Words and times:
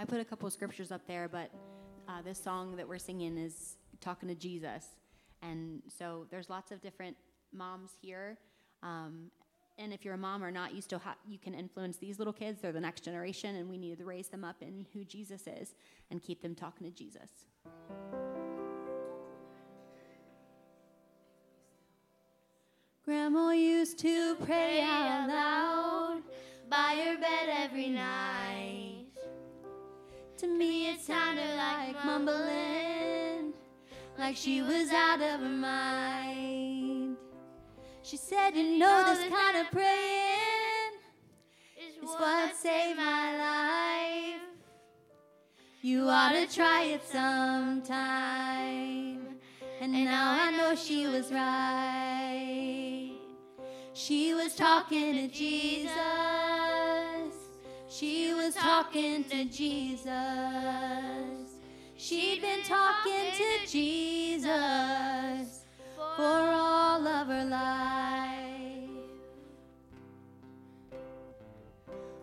I 0.00 0.04
put 0.04 0.20
a 0.20 0.24
couple 0.24 0.46
of 0.46 0.52
scriptures 0.52 0.92
up 0.92 1.04
there, 1.08 1.28
but 1.28 1.50
uh, 2.08 2.22
this 2.22 2.40
song 2.40 2.76
that 2.76 2.88
we're 2.88 2.98
singing 2.98 3.36
is 3.36 3.76
talking 4.00 4.28
to 4.28 4.34
Jesus. 4.36 4.84
And 5.42 5.82
so 5.98 6.26
there's 6.30 6.48
lots 6.48 6.70
of 6.70 6.80
different 6.80 7.16
moms 7.52 7.90
here. 8.00 8.38
Um, 8.84 9.32
and 9.76 9.92
if 9.92 10.04
you're 10.04 10.14
a 10.14 10.18
mom 10.18 10.44
or 10.44 10.52
not, 10.52 10.72
you 10.72 10.80
still 10.80 11.02
you 11.28 11.38
can 11.38 11.52
influence 11.52 11.96
these 11.96 12.18
little 12.18 12.32
kids. 12.32 12.60
They're 12.60 12.70
the 12.72 12.80
next 12.80 13.00
generation, 13.00 13.56
and 13.56 13.68
we 13.68 13.76
need 13.76 13.98
to 13.98 14.04
raise 14.04 14.28
them 14.28 14.44
up 14.44 14.62
in 14.62 14.86
who 14.92 15.04
Jesus 15.04 15.48
is 15.48 15.74
and 16.12 16.22
keep 16.22 16.42
them 16.42 16.54
talking 16.54 16.86
to 16.86 16.92
Jesus. 16.92 17.30
Grandma 23.04 23.50
used 23.50 23.98
to 23.98 24.36
pray 24.36 24.80
out 24.80 25.28
loud 25.28 26.22
by 26.68 27.02
her 27.04 27.20
bed 27.20 27.48
every 27.48 27.88
night. 27.88 28.77
To 30.38 30.46
me, 30.46 30.90
it 30.90 31.00
sounded 31.00 31.56
like 31.56 32.04
mumbling, 32.04 33.52
like 34.16 34.36
she 34.36 34.62
was 34.62 34.92
out 34.92 35.20
of 35.20 35.40
her 35.40 35.48
mind. 35.48 37.16
She 38.04 38.16
said, 38.16 38.50
You 38.50 38.78
know, 38.78 39.04
this 39.04 39.28
kind 39.28 39.56
of 39.56 39.68
praying 39.72 40.92
is 41.76 42.04
what 42.04 42.54
saved 42.56 42.98
my 42.98 43.36
life. 43.36 44.40
You 45.82 46.08
ought 46.08 46.30
to 46.30 46.46
try 46.46 46.84
it 46.84 47.02
sometime. 47.04 47.98
And 49.80 49.92
now 49.92 50.36
I 50.40 50.52
know 50.52 50.76
she 50.76 51.08
was 51.08 51.32
right. 51.32 53.10
She 53.92 54.34
was 54.34 54.54
talking 54.54 55.14
to 55.14 55.26
Jesus. 55.26 56.77
She 57.98 58.32
was 58.32 58.54
talking 58.54 59.24
to 59.24 59.44
Jesus. 59.46 60.06
She'd 61.96 62.40
been 62.40 62.62
talking 62.62 63.32
to 63.34 63.66
Jesus 63.66 65.64
for 65.96 66.22
all 66.22 67.04
of 67.04 67.26
her 67.26 67.44
life. 67.44 68.38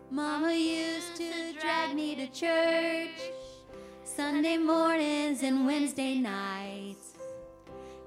Mama 0.09 0.53
used 0.53 1.17
to 1.17 1.51
drag 1.59 1.93
me 1.93 2.15
to 2.15 2.27
church 2.27 3.19
Sunday 4.05 4.55
mornings 4.55 5.43
and 5.43 5.65
Wednesday 5.65 6.15
nights. 6.19 7.17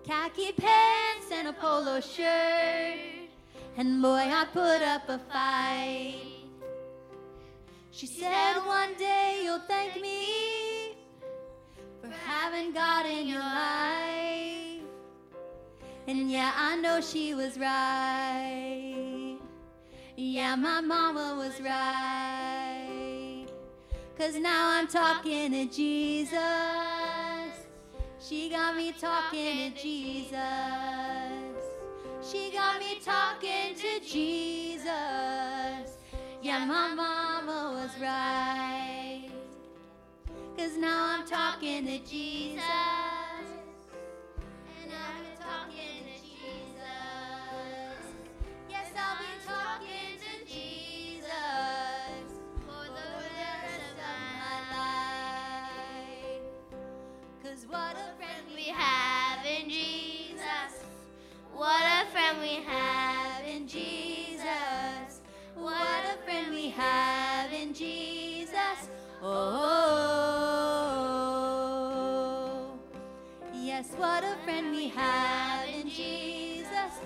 Khaki 0.07 0.53
pants 0.53 1.27
and 1.31 1.49
a 1.49 1.53
polo 1.53 2.01
shirt. 2.01 3.29
And 3.77 4.01
boy, 4.01 4.25
I 4.27 4.47
put 4.55 4.81
up 4.81 5.07
a 5.11 5.19
fight. 5.19 6.28
She 7.99 8.07
said, 8.07 8.59
One 8.65 8.95
day 8.95 9.41
you'll 9.43 9.59
thank 9.67 10.01
me 10.01 10.95
for 12.01 12.09
having 12.29 12.73
God 12.73 13.07
in 13.07 13.27
your 13.27 13.41
life. 13.41 14.85
And 16.07 16.31
yeah, 16.31 16.53
I 16.55 16.77
know 16.77 17.01
she 17.01 17.35
was 17.35 17.59
right. 17.59 19.37
Yeah, 20.17 20.55
my 20.55 20.81
mama 20.81 21.35
was 21.39 21.61
right. 21.61 23.47
Cause 24.17 24.37
now 24.37 24.69
I'm 24.79 24.87
talking 24.87 25.51
to 25.51 25.65
Jesus. 25.67 26.39
She 28.21 28.49
got 28.49 28.77
me 28.77 28.93
talking 28.93 29.73
to 29.73 29.83
Jesus. 29.83 30.39
She 32.23 32.53
got 32.53 32.79
me 32.79 33.01
talking 33.05 33.75
to 33.75 33.99
Jesus. 34.07 35.98
Yeah, 36.41 36.65
my 36.67 36.95
mama 36.95 37.73
was 37.75 37.91
right. 38.01 39.29
Cause 40.57 40.77
now 40.77 41.19
I'm 41.19 41.27
talking 41.27 41.85
to 41.87 41.99
Jesus. 41.99 42.63
And 44.81 44.93
I'm 44.93 45.25
talking 45.37 46.05
to 46.05 46.15
Jesus. 46.23 46.79
Yes, 48.71 48.87
I'll 48.97 49.19
be 49.19 49.25
talking 49.45 50.15
to 50.21 50.47
Jesus 50.47 51.27
for 52.67 52.85
the 52.87 53.09
rest 53.19 53.99
of 53.99 54.19
my 54.39 54.59
life. 54.79 56.47
Cause 57.43 57.67
what 57.69 57.97
a 57.97 58.15
friend 58.17 58.47
we 58.55 58.69
have 58.69 59.45
in 59.45 59.69
Jesus. 59.69 60.85
What 61.53 61.83
a 61.83 62.07
friend 62.13 62.39
we 62.41 62.63
have 62.65 63.45
in 63.45 63.67
Jesus. 63.67 64.18
What 65.61 66.05
a 66.05 66.17
friend 66.25 66.55
we 66.55 66.71
have 66.71 67.53
in 67.53 67.75
Jesus. 67.75 68.89
Oh, 69.21 69.59
yes, 73.53 73.89
what 73.97 74.23
a 74.23 74.37
friend 74.45 74.71
we 74.71 74.89
have 74.89 75.69
in 75.69 75.89
Jesus. 75.91 77.01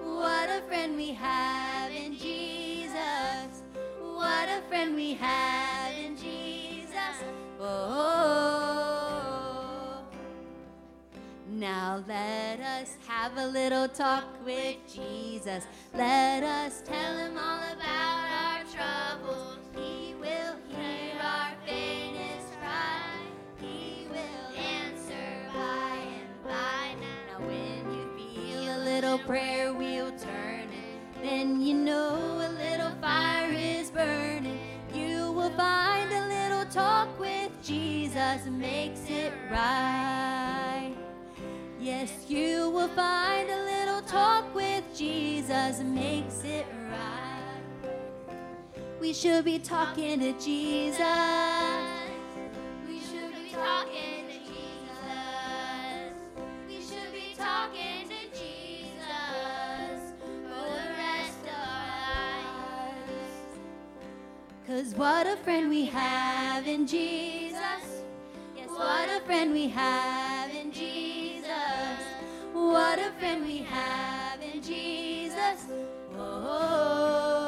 What 0.00 0.48
a 0.48 0.62
friend 0.68 0.96
we 0.96 1.12
have 1.12 1.90
in 1.90 2.16
Jesus. 2.16 3.64
What 4.00 4.48
a 4.48 4.62
friend 4.68 4.94
we 4.94 5.14
have 5.14 5.92
in 5.98 6.16
Jesus. 6.16 7.24
Oh, 7.60 8.81
now 11.62 12.02
let 12.08 12.58
us 12.58 12.96
have 13.06 13.38
a 13.38 13.46
little 13.46 13.86
talk 13.86 14.24
with 14.44 14.78
Jesus. 14.92 15.64
Let 15.94 16.42
us 16.42 16.82
tell 16.84 17.16
him 17.16 17.38
all 17.38 17.60
about 17.72 18.26
our 18.42 18.64
troubles. 18.64 19.58
He 19.76 20.14
will 20.14 20.56
hear 20.68 21.14
our 21.22 21.52
faintest 21.64 22.58
cry. 22.60 23.14
He 23.60 24.08
will 24.10 24.56
answer 24.58 25.14
by 25.54 25.98
and 26.18 26.44
by. 26.44 26.96
Now, 27.00 27.46
when 27.46 27.92
you 27.92 28.10
feel 28.16 28.76
a 28.76 28.80
little 28.82 29.18
prayer 29.18 29.72
wheel 29.72 30.10
turning, 30.18 30.98
then 31.22 31.60
you 31.60 31.74
know 31.74 32.16
a 32.44 32.50
little 32.58 32.90
fire 33.00 33.52
is 33.52 33.88
burning. 33.88 34.58
You 34.92 35.30
will 35.30 35.50
find 35.50 36.10
a 36.10 36.26
little 36.26 36.64
talk 36.72 37.20
with 37.20 37.52
Jesus 37.62 38.46
makes 38.46 39.08
it 39.08 39.32
right. 39.48 40.31
Yes, 42.02 42.26
you 42.28 42.68
will 42.70 42.88
find 42.88 43.48
a 43.48 43.64
little 43.64 44.02
talk 44.02 44.52
with 44.56 44.82
Jesus 44.92 45.78
makes 45.82 46.42
it 46.42 46.66
right. 46.90 47.92
We 49.00 49.12
should 49.12 49.44
be 49.44 49.60
talking 49.60 50.18
to 50.18 50.32
Jesus. 50.32 50.98
We 52.88 52.98
should 52.98 53.32
be 53.32 53.52
talking 53.52 54.26
to 54.26 54.38
Jesus. 54.50 56.12
We 56.66 56.80
should 56.80 57.12
be 57.12 57.36
talking 57.38 58.08
to 58.08 58.20
Jesus 58.36 60.12
for 60.42 60.66
the 60.74 60.90
rest 60.98 61.44
of 61.44 61.54
our. 62.18 62.96
Cause 64.66 64.92
what 64.96 65.28
a 65.28 65.36
friend 65.36 65.68
we 65.68 65.84
have 65.84 66.66
in 66.66 66.84
Jesus. 66.84 68.02
Yes, 68.56 68.68
what 68.70 69.08
a 69.08 69.20
friend 69.24 69.52
we 69.52 69.68
have. 69.68 70.21
What 72.72 72.98
a 72.98 73.12
friend 73.20 73.44
we 73.44 73.58
have 73.58 74.40
in 74.40 74.62
Jesus. 74.62 75.66
Oh. 76.16 77.41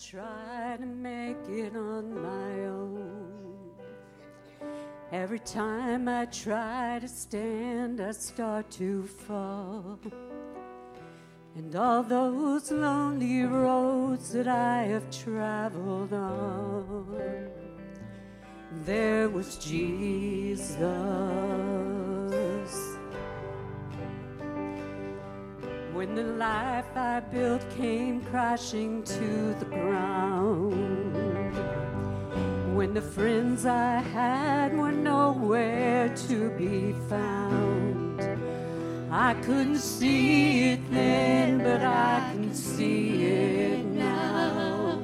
Try 0.00 0.76
to 0.78 0.86
make 0.86 1.36
it 1.46 1.76
on 1.76 2.22
my 2.22 2.64
own, 2.64 3.70
every 5.12 5.40
time 5.40 6.08
I 6.08 6.24
try 6.24 6.98
to 7.00 7.08
stand, 7.08 8.00
I 8.00 8.12
start 8.12 8.70
to 8.72 9.02
fall. 9.02 9.98
And 11.54 11.76
all 11.76 12.02
those 12.02 12.70
lonely 12.70 13.42
roads 13.42 14.32
that 14.32 14.48
I 14.48 14.84
have 14.84 15.10
traveled 15.10 16.14
on, 16.14 17.50
there 18.84 19.28
was 19.28 19.58
Jesus. 19.58 20.80
When 26.00 26.14
the 26.14 26.24
life 26.24 26.96
I 26.96 27.20
built 27.20 27.60
came 27.76 28.22
crashing 28.22 29.02
to 29.02 29.54
the 29.58 29.66
ground. 29.66 31.12
When 32.74 32.94
the 32.94 33.02
friends 33.02 33.66
I 33.66 33.98
had 33.98 34.74
were 34.74 34.92
nowhere 34.92 36.08
to 36.28 36.48
be 36.56 36.94
found. 37.10 38.18
I 39.10 39.34
couldn't 39.42 39.76
see 39.76 40.70
it 40.70 40.90
then, 40.90 41.58
but 41.58 41.82
I 41.82 42.30
can 42.32 42.54
see 42.54 43.26
it 43.26 43.84
now. 43.84 45.02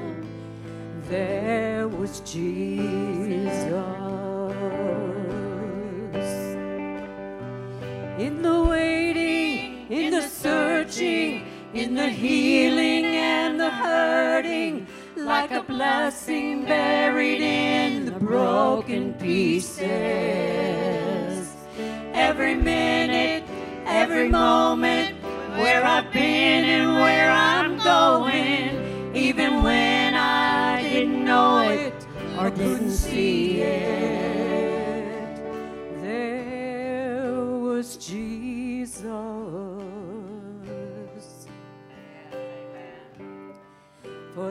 There 1.11 1.89
was 1.89 2.21
Jesus. 2.21 3.53
In 8.19 8.41
the 8.41 8.65
waiting, 8.65 9.56
in 9.89 10.11
the 10.11 10.23
searching, 10.23 11.47
in 11.73 11.95
the 11.95 12.09
healing 12.09 13.05
and 13.05 13.61
the 13.61 13.71
hurting, 13.71 14.87
like 15.17 15.51
a 15.53 15.63
blessing 15.63 16.65
buried 16.65 17.41
in 17.41 18.07
the 18.07 18.13
broken 18.13 19.15
pieces. 19.15 19.87
Every 22.13 22.55
minute, 22.55 23.45
every 23.87 24.29
moment, 24.29 25.17
where 25.57 25.85
I've 25.85 26.13
been 26.13 26.65
and 26.65 26.95
where 26.95 27.31
I'm 27.31 27.79
going, 27.79 29.15
even 29.15 29.63
when 29.63 30.15
I 30.15 30.83
didn't 30.83 31.25
know 31.25 31.69
it 31.69 31.95
or 32.39 32.51
didn't 32.51 32.91
see 32.91 33.61
it. 33.61 34.36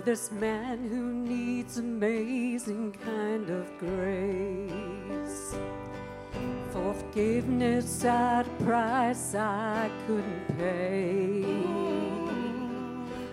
This 0.05 0.31
man 0.31 0.87
who 0.87 1.11
needs 1.11 1.79
amazing 1.79 2.95
kind 3.03 3.49
of 3.49 3.75
grace. 3.79 5.55
Forgiveness 6.69 8.05
at 8.05 8.45
a 8.45 8.63
price 8.63 9.33
I 9.33 9.89
couldn't 10.05 10.57
pay. 10.59 11.43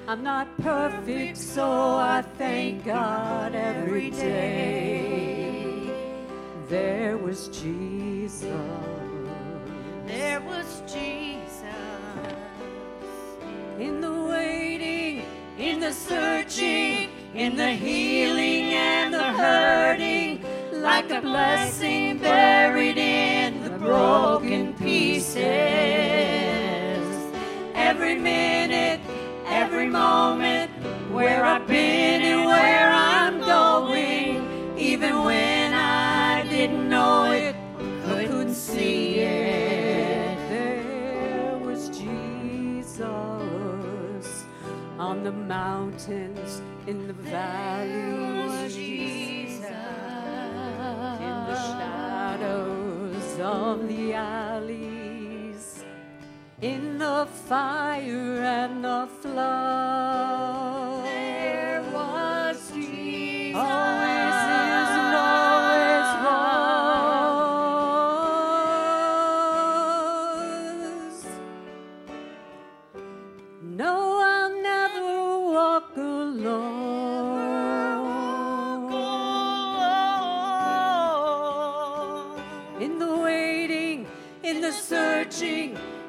I'm 0.08 0.22
not 0.22 0.48
perfect, 0.62 1.36
so 1.36 1.68
I 1.68 2.22
thank 2.38 2.86
God 2.86 3.54
every 3.54 4.08
day. 4.10 5.90
There 6.70 7.18
was 7.18 7.48
Jesus. 7.48 8.44
There 10.06 10.40
was 10.40 10.82
Jesus. 10.86 11.42
In 13.78 14.00
the 14.00 14.22
waiting, 14.24 15.22
in 15.58 15.80
the 15.80 15.92
searching, 15.92 17.10
in 17.34 17.56
the 17.56 17.72
healing 17.72 18.72
and 18.72 19.12
the 19.12 19.22
hurting, 19.22 20.44
like 20.72 21.10
a 21.10 21.20
blessing 21.20 22.18
buried 22.18 22.98
in 22.98 23.62
the 23.62 23.70
broken 23.70 24.74
pieces. 24.74 25.42
Every 27.74 28.16
minute, 28.16 29.00
every 29.46 29.88
moment, 29.88 30.70
where 31.12 31.44
I've 31.44 31.66
been 31.66 32.22
and 32.22 32.46
where 32.46 32.90
I'm 32.90 33.40
going, 33.40 34.78
even 34.78 35.22
when 35.24 35.74
I 35.74 36.44
didn't 36.48 36.88
know 36.88 37.30
it, 37.32 37.54
couldn't 38.06 38.54
see 38.54 39.18
it. 39.18 39.71
On 45.02 45.24
the 45.24 45.32
mountains, 45.32 46.62
in 46.86 47.08
the 47.08 47.12
valleys, 47.12 48.76
in 48.76 49.60
the 51.50 51.56
shadows 51.56 53.40
of 53.40 53.88
the 53.88 54.14
alleys, 54.14 55.84
in 56.60 56.98
the 56.98 57.26
fire 57.48 58.42
and 58.60 58.84
the 58.84 59.08
flood. 59.20 61.04
There 61.04 61.82
was 61.92 62.70
Jesus. 62.72 63.56
Always 63.56 64.11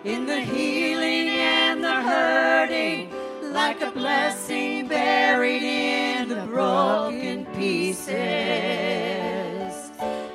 in 0.04 0.26
the 0.26 0.42
healing 0.42 1.30
and 1.30 1.82
the 1.82 2.02
hurting, 2.02 3.10
like 3.54 3.82
a 3.82 3.90
blessing 3.92 4.88
buried 4.88 5.64
in 5.64 6.28
the 6.28 6.46
broken 6.46 7.46
pieces. 7.56 8.14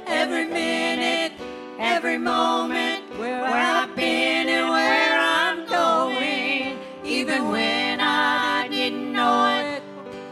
Every 0.06 0.46
minute, 0.46 1.32
every 1.78 2.16
moment, 2.16 3.04
where 3.18 3.44
I've 3.44 3.94
been 3.94 4.48
and 4.48 4.70
where 4.70 5.18
I'm 5.20 5.66
going, 5.66 6.78
even 7.04 7.48
when 7.50 8.00
I 8.00 8.68
didn't 8.68 9.12
know 9.12 9.48
it 9.48 9.82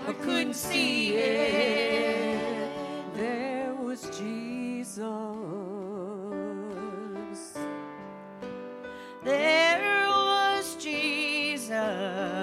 or 0.07 0.15
couldn't 0.15 0.55
see 0.55 1.15
it, 1.15 2.71
there 3.15 3.75
was 3.75 4.09
Jesus. 4.19 5.76
There 9.27 10.07
was 10.09 10.77
Jesus. 10.77 12.36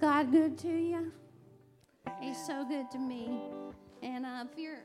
God 0.00 0.32
good 0.32 0.56
to 0.60 0.68
you? 0.68 1.12
He's 2.22 2.42
so 2.46 2.64
good 2.64 2.90
to 2.92 2.98
me. 2.98 3.38
And 4.02 4.24
uh, 4.24 4.44
if 4.50 4.58
you're 4.58 4.84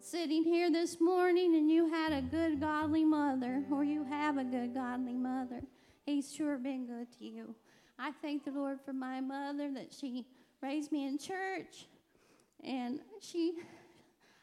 sitting 0.00 0.42
here 0.42 0.72
this 0.72 1.00
morning 1.00 1.54
and 1.54 1.70
you 1.70 1.88
had 1.88 2.12
a 2.12 2.20
good 2.20 2.58
godly 2.58 3.04
mother, 3.04 3.62
or 3.70 3.84
you 3.84 4.02
have 4.02 4.38
a 4.38 4.44
good 4.44 4.74
godly 4.74 5.14
mother, 5.14 5.62
He's 6.04 6.34
sure 6.34 6.58
been 6.58 6.84
good 6.84 7.06
to 7.18 7.24
you. 7.24 7.54
I 7.96 8.10
thank 8.20 8.44
the 8.44 8.50
Lord 8.50 8.80
for 8.84 8.92
my 8.92 9.20
mother 9.20 9.70
that 9.74 9.94
she 9.94 10.26
raised 10.60 10.90
me 10.90 11.06
in 11.06 11.16
church. 11.16 11.86
And 12.64 12.98
she, 13.20 13.52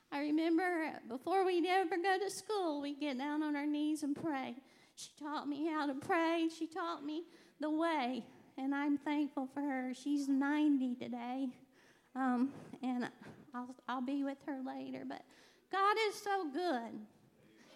I 0.10 0.20
remember 0.20 1.02
before 1.10 1.46
we'd 1.46 1.66
ever 1.66 1.98
go 1.98 2.18
to 2.18 2.30
school, 2.30 2.82
we'd 2.82 3.02
get 3.02 3.18
down 3.18 3.44
on 3.44 3.58
our 3.58 3.68
knees 3.68 4.04
and 4.04 4.16
pray. 4.16 4.56
She 4.96 5.10
taught 5.20 5.50
me 5.50 5.68
how 5.68 5.86
to 5.86 5.96
pray, 5.96 6.48
she 6.58 6.66
taught 6.66 7.04
me 7.04 7.24
the 7.60 7.70
way. 7.70 8.24
And 8.58 8.74
I'm 8.74 8.98
thankful 8.98 9.48
for 9.54 9.62
her. 9.62 9.94
She's 9.94 10.28
90 10.28 10.96
today. 10.96 11.48
Um, 12.16 12.50
and 12.82 13.10
I'll, 13.54 13.76
I'll 13.88 14.02
be 14.02 14.24
with 14.24 14.38
her 14.46 14.60
later. 14.66 15.04
But 15.08 15.24
God 15.72 15.96
is 16.10 16.16
so 16.16 16.50
good. 16.52 17.00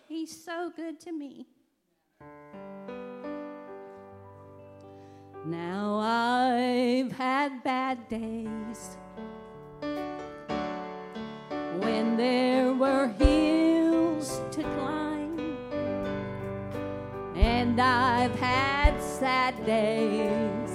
He's 0.08 0.44
so 0.44 0.72
good 0.76 1.00
to 1.02 1.12
me. 1.12 1.48
Now 5.46 6.00
I've 6.00 7.12
had 7.14 7.64
bad 7.64 8.10
days 8.10 8.98
when 11.80 12.18
there 12.18 12.74
were 12.74 13.08
hills 13.08 14.42
to 14.52 14.62
climb, 14.62 15.58
and 17.36 17.80
I've 17.80 18.38
had 18.40 19.02
sad 19.02 19.66
days 19.66 20.67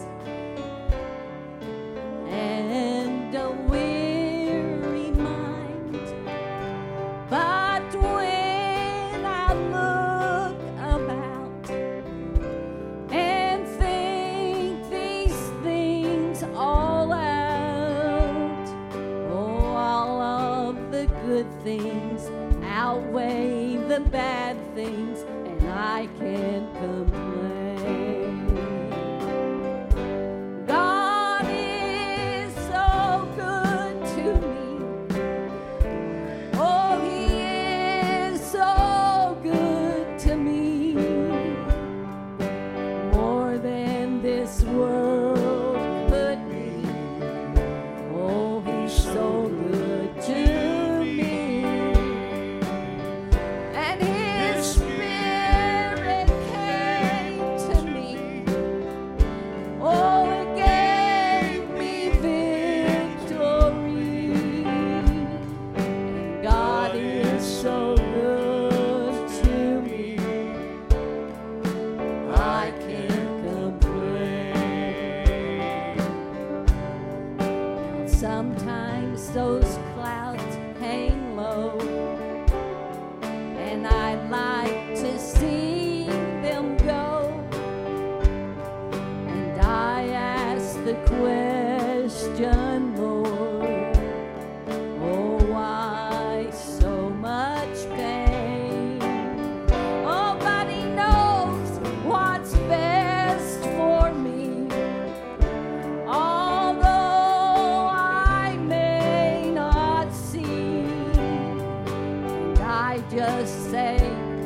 things 21.63 22.31
outweigh 22.65 23.77
the 23.77 24.01
bad 24.01 24.57
things, 24.75 25.21
and 25.21 25.69
I 25.71 26.09
can't 26.19 26.73
complain. 26.75 27.12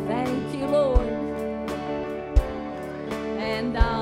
Thank 0.06 0.54
you, 0.54 0.66
Lord. 0.66 1.08
And 3.38 3.76
I 3.76 3.95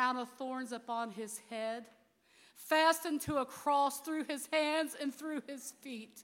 crown 0.00 0.16
of 0.16 0.30
thorns 0.30 0.72
upon 0.72 1.10
his 1.10 1.42
head, 1.50 1.84
fastened 2.54 3.20
to 3.20 3.36
a 3.36 3.44
cross 3.44 4.00
through 4.00 4.24
his 4.24 4.48
hands 4.50 4.96
and 4.98 5.14
through 5.14 5.42
his 5.46 5.74
feet. 5.82 6.22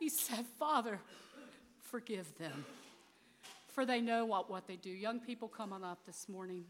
He 0.00 0.08
said, 0.08 0.44
Father, 0.58 0.98
forgive 1.82 2.36
them, 2.36 2.64
for 3.68 3.86
they 3.86 4.00
know 4.00 4.24
what, 4.24 4.50
what 4.50 4.66
they 4.66 4.74
do. 4.74 4.90
Young 4.90 5.20
people 5.20 5.46
coming 5.46 5.84
up 5.84 6.04
this 6.04 6.28
morning. 6.28 6.64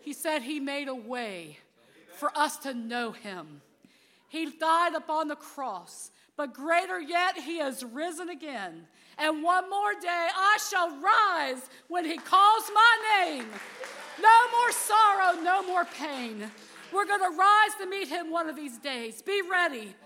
He 0.00 0.12
said, 0.12 0.42
He 0.42 0.60
made 0.60 0.86
a 0.86 0.94
way 0.94 1.58
for 2.14 2.30
us 2.38 2.58
to 2.58 2.72
know 2.72 3.10
him. 3.10 3.60
He 4.28 4.46
died 4.46 4.94
upon 4.94 5.26
the 5.26 5.34
cross 5.34 6.12
but 6.38 6.54
greater 6.54 7.00
yet, 7.00 7.36
he 7.36 7.58
has 7.58 7.84
risen 7.84 8.28
again. 8.28 8.86
And 9.18 9.42
one 9.42 9.68
more 9.68 9.92
day, 10.00 10.28
I 10.36 10.56
shall 10.70 10.88
rise 11.00 11.68
when 11.88 12.04
he 12.04 12.16
calls 12.16 12.70
my 12.72 13.24
name. 13.26 13.46
No 14.22 14.50
more 14.52 14.70
sorrow, 14.70 15.42
no 15.42 15.64
more 15.64 15.84
pain. 15.84 16.48
We're 16.92 17.06
going 17.06 17.28
to 17.28 17.36
rise 17.36 17.74
to 17.80 17.86
meet 17.86 18.06
him 18.06 18.30
one 18.30 18.48
of 18.48 18.54
these 18.54 18.78
days. 18.78 19.20
Be 19.20 19.42
ready. 19.50 19.96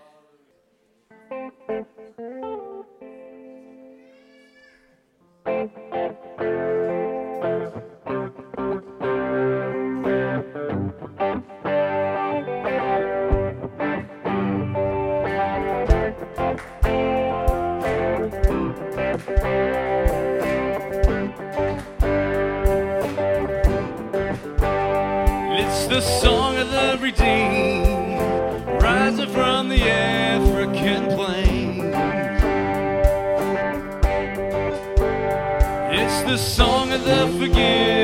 me 36.93 37.05
the 37.05 37.27
forgiveness. 37.39 38.02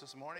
This 0.00 0.16
morning, 0.16 0.33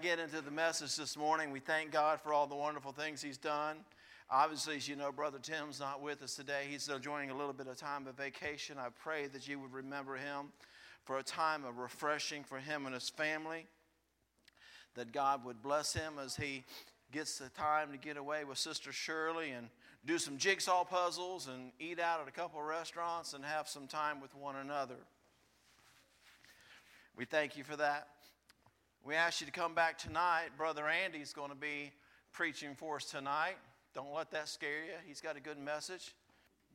get 0.00 0.18
into 0.18 0.40
the 0.40 0.50
message 0.50 0.96
this 0.96 1.14
morning, 1.14 1.50
we 1.50 1.60
thank 1.60 1.90
God 1.90 2.20
for 2.22 2.32
all 2.32 2.46
the 2.46 2.54
wonderful 2.54 2.92
things 2.92 3.20
He's 3.20 3.36
done. 3.36 3.76
Obviously, 4.30 4.76
as 4.76 4.88
you 4.88 4.96
know, 4.96 5.12
Brother 5.12 5.38
Tim's 5.38 5.78
not 5.78 6.00
with 6.00 6.22
us 6.22 6.34
today. 6.34 6.62
He's 6.70 6.88
enjoying 6.88 7.30
a 7.30 7.36
little 7.36 7.52
bit 7.52 7.66
of 7.66 7.76
time 7.76 8.06
of 8.06 8.16
vacation. 8.16 8.78
I 8.78 8.88
pray 9.02 9.26
that 9.26 9.46
you 9.46 9.58
would 9.58 9.72
remember 9.72 10.16
him 10.16 10.52
for 11.04 11.18
a 11.18 11.22
time 11.22 11.64
of 11.64 11.76
refreshing 11.76 12.44
for 12.44 12.58
him 12.58 12.86
and 12.86 12.94
his 12.94 13.10
family. 13.10 13.66
That 14.94 15.12
God 15.12 15.44
would 15.44 15.62
bless 15.62 15.92
him 15.92 16.14
as 16.22 16.34
he 16.34 16.64
gets 17.12 17.38
the 17.38 17.50
time 17.50 17.92
to 17.92 17.98
get 17.98 18.16
away 18.16 18.44
with 18.44 18.56
Sister 18.56 18.92
Shirley 18.92 19.50
and 19.50 19.68
do 20.06 20.16
some 20.16 20.38
jigsaw 20.38 20.84
puzzles 20.84 21.46
and 21.46 21.72
eat 21.78 22.00
out 22.00 22.20
at 22.22 22.28
a 22.28 22.32
couple 22.32 22.58
of 22.58 22.66
restaurants 22.66 23.34
and 23.34 23.44
have 23.44 23.68
some 23.68 23.86
time 23.86 24.20
with 24.20 24.34
one 24.34 24.56
another. 24.56 24.96
We 27.16 27.26
thank 27.26 27.58
you 27.58 27.64
for 27.64 27.76
that. 27.76 28.08
We 29.02 29.14
ask 29.14 29.40
you 29.40 29.46
to 29.46 29.52
come 29.52 29.74
back 29.74 29.96
tonight. 29.96 30.50
Brother 30.58 30.86
Andy's 30.86 31.32
going 31.32 31.48
to 31.48 31.56
be 31.56 31.90
preaching 32.32 32.74
for 32.74 32.96
us 32.96 33.06
tonight. 33.06 33.56
Don't 33.94 34.12
let 34.12 34.30
that 34.32 34.46
scare 34.46 34.84
you. 34.84 34.92
He's 35.06 35.22
got 35.22 35.38
a 35.38 35.40
good 35.40 35.58
message. 35.58 36.14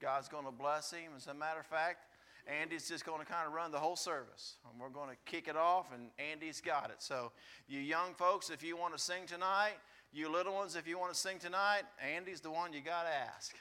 God's 0.01 0.27
going 0.27 0.45
to 0.45 0.51
bless 0.51 0.91
him. 0.91 1.11
As 1.15 1.27
a 1.27 1.35
matter 1.35 1.59
of 1.59 1.67
fact, 1.67 2.07
Andy's 2.47 2.89
just 2.89 3.05
going 3.05 3.19
to 3.19 3.25
kind 3.25 3.45
of 3.45 3.53
run 3.53 3.71
the 3.71 3.77
whole 3.77 3.95
service. 3.95 4.55
And 4.67 4.81
we're 4.81 4.89
going 4.89 5.09
to 5.11 5.15
kick 5.31 5.47
it 5.47 5.55
off, 5.55 5.93
and 5.93 6.09
Andy's 6.17 6.61
got 6.61 6.89
it. 6.89 6.97
So, 6.97 7.31
you 7.67 7.79
young 7.79 8.15
folks, 8.15 8.49
if 8.49 8.63
you 8.63 8.75
want 8.75 8.97
to 8.97 9.01
sing 9.01 9.27
tonight, 9.27 9.75
you 10.11 10.27
little 10.27 10.55
ones, 10.55 10.75
if 10.75 10.87
you 10.87 10.97
want 10.97 11.13
to 11.13 11.19
sing 11.19 11.37
tonight, 11.37 11.83
Andy's 12.03 12.41
the 12.41 12.51
one 12.51 12.73
you 12.73 12.81
got 12.81 13.03
to 13.03 13.13
ask. 13.35 13.55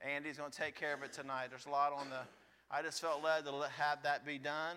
Andy's 0.00 0.38
going 0.38 0.52
to 0.52 0.56
take 0.56 0.76
care 0.76 0.94
of 0.94 1.02
it 1.02 1.12
tonight. 1.12 1.48
There's 1.50 1.66
a 1.66 1.70
lot 1.70 1.92
on 1.92 2.08
the. 2.08 2.20
I 2.70 2.82
just 2.82 3.00
felt 3.00 3.22
led 3.22 3.44
to 3.46 3.52
have 3.78 4.04
that 4.04 4.24
be 4.24 4.38
done. 4.38 4.76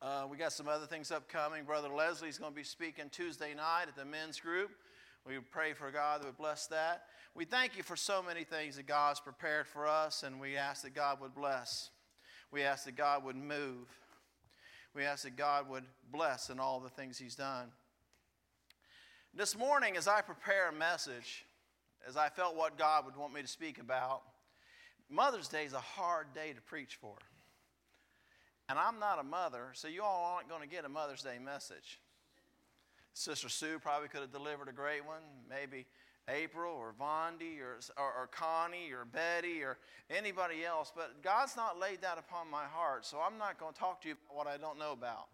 Uh, 0.00 0.26
we 0.30 0.36
got 0.36 0.52
some 0.52 0.68
other 0.68 0.86
things 0.86 1.10
upcoming. 1.10 1.64
Brother 1.64 1.88
Leslie's 1.88 2.38
going 2.38 2.52
to 2.52 2.56
be 2.56 2.62
speaking 2.62 3.06
Tuesday 3.10 3.52
night 3.52 3.86
at 3.88 3.96
the 3.96 4.04
men's 4.04 4.38
group. 4.38 4.70
We 5.26 5.38
pray 5.40 5.72
for 5.72 5.90
God 5.90 6.20
that 6.20 6.26
would 6.26 6.36
bless 6.36 6.68
that. 6.68 7.02
We 7.34 7.44
thank 7.44 7.76
you 7.76 7.82
for 7.82 7.96
so 7.96 8.22
many 8.22 8.44
things 8.44 8.76
that 8.76 8.86
God's 8.86 9.18
prepared 9.18 9.66
for 9.66 9.88
us, 9.88 10.22
and 10.22 10.40
we 10.40 10.56
ask 10.56 10.82
that 10.82 10.94
God 10.94 11.20
would 11.20 11.34
bless. 11.34 11.90
We 12.52 12.62
ask 12.62 12.84
that 12.84 12.94
God 12.94 13.24
would 13.24 13.34
move. 13.34 13.88
We 14.94 15.02
ask 15.02 15.24
that 15.24 15.36
God 15.36 15.68
would 15.68 15.84
bless 16.12 16.48
in 16.48 16.60
all 16.60 16.78
the 16.78 16.88
things 16.88 17.18
He's 17.18 17.34
done. 17.34 17.66
This 19.34 19.58
morning, 19.58 19.96
as 19.96 20.06
I 20.06 20.20
prepare 20.20 20.68
a 20.68 20.72
message, 20.72 21.44
as 22.08 22.16
I 22.16 22.28
felt 22.28 22.54
what 22.56 22.78
God 22.78 23.04
would 23.04 23.16
want 23.16 23.34
me 23.34 23.42
to 23.42 23.48
speak 23.48 23.80
about, 23.80 24.22
Mother's 25.10 25.48
Day 25.48 25.64
is 25.64 25.72
a 25.72 25.80
hard 25.80 26.32
day 26.34 26.52
to 26.52 26.60
preach 26.60 26.98
for. 27.00 27.16
And 28.68 28.78
I'm 28.78 28.98
not 28.98 29.18
a 29.18 29.22
mother, 29.22 29.68
so 29.72 29.88
you 29.88 30.02
all 30.02 30.34
aren't 30.34 30.48
going 30.48 30.60
to 30.60 30.68
get 30.68 30.84
a 30.84 30.88
Mother's 30.88 31.22
Day 31.22 31.38
message. 31.42 32.00
Sister 33.14 33.48
Sue 33.48 33.78
probably 33.78 34.08
could 34.08 34.20
have 34.20 34.32
delivered 34.32 34.68
a 34.68 34.72
great 34.72 35.04
one. 35.04 35.22
Maybe 35.48 35.86
April 36.28 36.74
or 36.74 36.92
Vondi 37.00 37.60
or, 37.60 37.78
or, 37.96 38.12
or 38.22 38.26
Connie 38.26 38.92
or 38.92 39.06
Betty 39.06 39.62
or 39.62 39.78
anybody 40.10 40.64
else. 40.64 40.92
But 40.94 41.22
God's 41.22 41.56
not 41.56 41.78
laid 41.80 42.02
that 42.02 42.18
upon 42.18 42.50
my 42.50 42.64
heart, 42.64 43.06
so 43.06 43.18
I'm 43.18 43.38
not 43.38 43.58
going 43.58 43.72
to 43.72 43.78
talk 43.78 44.02
to 44.02 44.08
you 44.08 44.14
about 44.14 44.36
what 44.36 44.46
I 44.46 44.58
don't 44.58 44.78
know 44.78 44.92
about. 44.92 45.28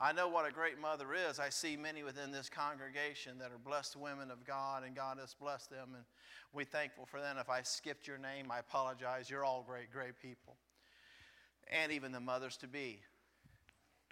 I 0.00 0.12
know 0.12 0.28
what 0.28 0.48
a 0.48 0.52
great 0.52 0.78
mother 0.78 1.08
is. 1.12 1.40
I 1.40 1.48
see 1.48 1.76
many 1.76 2.04
within 2.04 2.30
this 2.30 2.48
congregation 2.48 3.38
that 3.38 3.50
are 3.50 3.58
blessed 3.58 3.96
women 3.96 4.30
of 4.30 4.46
God, 4.46 4.84
and 4.84 4.94
God 4.94 5.18
has 5.18 5.34
blessed 5.34 5.70
them, 5.70 5.88
and 5.94 6.04
we're 6.52 6.64
thankful 6.64 7.04
for 7.04 7.20
them. 7.20 7.36
If 7.40 7.50
I 7.50 7.62
skipped 7.62 8.06
your 8.06 8.18
name, 8.18 8.52
I 8.52 8.60
apologize. 8.60 9.28
You're 9.28 9.44
all 9.44 9.64
great, 9.66 9.90
great 9.90 10.20
people. 10.22 10.54
And 11.70 11.92
even 11.92 12.12
the 12.12 12.20
mothers 12.20 12.56
to 12.58 12.68
be. 12.68 13.00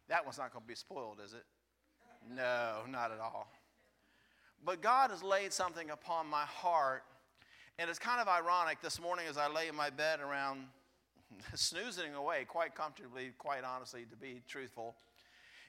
That 0.09 0.25
one's 0.25 0.39
not 0.39 0.53
going 0.53 0.63
to 0.63 0.69
be 0.69 0.75
spoiled, 0.75 1.19
is 1.25 1.33
it? 1.33 1.45
No, 2.35 2.83
not 2.89 3.11
at 3.11 3.21
all. 3.21 3.51
But 4.65 4.81
God 4.81 5.11
has 5.11 5.23
laid 5.23 5.53
something 5.53 5.91
upon 5.91 6.27
my 6.27 6.45
heart, 6.45 7.05
and 7.79 7.89
it's 7.89 7.99
kind 7.99 8.21
of 8.21 8.29
ironic 8.29 8.81
this 8.81 9.01
morning 9.01 9.27
as 9.29 9.37
I 9.37 9.49
lay 9.49 9.69
in 9.69 9.77
my 9.77 9.91
bed 9.91 10.21
around 10.21 10.67
snoozing 11.55 12.15
away 12.15 12.45
quite 12.45 12.75
comfortably, 12.75 13.33
quite 13.39 13.65
honestly, 13.65 14.05
to 14.11 14.17
be 14.17 14.43
truthful. 14.49 14.95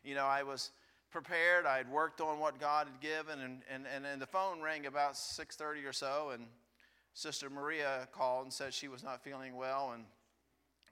You 0.04 0.16
know, 0.16 0.26
I 0.26 0.44
was 0.44 0.72
prepared. 1.12 1.66
I 1.66 1.78
had 1.78 1.92
worked 1.92 2.22
on 2.22 2.40
what 2.40 2.60
God 2.60 2.88
had 2.88 3.02
given, 3.02 3.40
and, 3.40 3.62
and, 3.70 3.86
and, 3.94 4.06
and 4.06 4.22
the 4.22 4.28
phone 4.28 4.62
rang 4.62 4.86
about 4.86 5.14
6.30 5.14 5.88
or 5.88 5.94
so, 5.94 6.32
and 6.34 6.46
Sister 7.14 7.50
Maria 7.50 8.08
called 8.12 8.46
and 8.46 8.54
said 8.54 8.74
she 8.74 8.88
was 8.88 9.04
not 9.04 9.24
feeling 9.24 9.56
well, 9.56 9.92
and 9.94 10.04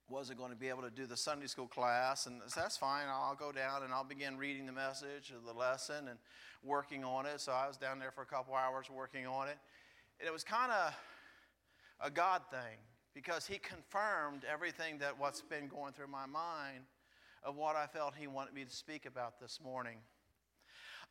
wasn't 0.07 0.37
going 0.37 0.51
to 0.51 0.57
be 0.57 0.69
able 0.69 0.83
to 0.83 0.91
do 0.91 1.05
the 1.05 1.17
Sunday 1.17 1.47
school 1.47 1.67
class, 1.67 2.27
and 2.27 2.41
that's 2.55 2.77
fine. 2.77 3.05
I'll 3.09 3.35
go 3.35 3.51
down 3.51 3.83
and 3.83 3.93
I'll 3.93 4.03
begin 4.03 4.37
reading 4.37 4.65
the 4.65 4.71
message 4.71 5.33
of 5.35 5.45
the 5.45 5.53
lesson 5.57 6.07
and 6.07 6.19
working 6.63 7.03
on 7.03 7.25
it. 7.25 7.41
So 7.41 7.51
I 7.51 7.67
was 7.67 7.77
down 7.77 7.99
there 7.99 8.11
for 8.11 8.21
a 8.21 8.25
couple 8.25 8.53
hours 8.53 8.89
working 8.89 9.25
on 9.25 9.47
it. 9.47 9.57
And 10.19 10.27
it 10.27 10.33
was 10.33 10.43
kind 10.43 10.71
of 10.71 10.93
a 12.01 12.11
God 12.11 12.41
thing 12.51 12.77
because 13.13 13.47
He 13.47 13.57
confirmed 13.57 14.43
everything 14.51 14.99
that 14.99 15.19
what's 15.19 15.41
been 15.41 15.67
going 15.67 15.93
through 15.93 16.07
my 16.07 16.25
mind 16.25 16.85
of 17.43 17.55
what 17.55 17.75
I 17.75 17.87
felt 17.87 18.13
He 18.15 18.27
wanted 18.27 18.53
me 18.53 18.63
to 18.63 18.75
speak 18.75 19.05
about 19.05 19.39
this 19.39 19.59
morning. 19.63 19.97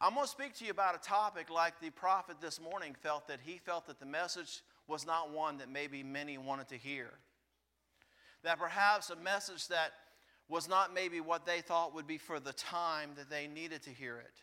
I'm 0.01 0.14
going 0.14 0.26
to 0.26 0.30
speak 0.30 0.55
to 0.55 0.64
you 0.64 0.70
about 0.70 0.95
a 0.97 0.99
topic 0.99 1.51
like 1.51 1.80
the 1.80 1.90
prophet 1.90 2.36
this 2.40 2.61
morning 2.61 2.97
felt 3.01 3.28
that 3.28 3.38
he 3.45 3.59
felt 3.59 3.86
that 3.86 4.01
the 4.01 4.07
message 4.07 4.62
was 4.88 5.07
not 5.07 5.30
one 5.30 5.59
that 5.59 5.70
maybe 5.70 6.03
many 6.03 6.36
wanted 6.36 6.68
to 6.70 6.76
hear 6.76 7.12
that 8.45 8.59
perhaps 8.59 9.11
a 9.11 9.16
message 9.16 9.68
that 9.68 9.92
was 10.49 10.68
not 10.68 10.95
maybe 10.95 11.20
what 11.20 11.47
they 11.47 11.61
thought 11.61 11.95
would 11.95 12.07
be 12.07 12.18
for 12.18 12.38
the 12.38 12.53
time 12.53 13.11
that 13.16 13.30
they 13.30 13.47
needed 13.47 13.82
to 13.82 13.90
hear 13.90 14.18
it. 14.18 14.42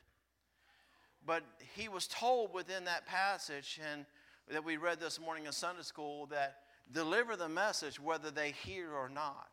But 1.26 1.44
he 1.76 1.88
was 1.88 2.08
told 2.08 2.54
within 2.54 2.86
that 2.86 3.06
passage, 3.06 3.80
and 3.92 4.06
that 4.50 4.66
we 4.66 4.78
read 4.78 5.00
this 5.00 5.20
morning 5.20 5.46
in 5.46 5.52
Sunday 5.52 5.84
school, 5.84 6.26
that 6.28 6.58
deliver 6.92 7.36
the 7.36 7.48
message 7.48 8.00
whether 8.00 8.32
they 8.32 8.52
hear 8.66 8.92
or 8.92 9.08
not. 9.08 9.52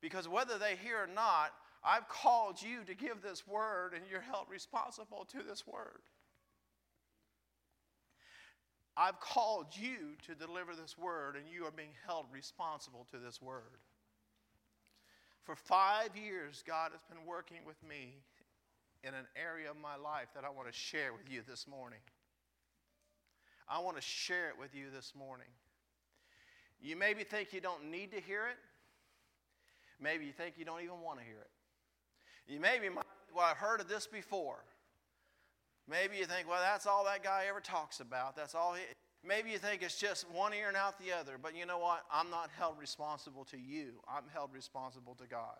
Because 0.00 0.26
whether 0.26 0.56
they 0.56 0.76
hear 0.82 0.96
or 0.96 1.06
not, 1.06 1.50
I've 1.84 2.08
called 2.08 2.60
you 2.62 2.84
to 2.86 2.94
give 2.94 3.20
this 3.20 3.46
word, 3.46 3.92
and 3.94 4.02
you're 4.10 4.20
held 4.22 4.46
responsible 4.50 5.26
to 5.26 5.42
this 5.46 5.66
word. 5.66 6.00
I've 9.00 9.18
called 9.18 9.68
you 9.72 10.14
to 10.26 10.34
deliver 10.34 10.74
this 10.74 10.98
word, 10.98 11.34
and 11.34 11.46
you 11.50 11.64
are 11.64 11.70
being 11.70 11.94
held 12.06 12.26
responsible 12.30 13.06
to 13.12 13.16
this 13.18 13.40
word. 13.40 13.80
For 15.42 15.56
five 15.56 16.14
years, 16.14 16.62
God 16.66 16.92
has 16.92 17.00
been 17.08 17.26
working 17.26 17.60
with 17.66 17.82
me 17.82 18.18
in 19.02 19.14
an 19.14 19.24
area 19.34 19.70
of 19.70 19.78
my 19.78 19.96
life 19.96 20.28
that 20.34 20.44
I 20.44 20.50
want 20.50 20.68
to 20.68 20.78
share 20.78 21.14
with 21.14 21.32
you 21.32 21.40
this 21.48 21.66
morning. 21.66 22.00
I 23.66 23.78
want 23.78 23.96
to 23.96 24.02
share 24.02 24.50
it 24.50 24.58
with 24.60 24.74
you 24.74 24.90
this 24.94 25.14
morning. 25.16 25.48
You 26.82 26.94
maybe 26.94 27.24
think 27.24 27.54
you 27.54 27.62
don't 27.62 27.90
need 27.90 28.12
to 28.12 28.20
hear 28.20 28.48
it. 28.48 28.58
Maybe 29.98 30.26
you 30.26 30.32
think 30.32 30.56
you 30.58 30.66
don't 30.66 30.82
even 30.82 31.00
want 31.00 31.20
to 31.20 31.24
hear 31.24 31.40
it. 31.40 32.52
You 32.52 32.60
maybe 32.60 32.90
might, 32.90 33.06
well, 33.34 33.46
I've 33.46 33.56
heard 33.56 33.80
of 33.80 33.88
this 33.88 34.06
before. 34.06 34.62
Maybe 35.90 36.18
you 36.18 36.24
think, 36.24 36.48
well, 36.48 36.60
that's 36.62 36.86
all 36.86 37.04
that 37.06 37.24
guy 37.24 37.46
ever 37.48 37.60
talks 37.60 37.98
about. 37.98 38.36
That's 38.36 38.54
all 38.54 38.74
he. 38.74 38.82
Maybe 39.26 39.50
you 39.50 39.58
think 39.58 39.82
it's 39.82 39.98
just 39.98 40.30
one 40.30 40.54
ear 40.54 40.68
and 40.68 40.76
out 40.76 40.98
the 40.98 41.12
other. 41.12 41.36
But 41.40 41.56
you 41.56 41.66
know 41.66 41.78
what? 41.78 42.04
I'm 42.12 42.30
not 42.30 42.48
held 42.56 42.78
responsible 42.78 43.44
to 43.46 43.58
you, 43.58 44.00
I'm 44.08 44.24
held 44.32 44.54
responsible 44.54 45.16
to 45.16 45.26
God. 45.26 45.58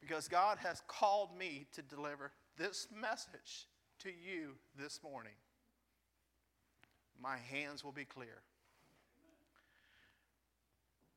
Because 0.00 0.28
God 0.28 0.58
has 0.58 0.82
called 0.86 1.36
me 1.38 1.66
to 1.74 1.82
deliver 1.82 2.32
this 2.56 2.88
message 2.94 3.68
to 4.00 4.08
you 4.08 4.56
this 4.78 5.00
morning. 5.02 5.32
My 7.22 7.36
hands 7.50 7.84
will 7.84 7.92
be 7.92 8.04
clear. 8.04 8.42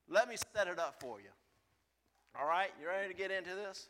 Let 0.09 0.29
me 0.29 0.35
set 0.55 0.67
it 0.67 0.79
up 0.79 1.01
for 1.01 1.19
you. 1.19 1.29
All 2.39 2.47
right? 2.47 2.69
You 2.79 2.87
ready 2.87 3.09
to 3.09 3.17
get 3.17 3.31
into 3.31 3.55
this? 3.55 3.89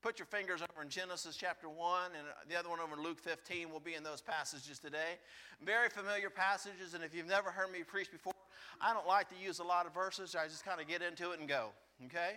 Put 0.00 0.20
your 0.20 0.26
fingers 0.26 0.60
over 0.62 0.82
in 0.82 0.88
Genesis 0.88 1.36
chapter 1.36 1.68
1, 1.68 2.10
and 2.16 2.24
the 2.48 2.56
other 2.56 2.68
one 2.68 2.78
over 2.78 2.94
in 2.94 3.02
Luke 3.02 3.18
15 3.18 3.68
We'll 3.68 3.80
be 3.80 3.94
in 3.94 4.04
those 4.04 4.20
passages 4.20 4.78
today. 4.78 5.18
Very 5.60 5.88
familiar 5.88 6.30
passages, 6.30 6.94
and 6.94 7.02
if 7.02 7.12
you've 7.14 7.26
never 7.26 7.50
heard 7.50 7.72
me 7.72 7.82
preach 7.82 8.10
before, 8.12 8.32
I 8.80 8.94
don't 8.94 9.08
like 9.08 9.28
to 9.30 9.34
use 9.44 9.58
a 9.58 9.64
lot 9.64 9.86
of 9.86 9.94
verses. 9.94 10.36
I 10.36 10.46
just 10.46 10.64
kind 10.64 10.80
of 10.80 10.86
get 10.86 11.02
into 11.02 11.32
it 11.32 11.40
and 11.40 11.48
go, 11.48 11.70
okay? 12.06 12.34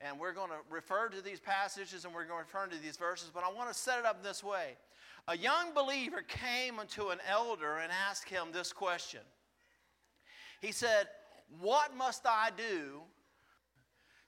And 0.00 0.20
we're 0.20 0.32
going 0.32 0.50
to 0.50 0.58
refer 0.70 1.08
to 1.08 1.20
these 1.20 1.40
passages 1.40 2.04
and 2.04 2.14
we're 2.14 2.26
going 2.26 2.44
to 2.44 2.46
refer 2.46 2.66
to 2.68 2.80
these 2.80 2.96
verses, 2.96 3.30
but 3.34 3.42
I 3.42 3.52
want 3.52 3.72
to 3.72 3.74
set 3.74 3.98
it 3.98 4.06
up 4.06 4.22
this 4.22 4.44
way. 4.44 4.76
A 5.26 5.36
young 5.36 5.74
believer 5.74 6.22
came 6.22 6.78
unto 6.78 7.08
an 7.08 7.18
elder 7.28 7.78
and 7.78 7.90
asked 8.08 8.28
him 8.28 8.48
this 8.52 8.72
question. 8.72 9.20
He 10.60 10.70
said, 10.70 11.08
What 11.60 11.96
must 11.96 12.24
I 12.24 12.50
do 12.56 13.00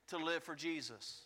to 0.08 0.16
live 0.16 0.42
for 0.42 0.56
Jesus? 0.56 1.25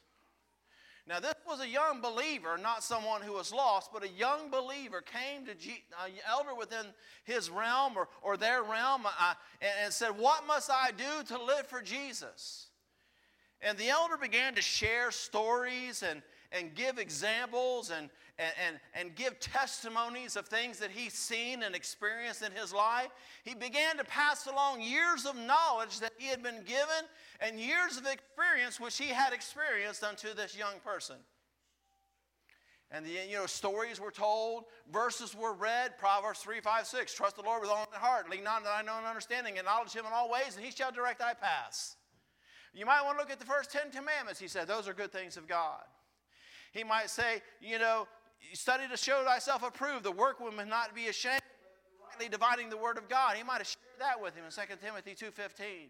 Now, 1.11 1.19
this 1.19 1.35
was 1.45 1.61
a 1.61 1.67
young 1.67 2.01
believer, 2.01 2.57
not 2.57 2.85
someone 2.85 3.21
who 3.21 3.33
was 3.33 3.53
lost, 3.53 3.91
but 3.93 4.05
a 4.05 4.09
young 4.09 4.49
believer 4.49 5.03
came 5.03 5.45
to 5.45 5.57
G- 5.57 5.83
an 6.05 6.13
elder 6.25 6.55
within 6.55 6.87
his 7.25 7.51
realm 7.51 7.97
or, 7.97 8.09
or 8.23 8.37
their 8.37 8.63
realm 8.63 9.05
uh, 9.07 9.35
and, 9.61 9.73
and 9.83 9.93
said, 9.93 10.11
What 10.11 10.47
must 10.47 10.71
I 10.71 10.93
do 10.93 11.25
to 11.35 11.43
live 11.43 11.67
for 11.67 11.83
Jesus? 11.83 12.69
And 13.61 13.77
the 13.77 13.89
elder 13.89 14.17
began 14.17 14.55
to 14.55 14.63
share 14.63 15.11
stories 15.11 16.05
and, 16.05 16.23
and 16.53 16.77
give 16.77 16.99
examples 16.99 17.91
and, 17.91 18.09
and, 18.41 18.53
and, 18.67 18.81
and 18.95 19.15
give 19.15 19.39
testimonies 19.39 20.35
of 20.35 20.47
things 20.47 20.79
that 20.79 20.91
he's 20.91 21.13
seen 21.13 21.63
and 21.63 21.75
experienced 21.75 22.43
in 22.43 22.53
his 22.53 22.73
life. 22.73 23.11
He 23.45 23.55
began 23.55 23.99
to 23.99 24.05
pass 24.05 24.47
along 24.47 24.81
years 24.81 25.27
of 25.27 25.37
knowledge 25.37 26.01
that 26.01 26.13
he 26.17 26.29
had 26.29 26.43
been 26.43 26.63
given 26.65 27.05
and 27.41 27.61
years 27.61 27.99
of 27.99 28.07
experience 28.07 28.81
which 28.81 28.97
he 28.97 29.09
had 29.09 29.35
experienced 29.35 30.03
unto 30.03 30.33
this 30.35 30.57
young 30.57 30.81
person. 30.83 31.17
And 32.91 33.05
the 33.05 33.11
you 33.29 33.37
know 33.37 33.47
stories 33.47 34.01
were 34.01 34.11
told, 34.11 34.65
verses 34.91 35.37
were 35.37 35.53
read, 35.53 35.97
Proverbs 35.99 36.41
3, 36.41 36.61
5, 36.61 36.87
6. 36.87 37.15
Trust 37.15 37.37
the 37.37 37.43
Lord 37.43 37.61
with 37.61 37.71
all 37.71 37.87
thy 37.93 37.99
heart, 37.99 38.29
lean 38.31 38.43
not 38.43 38.61
to 38.61 38.65
thine 38.65 38.89
own 38.89 39.05
understanding, 39.05 39.59
acknowledge 39.59 39.93
him 39.93 40.07
in 40.07 40.13
all 40.13 40.31
ways, 40.31 40.57
and 40.57 40.65
he 40.65 40.73
shall 40.73 40.91
direct 40.91 41.21
thy 41.21 41.35
paths. 41.35 41.97
You 42.75 42.87
might 42.87 43.03
want 43.05 43.19
to 43.19 43.23
look 43.23 43.31
at 43.31 43.39
the 43.39 43.47
first 43.47 43.71
Ten 43.71 43.91
Commandments. 43.91 44.41
He 44.41 44.49
said, 44.49 44.67
those 44.67 44.89
are 44.89 44.95
good 44.95 45.13
things 45.13 45.37
of 45.37 45.47
God. 45.47 45.83
He 46.73 46.85
might 46.85 47.11
say, 47.11 47.43
you 47.61 47.79
know, 47.79 48.07
study 48.53 48.89
to 48.89 48.97
show 48.97 49.23
thyself 49.25 49.63
approved. 49.63 50.05
The 50.05 50.13
workwoman 50.13 50.69
not 50.69 50.95
be 50.95 51.09
ashamed, 51.09 51.43
rightly 52.09 52.29
dividing 52.29 52.71
the 52.71 52.77
word 52.77 52.99
of 52.99 53.09
God. 53.09 53.37
He 53.37 53.43
might 53.43 53.59
have 53.59 53.67
shared 53.67 54.01
that 54.01 54.21
with 54.21 54.35
him 54.35 54.45
in 54.45 54.51
2 54.51 54.61
Timothy 54.85 55.15
2.15. 55.15 55.89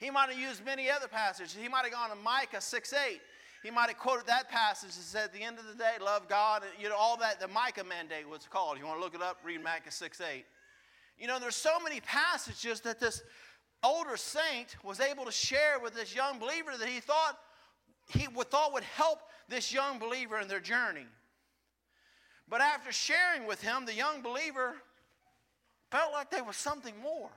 He 0.00 0.10
might 0.10 0.28
have 0.30 0.38
used 0.38 0.64
many 0.64 0.90
other 0.90 1.08
passages. 1.08 1.56
He 1.58 1.68
might 1.68 1.84
have 1.84 1.92
gone 1.92 2.10
to 2.10 2.16
Micah 2.16 2.60
6 2.60 2.92
8. 2.92 3.20
He 3.62 3.70
might 3.70 3.88
have 3.88 3.98
quoted 3.98 4.26
that 4.26 4.50
passage 4.50 4.90
and 4.94 5.04
said, 5.04 5.24
at 5.24 5.32
the 5.32 5.42
end 5.42 5.58
of 5.58 5.66
the 5.66 5.74
day, 5.74 5.94
love 5.98 6.28
God. 6.28 6.62
You 6.78 6.90
know, 6.90 6.96
all 6.96 7.16
that, 7.18 7.40
the 7.40 7.48
Micah 7.48 7.84
mandate 7.84 8.28
was 8.28 8.46
called. 8.50 8.78
You 8.78 8.84
want 8.84 8.98
to 8.98 9.02
look 9.02 9.14
it 9.14 9.22
up, 9.22 9.38
read 9.42 9.62
Micah 9.62 9.90
6 9.90 10.20
8. 10.20 10.44
You 11.18 11.28
know, 11.28 11.38
there's 11.38 11.56
so 11.56 11.78
many 11.80 12.00
passages 12.00 12.80
that 12.80 13.00
this 13.00 13.22
older 13.82 14.16
saint 14.16 14.76
was 14.82 15.00
able 15.00 15.24
to 15.24 15.32
share 15.32 15.78
with 15.78 15.94
this 15.94 16.14
young 16.14 16.38
believer 16.38 16.72
that 16.78 16.88
he 16.88 17.00
thought 17.00 17.38
he 18.08 18.26
thought 18.26 18.72
would 18.72 18.84
help 18.84 19.20
this 19.48 19.72
young 19.72 19.98
believer 19.98 20.38
in 20.38 20.48
their 20.48 20.60
journey. 20.60 21.06
But 22.48 22.60
after 22.60 22.92
sharing 22.92 23.46
with 23.46 23.62
him, 23.62 23.86
the 23.86 23.94
young 23.94 24.20
believer 24.22 24.74
felt 25.90 26.12
like 26.12 26.30
there 26.30 26.44
was 26.44 26.56
something 26.56 26.94
more. 27.02 27.30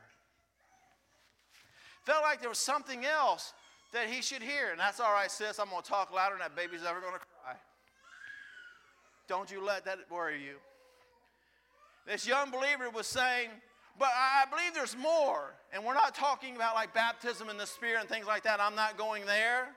Felt 2.06 2.24
like 2.24 2.40
there 2.40 2.50
was 2.50 2.58
something 2.58 3.06
else 3.06 3.54
that 3.94 4.08
he 4.08 4.22
should 4.22 4.42
hear. 4.42 4.72
And 4.72 4.80
that's 4.80 5.00
all 5.00 5.12
right, 5.12 5.32
sis. 5.32 5.60
I'm 5.60 5.70
going 5.70 5.82
to 5.82 5.90
talk 5.90 6.14
louder 6.14 6.36
than 6.36 6.40
that 6.40 6.56
baby's 6.56 6.84
ever 6.88 7.00
going 7.00 7.14
to 7.14 7.20
cry. 7.20 7.56
Don't 9.28 9.52
you 9.52 9.64
let 9.64 9.86
that 9.86 10.00
worry 10.10 10.42
you. 10.44 10.56
This 12.06 12.26
young 12.26 12.50
believer 12.50 12.90
was 12.90 13.08
saying, 13.08 13.50
but 14.00 14.10
I 14.16 14.46
believe 14.50 14.74
there's 14.74 14.96
more. 14.96 15.54
And 15.74 15.84
we're 15.84 15.94
not 15.94 16.16
talking 16.16 16.56
about 16.56 16.76
like 16.76 16.94
baptism 16.94 17.50
in 17.50 17.58
the 17.58 17.66
Spirit 17.66 18.02
and 18.02 18.10
things 18.10 18.26
like 18.26 18.44
that. 18.44 18.62
I'm 18.62 18.76
not 18.76 18.98
going 18.98 19.26
there. 19.26 19.70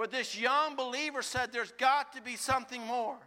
But 0.00 0.10
this 0.10 0.34
young 0.34 0.76
believer 0.76 1.20
said, 1.20 1.52
There's 1.52 1.72
got 1.72 2.14
to 2.14 2.22
be 2.22 2.34
something 2.34 2.80
more. 2.86 3.18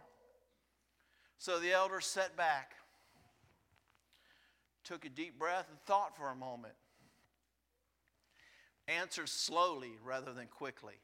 So 1.38 1.60
the 1.60 1.70
elder 1.70 2.00
sat 2.00 2.36
back, 2.36 2.72
took 4.82 5.04
a 5.04 5.08
deep 5.08 5.38
breath, 5.38 5.68
and 5.70 5.78
thought 5.82 6.16
for 6.16 6.30
a 6.30 6.34
moment. 6.34 6.74
Answered 8.88 9.28
slowly 9.28 9.92
rather 10.04 10.32
than 10.32 10.48
quickly. 10.48 10.94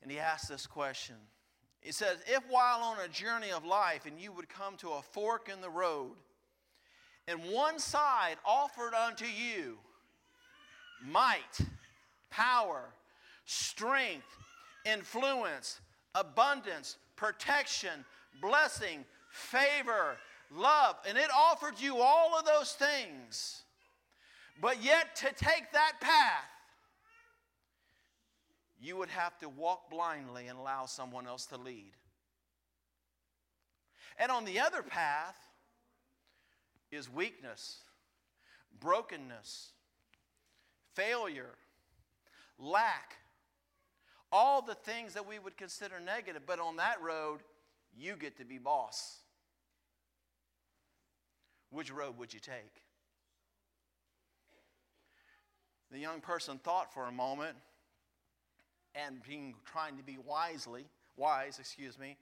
And 0.00 0.08
he 0.08 0.20
asked 0.20 0.48
this 0.48 0.64
question. 0.64 1.16
He 1.80 1.90
says, 1.90 2.18
If 2.28 2.44
while 2.48 2.82
on 2.82 2.98
a 3.04 3.08
journey 3.08 3.50
of 3.50 3.64
life 3.64 4.06
and 4.06 4.20
you 4.20 4.30
would 4.30 4.48
come 4.48 4.76
to 4.76 4.90
a 4.90 5.02
fork 5.02 5.50
in 5.52 5.60
the 5.60 5.70
road, 5.70 6.12
and 7.26 7.40
one 7.50 7.80
side 7.80 8.36
offered 8.44 8.94
unto 8.94 9.24
you 9.24 9.78
might, 11.04 11.66
power, 12.30 12.82
strength, 13.44 14.26
influence, 14.84 15.80
abundance, 16.14 16.96
protection, 17.16 18.04
blessing, 18.40 19.04
favor, 19.30 20.16
love, 20.54 20.96
and 21.06 21.18
it 21.18 21.28
offered 21.34 21.78
you 21.78 21.98
all 21.98 22.38
of 22.38 22.44
those 22.44 22.72
things. 22.72 23.62
But 24.60 24.82
yet, 24.82 25.14
to 25.16 25.26
take 25.26 25.72
that 25.72 25.94
path, 26.00 26.50
you 28.80 28.96
would 28.96 29.08
have 29.08 29.36
to 29.38 29.48
walk 29.48 29.90
blindly 29.90 30.46
and 30.46 30.58
allow 30.58 30.86
someone 30.86 31.26
else 31.26 31.46
to 31.46 31.56
lead. 31.56 31.92
And 34.18 34.32
on 34.32 34.44
the 34.44 34.60
other 34.60 34.82
path 34.82 35.36
is 36.90 37.12
weakness, 37.12 37.78
brokenness, 38.80 39.70
failure, 40.94 41.54
lack, 42.58 43.16
all 44.30 44.62
the 44.62 44.74
things 44.74 45.14
that 45.14 45.26
we 45.26 45.38
would 45.38 45.56
consider 45.56 46.00
negative. 46.00 46.42
But 46.46 46.60
on 46.60 46.76
that 46.76 47.00
road, 47.02 47.40
you 47.96 48.16
get 48.16 48.36
to 48.38 48.44
be 48.44 48.58
boss. 48.58 49.18
Which 51.70 51.92
road 51.92 52.18
would 52.18 52.32
you 52.32 52.40
take? 52.40 52.82
The 55.90 55.98
young 55.98 56.20
person 56.20 56.58
thought 56.58 56.92
for 56.92 57.06
a 57.06 57.12
moment 57.12 57.56
and 58.94 59.22
being 59.26 59.54
trying 59.64 59.96
to 59.96 60.02
be 60.02 60.18
wisely, 60.24 60.86
wise, 61.16 61.58
excuse 61.58 61.98
me, 61.98 62.16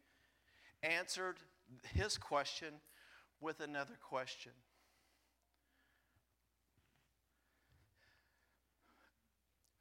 answered 0.82 1.36
his 1.94 2.16
question 2.16 2.74
with 3.40 3.60
another 3.60 3.96
question. 4.08 4.52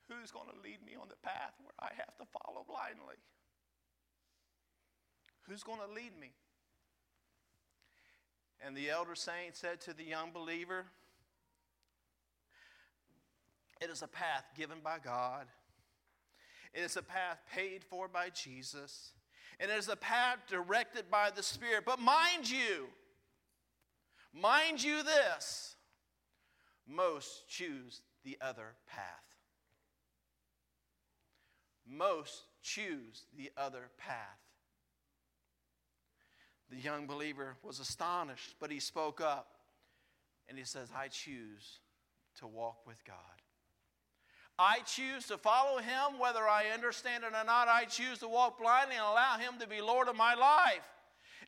Who's 0.07 0.31
going 0.31 0.47
to 0.47 0.61
lead 0.63 0.85
me 0.85 0.93
on 0.99 1.07
the 1.09 1.15
path 1.23 1.53
where 1.61 1.73
I 1.79 1.89
have 1.97 2.15
to 2.17 2.25
follow 2.25 2.63
blindly? 2.67 3.15
Who's 5.47 5.63
going 5.63 5.79
to 5.79 5.93
lead 5.93 6.19
me? 6.19 6.31
And 8.65 8.75
the 8.75 8.89
elder 8.89 9.15
saint 9.15 9.55
said 9.55 9.81
to 9.81 9.93
the 9.93 10.03
young 10.03 10.31
believer, 10.31 10.85
It 13.81 13.89
is 13.89 14.01
a 14.01 14.07
path 14.07 14.45
given 14.55 14.77
by 14.83 14.97
God. 15.03 15.47
It 16.73 16.81
is 16.81 16.97
a 16.97 17.03
path 17.03 17.39
paid 17.51 17.83
for 17.83 18.07
by 18.07 18.29
Jesus. 18.29 19.13
And 19.59 19.71
it 19.71 19.77
is 19.77 19.87
a 19.87 19.95
path 19.95 20.39
directed 20.47 21.09
by 21.09 21.29
the 21.33 21.43
Spirit. 21.43 21.83
But 21.85 21.99
mind 21.99 22.49
you, 22.49 22.87
mind 24.33 24.83
you 24.83 25.01
this, 25.03 25.75
most 26.87 27.47
choose 27.47 28.01
the 28.23 28.37
other 28.41 28.75
path. 28.87 29.34
Most 31.87 32.43
choose 32.61 33.25
the 33.37 33.51
other 33.57 33.89
path. 33.97 34.39
The 36.69 36.77
young 36.77 37.05
believer 37.05 37.57
was 37.61 37.79
astonished, 37.79 38.55
but 38.59 38.71
he 38.71 38.79
spoke 38.79 39.21
up 39.21 39.47
and 40.49 40.57
he 40.57 40.63
says, 40.63 40.89
I 40.95 41.07
choose 41.07 41.79
to 42.39 42.47
walk 42.47 42.85
with 42.87 43.03
God. 43.05 43.15
I 44.57 44.79
choose 44.85 45.27
to 45.27 45.37
follow 45.37 45.79
him 45.79 46.17
whether 46.17 46.47
I 46.47 46.67
understand 46.73 47.23
it 47.23 47.33
or 47.35 47.45
not. 47.45 47.67
I 47.67 47.85
choose 47.85 48.19
to 48.19 48.27
walk 48.27 48.59
blindly 48.59 48.95
and 48.95 49.05
allow 49.05 49.37
him 49.37 49.59
to 49.59 49.67
be 49.67 49.81
Lord 49.81 50.07
of 50.07 50.15
my 50.15 50.33
life. 50.33 50.87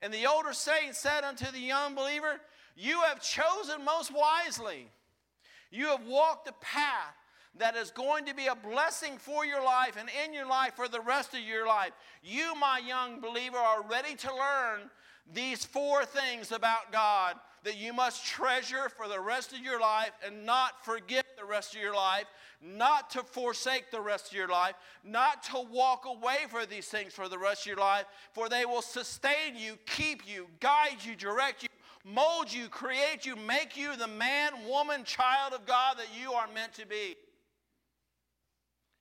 And 0.02 0.14
the 0.14 0.28
older 0.28 0.54
saint 0.54 0.96
said 0.96 1.24
unto 1.24 1.50
the 1.52 1.60
young 1.60 1.96
believer, 1.96 2.42
You 2.76 3.02
have 3.02 3.22
chosen 3.22 3.86
most 3.86 4.12
wisely. 4.14 4.90
You 5.72 5.88
have 5.88 6.06
walked 6.06 6.48
a 6.48 6.54
path 6.62 7.16
that 7.60 7.76
is 7.76 7.92
going 7.92 8.26
to 8.26 8.36
be 8.36 8.48
a 8.48 8.56
blessing 8.56 9.18
for 9.18 9.46
your 9.46 9.64
life 9.64 9.98
and 10.00 10.10
in 10.26 10.34
your 10.34 10.48
life 10.48 10.74
for 10.76 10.88
the 10.88 11.02
rest 11.02 11.34
of 11.34 11.40
your 11.42 11.68
life. 11.68 11.92
You, 12.24 12.54
my 12.56 12.80
young 12.86 13.20
believer, 13.20 13.58
are 13.58 13.84
ready 13.84 14.16
to 14.16 14.34
learn 14.34 14.90
these 15.34 15.66
four 15.66 16.06
things 16.06 16.52
about 16.52 16.92
God 16.92 17.36
that 17.64 17.78
you 17.78 17.92
must 17.92 18.26
treasure 18.26 18.90
for 18.90 19.08
the 19.08 19.20
rest 19.20 19.52
of 19.52 19.60
your 19.60 19.80
life 19.80 20.12
and 20.26 20.46
not 20.46 20.86
forget 20.86 21.26
the 21.38 21.44
rest 21.44 21.76
of 21.76 21.82
your 21.82 21.94
life, 21.94 22.26
not 22.62 23.10
to 23.10 23.24
forsake 23.24 23.92
the 23.92 24.00
rest 24.00 24.32
of 24.32 24.38
your 24.38 24.48
life, 24.48 24.76
not 25.04 25.44
to 25.44 25.66
walk 25.70 26.06
away 26.06 26.38
for 26.50 26.66
these 26.66 26.88
things 26.88 27.14
for 27.14 27.28
the 27.28 27.38
rest 27.38 27.64
of 27.64 27.68
your 27.68 27.78
life, 27.78 28.06
for 28.32 28.48
they 28.48 28.66
will 28.66 28.82
sustain 28.82 29.58
you, 29.58 29.78
keep 29.86 30.28
you, 30.28 30.48
guide 30.60 30.98
you, 31.04 31.16
direct 31.16 31.64
you, 31.64 31.70
mold 32.06 32.54
you, 32.54 32.70
create 32.70 33.26
you, 33.26 33.36
make 33.36 33.76
you 33.76 33.98
the 33.98 34.08
man, 34.08 34.52
woman, 34.68 35.04
child 35.04 35.52
of 35.52 35.66
God 35.66 35.98
that 35.98 36.08
you 36.18 36.32
are 36.34 36.48
meant 36.54 36.74
to 36.76 36.86
be. 36.86 37.18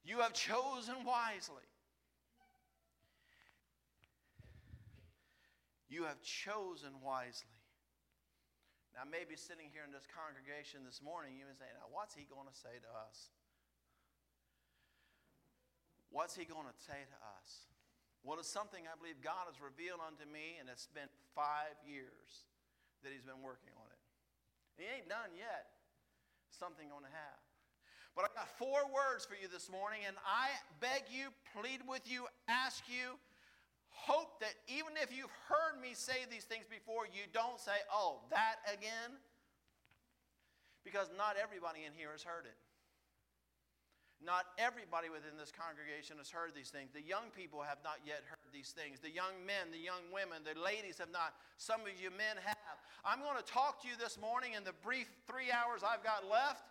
You 0.07 0.23
have 0.23 0.33
chosen 0.33 1.03
wisely. 1.03 1.67
You 5.91 6.07
have 6.07 6.23
chosen 6.23 6.95
wisely. 7.03 7.51
Now, 8.95 9.03
maybe 9.03 9.35
sitting 9.35 9.67
here 9.75 9.83
in 9.83 9.91
this 9.91 10.07
congregation 10.07 10.87
this 10.87 11.03
morning, 11.03 11.35
you 11.35 11.45
may 11.45 11.59
say, 11.59 11.67
Now, 11.75 11.91
what's 11.91 12.15
he 12.15 12.23
going 12.23 12.47
to 12.47 12.55
say 12.55 12.79
to 12.81 12.91
us? 13.07 13.35
What's 16.15 16.39
he 16.39 16.47
going 16.47 16.71
to 16.71 16.79
say 16.87 17.03
to 17.03 17.19
us? 17.37 17.67
Well, 18.23 18.39
it's 18.39 18.51
something 18.51 18.87
I 18.87 18.95
believe 18.99 19.23
God 19.23 19.51
has 19.51 19.59
revealed 19.59 20.01
unto 20.03 20.25
me, 20.27 20.59
and 20.59 20.71
it's 20.71 20.91
been 20.91 21.11
five 21.35 21.77
years 21.83 22.47
that 23.03 23.11
he's 23.11 23.27
been 23.27 23.43
working 23.43 23.75
on 23.79 23.87
it. 23.91 24.03
He 24.79 24.87
ain't 24.87 25.11
done 25.11 25.35
yet. 25.35 25.77
Something 26.51 26.91
going 26.91 27.07
to 27.07 27.13
have. 27.13 27.46
But 28.17 28.25
I 28.25 28.29
got 28.33 28.49
four 28.57 28.89
words 28.89 29.29
for 29.29 29.37
you 29.37 29.45
this 29.45 29.69
morning, 29.69 30.01
and 30.09 30.17
I 30.25 30.49
beg 30.81 31.05
you, 31.13 31.29
plead 31.53 31.85
with 31.85 32.09
you, 32.09 32.25
ask 32.49 32.81
you, 32.89 33.21
hope 33.93 34.41
that 34.41 34.57
even 34.73 34.97
if 34.97 35.13
you've 35.13 35.37
heard 35.53 35.77
me 35.77 35.93
say 35.93 36.25
these 36.33 36.49
things 36.49 36.65
before, 36.65 37.05
you 37.05 37.29
don't 37.37 37.61
say, 37.61 37.77
oh, 37.93 38.25
that 38.33 38.65
again. 38.73 39.21
Because 40.81 41.13
not 41.13 41.37
everybody 41.37 41.85
in 41.85 41.93
here 41.93 42.09
has 42.17 42.25
heard 42.25 42.49
it. 42.49 42.57
Not 44.25 44.49
everybody 44.57 45.13
within 45.13 45.37
this 45.37 45.53
congregation 45.53 46.17
has 46.17 46.33
heard 46.33 46.57
these 46.57 46.73
things. 46.73 46.89
The 46.97 47.05
young 47.05 47.29
people 47.37 47.61
have 47.61 47.85
not 47.85 48.01
yet 48.01 48.25
heard 48.25 48.49
these 48.49 48.73
things. 48.73 48.97
The 48.97 49.13
young 49.13 49.45
men, 49.45 49.69
the 49.69 49.83
young 49.83 50.09
women, 50.09 50.41
the 50.41 50.57
ladies 50.57 50.97
have 51.05 51.13
not. 51.13 51.37
Some 51.61 51.85
of 51.85 51.93
you 52.01 52.09
men 52.09 52.41
have. 52.41 52.81
I'm 53.05 53.21
going 53.21 53.37
to 53.37 53.45
talk 53.45 53.85
to 53.85 53.89
you 53.93 53.95
this 54.01 54.17
morning 54.17 54.57
in 54.57 54.65
the 54.65 54.73
brief 54.81 55.13
three 55.29 55.53
hours 55.53 55.85
I've 55.85 56.01
got 56.01 56.25
left 56.25 56.65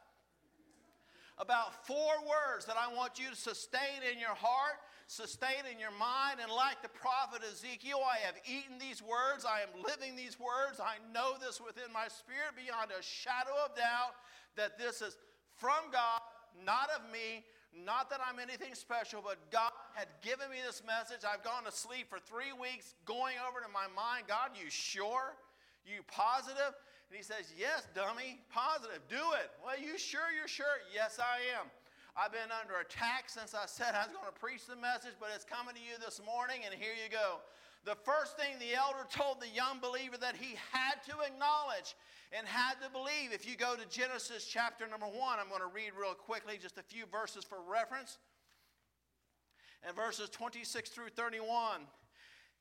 about 1.38 1.86
four 1.86 2.14
words 2.26 2.66
that 2.66 2.78
I 2.78 2.94
want 2.94 3.20
you 3.20 3.30
to 3.30 3.36
sustain 3.36 4.02
in 4.12 4.20
your 4.20 4.36
heart 4.36 4.80
sustain 5.08 5.70
in 5.72 5.80
your 5.80 5.94
mind. 5.94 6.42
And 6.42 6.52
like 6.52 6.82
the 6.82 6.90
prophet 6.90 7.42
Ezekiel, 7.46 8.02
I 8.02 8.18
have 8.26 8.36
eaten 8.46 8.78
these 8.80 9.02
words. 9.02 9.46
I 9.46 9.62
am 9.62 9.70
living 9.86 10.16
these 10.16 10.40
words. 10.40 10.80
I 10.82 10.98
know 11.14 11.38
this 11.38 11.62
within 11.62 11.94
my 11.94 12.08
spirit 12.10 12.58
beyond 12.58 12.92
a 12.92 13.02
shadow 13.02 13.54
of 13.66 13.76
doubt 13.76 14.18
that 14.58 14.78
this 14.78 15.02
is 15.02 15.18
from 15.58 15.92
God, 15.92 16.22
not 16.66 16.90
of 16.90 17.02
me. 17.12 17.46
Not 17.76 18.10
that 18.10 18.22
I'm 18.24 18.40
anything 18.40 18.74
special, 18.74 19.20
but 19.20 19.36
God 19.52 19.72
had 19.96 20.08
given 20.24 20.50
me 20.50 20.64
this 20.66 20.82
message. 20.88 21.28
I've 21.28 21.44
gone 21.44 21.68
to 21.68 21.76
sleep 21.76 22.08
for 22.08 22.20
three 22.24 22.56
weeks 22.56 22.96
going 23.04 23.36
over 23.44 23.60
to 23.60 23.68
my 23.68 23.92
mind 23.92 24.32
God, 24.32 24.56
you 24.56 24.72
sure? 24.72 25.36
You 25.84 26.00
positive? 26.08 26.72
And 27.10 27.18
he 27.18 27.24
says, 27.24 27.54
Yes, 27.58 27.88
dummy, 27.94 28.42
positive. 28.50 29.02
Do 29.10 29.38
it. 29.38 29.52
Well, 29.64 29.78
you 29.78 29.98
sure 29.98 30.34
you're 30.34 30.48
sure? 30.50 30.82
Yes, 30.94 31.20
I 31.20 31.44
am. 31.60 31.70
I've 32.16 32.32
been 32.32 32.48
under 32.48 32.80
attack 32.80 33.28
since 33.28 33.54
I 33.54 33.68
said 33.68 33.92
I 33.92 34.08
was 34.08 34.16
going 34.16 34.32
to 34.32 34.40
preach 34.40 34.66
the 34.66 34.80
message, 34.80 35.20
but 35.20 35.30
it's 35.36 35.44
coming 35.44 35.76
to 35.76 35.84
you 35.84 36.00
this 36.00 36.22
morning, 36.24 36.64
and 36.64 36.72
here 36.72 36.96
you 36.96 37.12
go. 37.12 37.44
The 37.84 37.96
first 38.08 38.40
thing 38.40 38.56
the 38.58 38.74
elder 38.74 39.06
told 39.12 39.42
the 39.42 39.52
young 39.52 39.84
believer 39.84 40.18
that 40.18 40.36
he 40.36 40.56
had 40.72 41.04
to 41.12 41.22
acknowledge 41.22 41.94
and 42.32 42.48
had 42.48 42.82
to 42.82 42.90
believe. 42.90 43.32
If 43.32 43.48
you 43.48 43.56
go 43.56 43.76
to 43.76 43.86
Genesis 43.88 44.48
chapter 44.48 44.88
number 44.88 45.06
one, 45.06 45.38
I'm 45.40 45.50
going 45.50 45.62
to 45.62 45.70
read 45.70 45.92
real 46.00 46.16
quickly 46.16 46.58
just 46.60 46.78
a 46.78 46.84
few 46.84 47.06
verses 47.06 47.44
for 47.44 47.58
reference. 47.62 48.18
And 49.86 49.96
verses 49.96 50.30
26 50.30 50.90
through 50.90 51.10
31. 51.16 51.82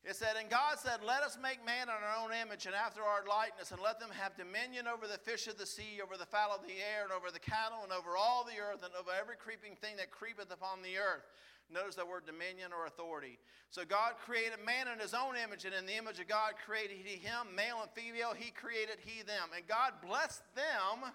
It 0.05 0.15
said, 0.15 0.37
And 0.39 0.53
God 0.53 0.77
said, 0.77 1.01
Let 1.01 1.23
us 1.23 1.37
make 1.41 1.65
man 1.65 1.89
in 1.89 1.97
our 1.97 2.21
own 2.21 2.29
image 2.29 2.69
and 2.69 2.77
after 2.77 3.01
our 3.01 3.25
likeness, 3.25 3.73
and 3.73 3.81
let 3.81 3.99
them 3.99 4.13
have 4.13 4.37
dominion 4.37 4.85
over 4.85 5.09
the 5.09 5.17
fish 5.17 5.47
of 5.47 5.57
the 5.57 5.65
sea, 5.65 5.97
over 5.97 6.15
the 6.15 6.29
fowl 6.29 6.53
of 6.53 6.61
the 6.61 6.77
air, 6.77 7.09
and 7.09 7.11
over 7.11 7.33
the 7.33 7.41
cattle, 7.41 7.81
and 7.81 7.91
over 7.91 8.13
all 8.13 8.45
the 8.45 8.61
earth, 8.61 8.85
and 8.85 8.93
over 8.93 9.09
every 9.09 9.35
creeping 9.35 9.73
thing 9.73 9.97
that 9.97 10.13
creepeth 10.13 10.53
upon 10.53 10.85
the 10.85 11.01
earth. 11.01 11.25
Notice 11.73 11.97
the 11.97 12.05
word 12.05 12.29
dominion 12.29 12.69
or 12.69 12.85
authority. 12.85 13.41
So 13.73 13.81
God 13.81 14.21
created 14.21 14.61
man 14.61 14.85
in 14.85 15.01
his 15.01 15.17
own 15.17 15.33
image, 15.41 15.65
and 15.65 15.73
in 15.73 15.89
the 15.89 15.97
image 15.97 16.21
of 16.21 16.29
God 16.29 16.53
created 16.61 17.01
he 17.01 17.17
him, 17.17 17.49
male 17.57 17.81
and 17.81 17.89
female, 17.97 18.37
he 18.37 18.53
created 18.53 19.01
he 19.01 19.25
them. 19.25 19.49
And 19.57 19.65
God 19.65 19.97
blessed 20.05 20.45
them. 20.53 21.09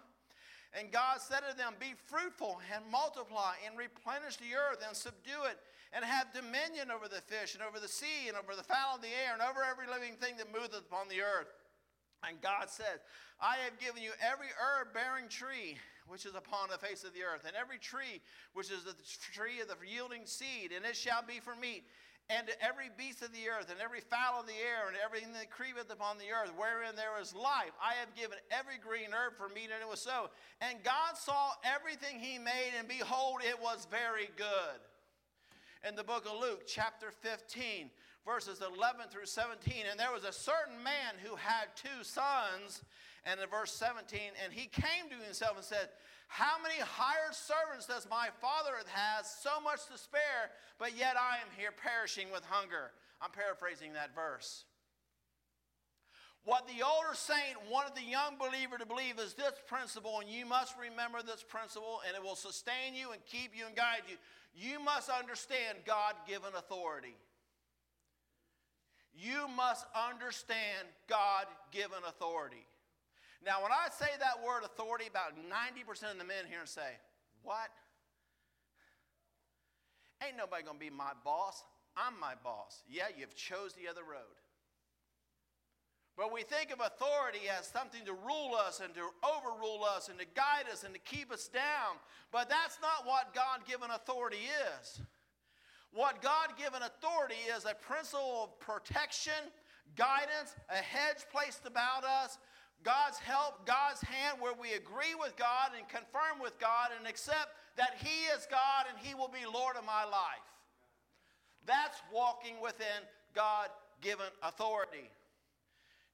And 0.74 0.90
God 0.90 1.22
said 1.22 1.46
to 1.46 1.56
them, 1.56 1.78
Be 1.78 1.94
fruitful 2.10 2.58
and 2.74 2.82
multiply 2.90 3.54
and 3.62 3.78
replenish 3.78 4.36
the 4.42 4.58
earth 4.58 4.82
and 4.82 4.96
subdue 4.98 5.46
it 5.46 5.58
and 5.92 6.04
have 6.04 6.32
dominion 6.32 6.90
over 6.90 7.08
the 7.08 7.22
fish 7.26 7.54
and 7.54 7.62
over 7.62 7.80
the 7.80 7.90
sea 7.90 8.28
and 8.28 8.36
over 8.36 8.54
the 8.54 8.62
fowl 8.62 8.96
of 8.96 9.02
the 9.02 9.10
air 9.10 9.34
and 9.34 9.42
over 9.42 9.66
every 9.66 9.90
living 9.90 10.14
thing 10.14 10.36
that 10.38 10.52
moveth 10.52 10.86
upon 10.86 11.08
the 11.08 11.22
earth. 11.22 11.50
And 12.22 12.40
God 12.40 12.68
said, 12.68 13.02
I 13.40 13.56
have 13.64 13.80
given 13.80 14.02
you 14.02 14.12
every 14.20 14.52
herb 14.54 14.92
bearing 14.92 15.28
tree 15.28 15.78
which 16.06 16.26
is 16.26 16.34
upon 16.34 16.68
the 16.68 16.78
face 16.78 17.04
of 17.04 17.14
the 17.14 17.22
earth, 17.22 17.46
and 17.46 17.54
every 17.54 17.78
tree 17.78 18.20
which 18.52 18.70
is 18.70 18.82
the 18.82 18.98
tree 19.32 19.62
of 19.62 19.68
the 19.68 19.78
yielding 19.86 20.26
seed, 20.26 20.74
and 20.74 20.84
it 20.84 20.96
shall 20.96 21.22
be 21.22 21.38
for 21.38 21.54
meat. 21.54 21.86
And 22.28 22.46
to 22.46 22.54
every 22.62 22.90
beast 22.98 23.22
of 23.22 23.30
the 23.32 23.46
earth, 23.46 23.70
and 23.70 23.78
every 23.78 24.00
fowl 24.02 24.42
of 24.42 24.46
the 24.46 24.58
air, 24.58 24.90
and 24.90 24.98
everything 24.98 25.32
that 25.34 25.50
creepeth 25.50 25.90
upon 25.90 26.18
the 26.18 26.30
earth, 26.34 26.50
wherein 26.58 26.94
there 26.94 27.14
is 27.22 27.34
life, 27.34 27.74
I 27.78 27.94
have 27.98 28.14
given 28.14 28.38
every 28.50 28.78
green 28.78 29.14
herb 29.14 29.38
for 29.38 29.48
meat, 29.48 29.70
and 29.70 29.82
it 29.82 29.88
was 29.88 30.02
so. 30.02 30.30
And 30.60 30.82
God 30.82 31.14
saw 31.14 31.54
everything 31.62 32.18
he 32.18 32.38
made, 32.38 32.74
and 32.78 32.86
behold, 32.86 33.42
it 33.46 33.58
was 33.58 33.86
very 33.90 34.30
good 34.36 34.78
in 35.86 35.96
the 35.96 36.04
book 36.04 36.26
of 36.26 36.38
Luke, 36.40 36.64
chapter 36.66 37.10
15, 37.10 37.90
verses 38.26 38.60
11 38.60 39.06
through 39.10 39.26
17. 39.26 39.84
And 39.90 39.98
there 39.98 40.12
was 40.12 40.24
a 40.24 40.32
certain 40.32 40.82
man 40.82 41.16
who 41.24 41.36
had 41.36 41.74
two 41.74 42.02
sons, 42.02 42.82
And 43.24 43.40
in 43.40 43.48
verse 43.48 43.72
17, 43.72 44.18
and 44.42 44.52
he 44.52 44.66
came 44.66 45.08
to 45.10 45.24
himself 45.24 45.56
and 45.56 45.64
said, 45.64 45.88
How 46.28 46.56
many 46.62 46.80
hired 46.80 47.34
servants 47.34 47.86
does 47.86 48.06
my 48.10 48.28
father 48.40 48.72
have 48.88 49.26
so 49.26 49.60
much 49.60 49.86
to 49.92 49.98
spare, 49.98 50.52
but 50.78 50.96
yet 50.96 51.16
I 51.16 51.36
am 51.36 51.48
here 51.56 51.72
perishing 51.72 52.32
with 52.32 52.44
hunger? 52.44 52.92
I'm 53.20 53.30
paraphrasing 53.30 53.92
that 53.94 54.14
verse. 54.14 54.64
What 56.44 56.66
the 56.66 56.82
older 56.82 57.12
saint 57.12 57.60
wanted 57.70 57.94
the 57.94 58.08
young 58.08 58.40
believer 58.40 58.78
to 58.78 58.86
believe 58.86 59.18
is 59.18 59.34
this 59.34 59.52
principle, 59.68 60.20
and 60.20 60.28
you 60.30 60.46
must 60.46 60.74
remember 60.80 61.20
this 61.20 61.42
principle, 61.42 62.00
and 62.08 62.16
it 62.16 62.22
will 62.22 62.36
sustain 62.36 62.94
you 62.94 63.12
and 63.12 63.20
keep 63.26 63.52
you 63.54 63.66
and 63.66 63.76
guide 63.76 64.08
you. 64.08 64.16
You 64.54 64.80
must 64.80 65.08
understand 65.08 65.78
God 65.86 66.14
given 66.26 66.50
authority. 66.56 67.16
You 69.14 69.48
must 69.56 69.86
understand 69.94 70.88
God 71.08 71.46
given 71.72 71.98
authority. 72.08 72.66
Now, 73.44 73.62
when 73.62 73.72
I 73.72 73.88
say 73.90 74.08
that 74.18 74.44
word 74.44 74.64
authority, 74.64 75.06
about 75.08 75.32
90% 75.36 76.12
of 76.12 76.18
the 76.18 76.24
men 76.24 76.44
here 76.48 76.64
say, 76.64 76.98
What? 77.42 77.70
Ain't 80.26 80.36
nobody 80.36 80.62
gonna 80.62 80.78
be 80.78 80.90
my 80.90 81.12
boss. 81.24 81.62
I'm 81.96 82.18
my 82.20 82.34
boss. 82.44 82.82
Yeah, 82.88 83.08
you've 83.16 83.34
chose 83.34 83.72
the 83.72 83.88
other 83.88 84.02
road. 84.02 84.36
But 86.20 86.34
we 86.34 86.42
think 86.42 86.70
of 86.70 86.80
authority 86.80 87.48
as 87.48 87.66
something 87.66 88.04
to 88.04 88.12
rule 88.12 88.52
us 88.54 88.82
and 88.84 88.92
to 88.92 89.08
overrule 89.24 89.84
us 89.88 90.10
and 90.10 90.18
to 90.18 90.26
guide 90.36 90.68
us 90.70 90.84
and 90.84 90.92
to 90.92 91.00
keep 91.00 91.32
us 91.32 91.48
down. 91.48 91.96
But 92.30 92.50
that's 92.50 92.76
not 92.82 93.08
what 93.08 93.32
God 93.32 93.64
given 93.66 93.90
authority 93.90 94.44
is. 94.76 95.00
What 95.94 96.20
God 96.20 96.50
given 96.58 96.82
authority 96.82 97.40
is 97.56 97.64
a 97.64 97.72
principle 97.72 98.52
of 98.52 98.60
protection, 98.60 99.48
guidance, 99.96 100.54
a 100.68 100.76
hedge 100.76 101.24
placed 101.32 101.64
about 101.64 102.04
us, 102.04 102.36
God's 102.84 103.16
help, 103.16 103.64
God's 103.64 104.02
hand, 104.02 104.36
where 104.40 104.52
we 104.52 104.74
agree 104.74 105.16
with 105.18 105.34
God 105.38 105.72
and 105.74 105.88
confirm 105.88 106.36
with 106.42 106.58
God 106.60 106.90
and 106.98 107.08
accept 107.08 107.56
that 107.78 107.96
He 107.96 108.28
is 108.36 108.46
God 108.50 108.84
and 108.92 108.98
He 109.00 109.14
will 109.14 109.32
be 109.32 109.48
Lord 109.50 109.76
of 109.78 109.86
my 109.86 110.04
life. 110.04 110.52
That's 111.64 111.96
walking 112.12 112.60
within 112.60 113.08
God 113.34 113.70
given 114.02 114.26
authority. 114.42 115.08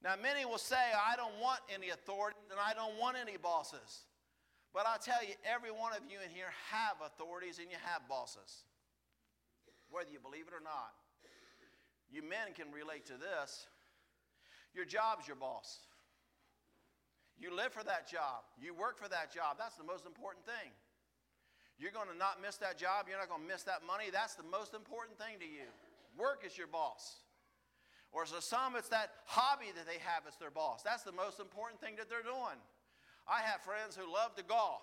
Now, 0.04 0.14
many 0.20 0.44
will 0.44 0.58
say, 0.58 0.76
I 0.76 1.16
don't 1.16 1.40
want 1.40 1.60
any 1.72 1.90
authority 1.90 2.36
and 2.50 2.60
I 2.60 2.74
don't 2.74 3.00
want 3.00 3.16
any 3.16 3.36
bosses. 3.36 4.04
But 4.74 4.84
I 4.86 5.00
tell 5.00 5.24
you, 5.24 5.34
every 5.42 5.72
one 5.72 5.92
of 5.92 6.04
you 6.04 6.18
in 6.20 6.30
here 6.30 6.52
have 6.70 7.00
authorities 7.00 7.58
and 7.58 7.70
you 7.70 7.80
have 7.80 8.04
bosses, 8.08 8.68
whether 9.88 10.12
you 10.12 10.20
believe 10.20 10.44
it 10.48 10.54
or 10.54 10.62
not. 10.62 10.92
You 12.12 12.22
men 12.22 12.52
can 12.54 12.68
relate 12.70 13.06
to 13.06 13.16
this. 13.16 13.66
Your 14.74 14.84
job's 14.84 15.26
your 15.26 15.36
boss. 15.36 15.80
You 17.38 17.54
live 17.56 17.72
for 17.72 17.84
that 17.84 18.08
job. 18.08 18.44
You 18.60 18.74
work 18.74 19.00
for 19.00 19.08
that 19.08 19.32
job. 19.32 19.56
That's 19.58 19.76
the 19.76 19.84
most 19.84 20.06
important 20.06 20.44
thing. 20.44 20.72
You're 21.78 21.92
going 21.92 22.08
to 22.08 22.16
not 22.16 22.40
miss 22.40 22.56
that 22.64 22.78
job. 22.78 23.04
You're 23.08 23.18
not 23.18 23.28
going 23.28 23.42
to 23.42 23.48
miss 23.48 23.64
that 23.64 23.84
money. 23.84 24.08
That's 24.12 24.34
the 24.34 24.48
most 24.48 24.72
important 24.72 25.18
thing 25.18 25.36
to 25.40 25.44
you. 25.44 25.68
Work 26.16 26.44
is 26.44 26.56
your 26.56 26.68
boss. 26.68 27.20
Or 28.16 28.24
for 28.24 28.40
some, 28.40 28.80
it's 28.80 28.88
that 28.96 29.12
hobby 29.28 29.76
that 29.76 29.84
they 29.84 30.00
have 30.00 30.24
as 30.24 30.40
their 30.40 30.48
boss. 30.48 30.80
That's 30.80 31.04
the 31.04 31.12
most 31.12 31.36
important 31.36 31.84
thing 31.84 32.00
that 32.00 32.08
they're 32.08 32.24
doing. 32.24 32.56
I 33.28 33.44
have 33.44 33.60
friends 33.60 33.92
who 33.92 34.08
love 34.08 34.32
to 34.40 34.44
golf. 34.48 34.80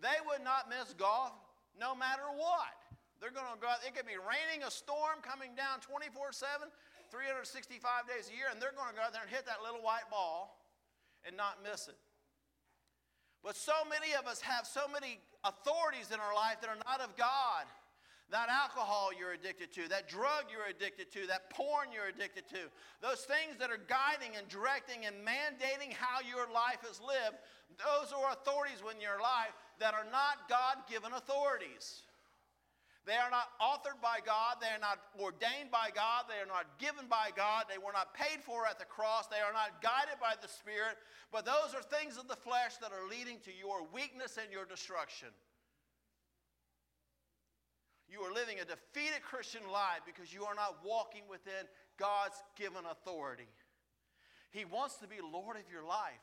They 0.00 0.16
would 0.24 0.40
not 0.40 0.72
miss 0.72 0.96
golf 0.96 1.36
no 1.76 1.92
matter 1.92 2.24
what. 2.32 2.72
They're 3.20 3.36
going 3.36 3.52
to 3.52 3.60
go 3.60 3.68
out, 3.68 3.84
it 3.84 3.92
could 3.92 4.08
be 4.08 4.16
raining, 4.16 4.64
a 4.64 4.72
storm 4.72 5.20
coming 5.20 5.52
down 5.52 5.84
24 5.84 6.32
7, 6.32 6.72
365 7.12 8.08
days 8.08 8.32
a 8.32 8.34
year, 8.34 8.48
and 8.48 8.56
they're 8.56 8.72
going 8.72 8.88
to 8.88 8.96
go 8.96 9.04
out 9.04 9.12
there 9.12 9.28
and 9.28 9.28
hit 9.28 9.44
that 9.44 9.60
little 9.60 9.84
white 9.84 10.08
ball 10.08 10.56
and 11.28 11.36
not 11.36 11.60
miss 11.60 11.84
it. 11.84 12.00
But 13.44 13.60
so 13.60 13.84
many 13.92 14.16
of 14.16 14.24
us 14.24 14.40
have 14.40 14.64
so 14.64 14.88
many 14.88 15.20
authorities 15.44 16.08
in 16.08 16.16
our 16.16 16.32
life 16.32 16.64
that 16.64 16.72
are 16.72 16.80
not 16.88 17.04
of 17.04 17.12
God 17.20 17.68
that 18.30 18.48
alcohol 18.48 19.10
you're 19.12 19.32
addicted 19.32 19.72
to, 19.72 19.88
that 19.88 20.08
drug 20.08 20.48
you're 20.50 20.66
addicted 20.68 21.12
to, 21.12 21.26
that 21.26 21.50
porn 21.50 21.92
you're 21.92 22.08
addicted 22.08 22.48
to, 22.48 22.70
those 23.02 23.28
things 23.28 23.60
that 23.60 23.70
are 23.70 23.80
guiding 23.86 24.36
and 24.36 24.48
directing 24.48 25.04
and 25.04 25.16
mandating 25.20 25.92
how 25.92 26.24
your 26.24 26.48
life 26.52 26.80
is 26.88 27.00
lived, 27.00 27.36
those 27.76 28.12
are 28.12 28.32
authorities 28.32 28.80
in 28.80 29.00
your 29.00 29.20
life 29.20 29.52
that 29.78 29.94
are 29.94 30.08
not 30.10 30.48
God 30.48 30.88
given 30.88 31.12
authorities. 31.12 32.02
They 33.04 33.20
are 33.20 33.28
not 33.28 33.52
authored 33.60 34.00
by 34.00 34.24
God. 34.24 34.56
They 34.64 34.72
are 34.72 34.80
not 34.80 34.96
ordained 35.20 35.68
by 35.70 35.92
God. 35.92 36.24
They 36.24 36.40
are 36.40 36.48
not 36.48 36.80
given 36.80 37.04
by 37.04 37.36
God. 37.36 37.68
They 37.68 37.76
were 37.76 37.92
not 37.92 38.16
paid 38.16 38.40
for 38.40 38.64
at 38.64 38.78
the 38.78 38.88
cross. 38.88 39.28
They 39.28 39.44
are 39.44 39.52
not 39.52 39.84
guided 39.84 40.16
by 40.20 40.40
the 40.40 40.48
Spirit. 40.48 40.96
But 41.28 41.44
those 41.44 41.76
are 41.76 41.84
things 41.84 42.16
of 42.16 42.28
the 42.28 42.36
flesh 42.36 42.80
that 42.80 42.96
are 42.96 43.04
leading 43.04 43.44
to 43.44 43.52
your 43.52 43.84
weakness 43.92 44.40
and 44.40 44.50
your 44.50 44.64
destruction. 44.64 45.28
You 48.14 48.22
are 48.22 48.30
living 48.30 48.62
a 48.62 48.64
defeated 48.64 49.26
Christian 49.26 49.66
life 49.66 50.06
because 50.06 50.30
you 50.30 50.46
are 50.46 50.54
not 50.54 50.78
walking 50.86 51.26
within 51.26 51.66
God's 51.98 52.38
given 52.54 52.86
authority. 52.86 53.50
He 54.54 54.62
wants 54.62 55.02
to 55.02 55.10
be 55.10 55.18
Lord 55.18 55.58
of 55.58 55.66
your 55.66 55.82
life. 55.82 56.22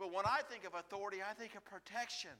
But 0.00 0.16
when 0.16 0.24
I 0.24 0.40
think 0.48 0.64
of 0.64 0.72
authority, 0.72 1.20
I 1.20 1.36
think 1.36 1.52
of 1.60 1.64
protection. 1.68 2.32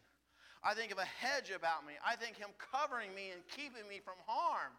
I 0.64 0.72
think 0.72 0.92
of 0.92 0.96
a 0.96 1.04
hedge 1.04 1.52
about 1.52 1.84
me. 1.84 1.92
I 2.00 2.16
think 2.16 2.40
Him 2.40 2.56
covering 2.56 3.12
me 3.12 3.36
and 3.36 3.44
keeping 3.52 3.84
me 3.84 4.00
from 4.00 4.16
harm. 4.24 4.72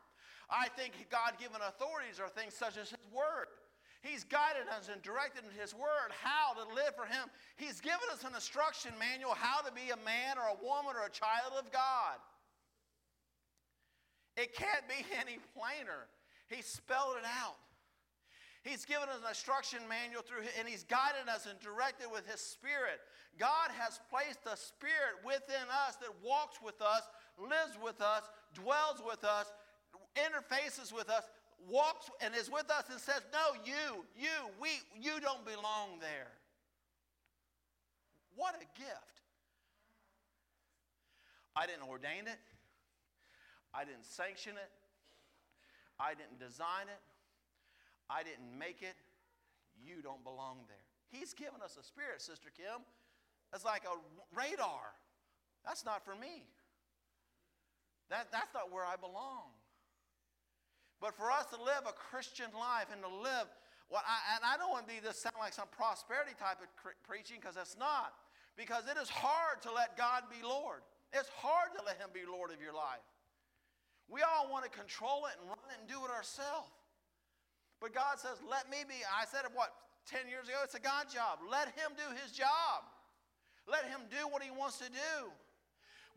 I 0.50 0.66
think 0.74 0.98
God 1.14 1.38
given 1.38 1.62
authorities 1.62 2.18
are 2.18 2.26
things 2.26 2.58
such 2.58 2.82
as 2.82 2.90
His 2.90 3.06
Word. 3.14 3.54
He's 4.02 4.26
guided 4.26 4.66
us 4.74 4.90
and 4.90 4.98
directed 5.06 5.46
in 5.46 5.54
His 5.54 5.78
Word 5.78 6.10
how 6.10 6.58
to 6.58 6.66
live 6.74 6.98
for 6.98 7.06
Him. 7.06 7.30
He's 7.54 7.78
given 7.78 8.10
us 8.10 8.26
an 8.26 8.34
instruction 8.34 8.98
manual 8.98 9.38
how 9.38 9.62
to 9.62 9.70
be 9.70 9.94
a 9.94 10.02
man 10.02 10.42
or 10.42 10.50
a 10.50 10.58
woman 10.58 10.98
or 10.98 11.06
a 11.06 11.14
child 11.14 11.54
of 11.54 11.70
God. 11.70 12.18
It 14.42 14.56
can't 14.56 14.90
be 14.90 15.06
any 15.22 15.38
plainer. 15.54 16.10
He 16.50 16.64
spelled 16.64 17.18
it 17.22 17.26
out. 17.26 17.62
He's 18.64 18.86
given 18.86 19.10
us 19.10 19.22
an 19.22 19.30
instruction 19.30 19.80
manual 19.88 20.22
through, 20.22 20.50
and 20.58 20.68
He's 20.68 20.84
guided 20.84 21.30
us 21.30 21.46
and 21.46 21.60
directed 21.60 22.10
with 22.12 22.26
His 22.26 22.42
Spirit. 22.42 23.02
God 23.38 23.70
has 23.78 24.02
placed 24.10 24.42
a 24.46 24.58
Spirit 24.58 25.22
within 25.26 25.66
us 25.86 25.96
that 26.02 26.10
walks 26.26 26.58
with 26.62 26.82
us, 26.82 27.06
lives 27.38 27.78
with 27.84 28.02
us, 28.02 28.24
dwells 28.54 29.02
with 29.06 29.24
us, 29.24 29.46
interfaces 30.18 30.94
with 30.94 31.10
us, 31.10 31.24
walks 31.70 32.10
and 32.22 32.34
is 32.36 32.50
with 32.50 32.70
us 32.70 32.86
and 32.90 33.00
says, 33.00 33.22
No, 33.34 33.58
you, 33.64 34.06
you, 34.18 34.34
we, 34.60 34.70
you 35.00 35.22
don't 35.22 35.46
belong 35.46 36.02
there. 36.02 36.34
What 38.36 38.56
a 38.56 38.66
gift. 38.80 39.22
I 41.56 41.66
didn't 41.68 41.88
ordain 41.88 42.26
it. 42.26 42.40
I 43.74 43.86
didn't 43.86 44.06
sanction 44.06 44.54
it. 44.54 44.72
I 46.00 46.14
didn't 46.14 46.40
design 46.40 46.90
it. 46.90 47.02
I 48.10 48.24
didn't 48.24 48.58
make 48.58 48.82
it. 48.82 48.96
You 49.80 50.02
don't 50.02 50.24
belong 50.24 50.66
there. 50.68 50.86
He's 51.10 51.34
given 51.34 51.62
us 51.64 51.78
a 51.80 51.84
spirit, 51.84 52.22
Sister 52.22 52.50
Kim. 52.56 52.84
It's 53.54 53.66
like 53.66 53.84
a 53.84 53.96
radar. 54.36 54.96
That's 55.66 55.86
not 55.86 56.04
for 56.04 56.16
me. 56.16 56.48
That, 58.10 58.28
that's 58.32 58.54
not 58.54 58.72
where 58.72 58.84
I 58.84 58.96
belong. 58.96 59.56
But 61.00 61.16
for 61.16 61.32
us 61.32 61.48
to 61.56 61.58
live 61.58 61.88
a 61.88 61.94
Christian 61.94 62.52
life 62.54 62.92
and 62.92 63.02
to 63.02 63.10
live, 63.10 63.48
well, 63.90 64.04
I, 64.06 64.36
and 64.36 64.44
I 64.46 64.56
don't 64.58 64.70
want 64.70 64.88
to 64.88 64.94
be 64.94 65.00
this 65.00 65.18
sound 65.18 65.40
like 65.40 65.54
some 65.54 65.68
prosperity 65.72 66.32
type 66.38 66.60
of 66.62 66.70
preaching 67.04 67.38
because 67.40 67.58
it's 67.58 67.76
not. 67.80 68.14
Because 68.56 68.84
it 68.88 69.00
is 69.00 69.10
hard 69.10 69.62
to 69.64 69.72
let 69.72 69.98
God 69.98 70.24
be 70.30 70.46
Lord. 70.46 70.84
It's 71.12 71.30
hard 71.40 71.72
to 71.80 71.82
let 71.84 71.98
Him 71.98 72.10
be 72.14 72.22
Lord 72.28 72.52
of 72.52 72.62
your 72.62 72.74
life. 72.74 73.04
We 74.12 74.20
all 74.28 74.52
want 74.52 74.68
to 74.68 74.72
control 74.72 75.24
it 75.32 75.40
and 75.40 75.48
run 75.48 75.64
it 75.72 75.80
and 75.80 75.88
do 75.88 76.04
it 76.04 76.12
ourselves. 76.12 76.68
But 77.80 77.96
God 77.96 78.20
says, 78.20 78.44
let 78.44 78.68
me 78.68 78.84
be. 78.84 79.00
I 79.08 79.24
said 79.24 79.48
it, 79.48 79.56
what, 79.56 79.72
10 80.06 80.28
years 80.28 80.52
ago? 80.52 80.60
It's 80.68 80.76
a 80.76 80.84
God 80.84 81.08
job. 81.08 81.40
Let 81.48 81.72
Him 81.80 81.96
do 81.96 82.06
His 82.20 82.36
job. 82.36 82.84
Let 83.66 83.88
Him 83.88 84.04
do 84.12 84.28
what 84.28 84.44
He 84.44 84.52
wants 84.52 84.78
to 84.84 84.92
do. 84.92 85.32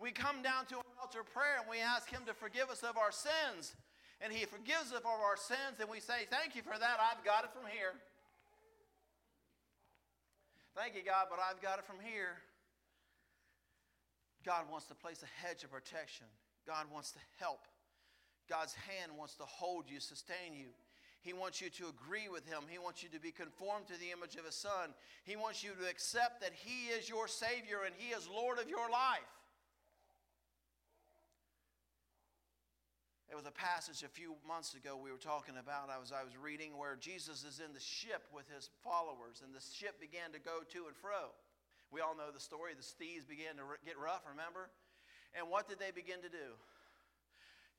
We 0.02 0.10
come 0.10 0.42
down 0.42 0.66
to 0.74 0.82
an 0.82 0.88
altar 0.98 1.22
prayer 1.22 1.62
and 1.62 1.70
we 1.70 1.78
ask 1.78 2.10
Him 2.10 2.26
to 2.26 2.34
forgive 2.34 2.68
us 2.68 2.82
of 2.82 2.98
our 2.98 3.14
sins. 3.14 3.78
And 4.18 4.34
He 4.34 4.44
forgives 4.44 4.90
us 4.90 5.06
of 5.06 5.06
our 5.06 5.36
sins, 5.36 5.78
and 5.80 5.90
we 5.90 5.98
say, 5.98 6.24
Thank 6.30 6.54
you 6.54 6.62
for 6.62 6.78
that. 6.78 6.96
I've 7.02 7.22
got 7.26 7.44
it 7.44 7.50
from 7.52 7.66
here. 7.68 7.92
Thank 10.74 10.94
you, 10.94 11.02
God, 11.04 11.26
but 11.30 11.38
I've 11.38 11.60
got 11.60 11.78
it 11.78 11.84
from 11.84 11.98
here. 12.02 12.42
God 14.44 14.64
wants 14.70 14.86
to 14.86 14.94
place 14.94 15.22
a 15.22 15.46
hedge 15.46 15.62
of 15.62 15.70
protection. 15.70 16.26
God 16.66 16.86
wants 16.92 17.12
to 17.12 17.18
help. 17.38 17.66
God's 18.48 18.74
hand 18.74 19.12
wants 19.16 19.34
to 19.36 19.44
hold 19.44 19.84
you, 19.88 20.00
sustain 20.00 20.52
you. 20.54 20.68
He 21.20 21.32
wants 21.32 21.60
you 21.60 21.70
to 21.70 21.88
agree 21.88 22.28
with 22.28 22.44
Him. 22.46 22.68
He 22.68 22.78
wants 22.78 23.02
you 23.02 23.08
to 23.10 23.20
be 23.20 23.32
conformed 23.32 23.86
to 23.88 23.98
the 23.98 24.12
image 24.12 24.36
of 24.36 24.44
His 24.44 24.54
Son. 24.54 24.92
He 25.24 25.36
wants 25.36 25.64
you 25.64 25.70
to 25.80 25.88
accept 25.88 26.42
that 26.42 26.52
He 26.52 26.92
is 26.92 27.08
your 27.08 27.28
Savior 27.28 27.78
and 27.86 27.94
He 27.96 28.12
is 28.12 28.28
Lord 28.28 28.58
of 28.58 28.68
your 28.68 28.90
life. 28.90 29.24
There 33.34 33.40
was 33.42 33.50
a 33.50 33.56
passage 33.56 34.04
a 34.04 34.12
few 34.12 34.38
months 34.46 34.78
ago 34.78 34.94
we 34.94 35.10
were 35.10 35.18
talking 35.18 35.56
about. 35.58 35.90
I 35.90 35.98
was, 35.98 36.12
I 36.12 36.22
was 36.22 36.36
reading 36.38 36.76
where 36.78 36.94
Jesus 36.94 37.42
is 37.42 37.58
in 37.58 37.72
the 37.74 37.82
ship 37.82 38.22
with 38.30 38.46
his 38.46 38.70
followers, 38.84 39.42
and 39.42 39.50
the 39.50 39.58
ship 39.58 39.98
began 39.98 40.30
to 40.30 40.38
go 40.38 40.62
to 40.62 40.86
and 40.86 40.94
fro. 40.94 41.34
We 41.90 41.98
all 41.98 42.14
know 42.14 42.30
the 42.30 42.38
story. 42.38 42.78
The 42.78 42.86
seas 42.86 43.26
began 43.26 43.58
to 43.58 43.64
get 43.82 43.98
rough, 43.98 44.22
remember? 44.28 44.70
And 45.34 45.50
what 45.50 45.66
did 45.66 45.82
they 45.82 45.90
begin 45.90 46.22
to 46.22 46.30
do? 46.30 46.54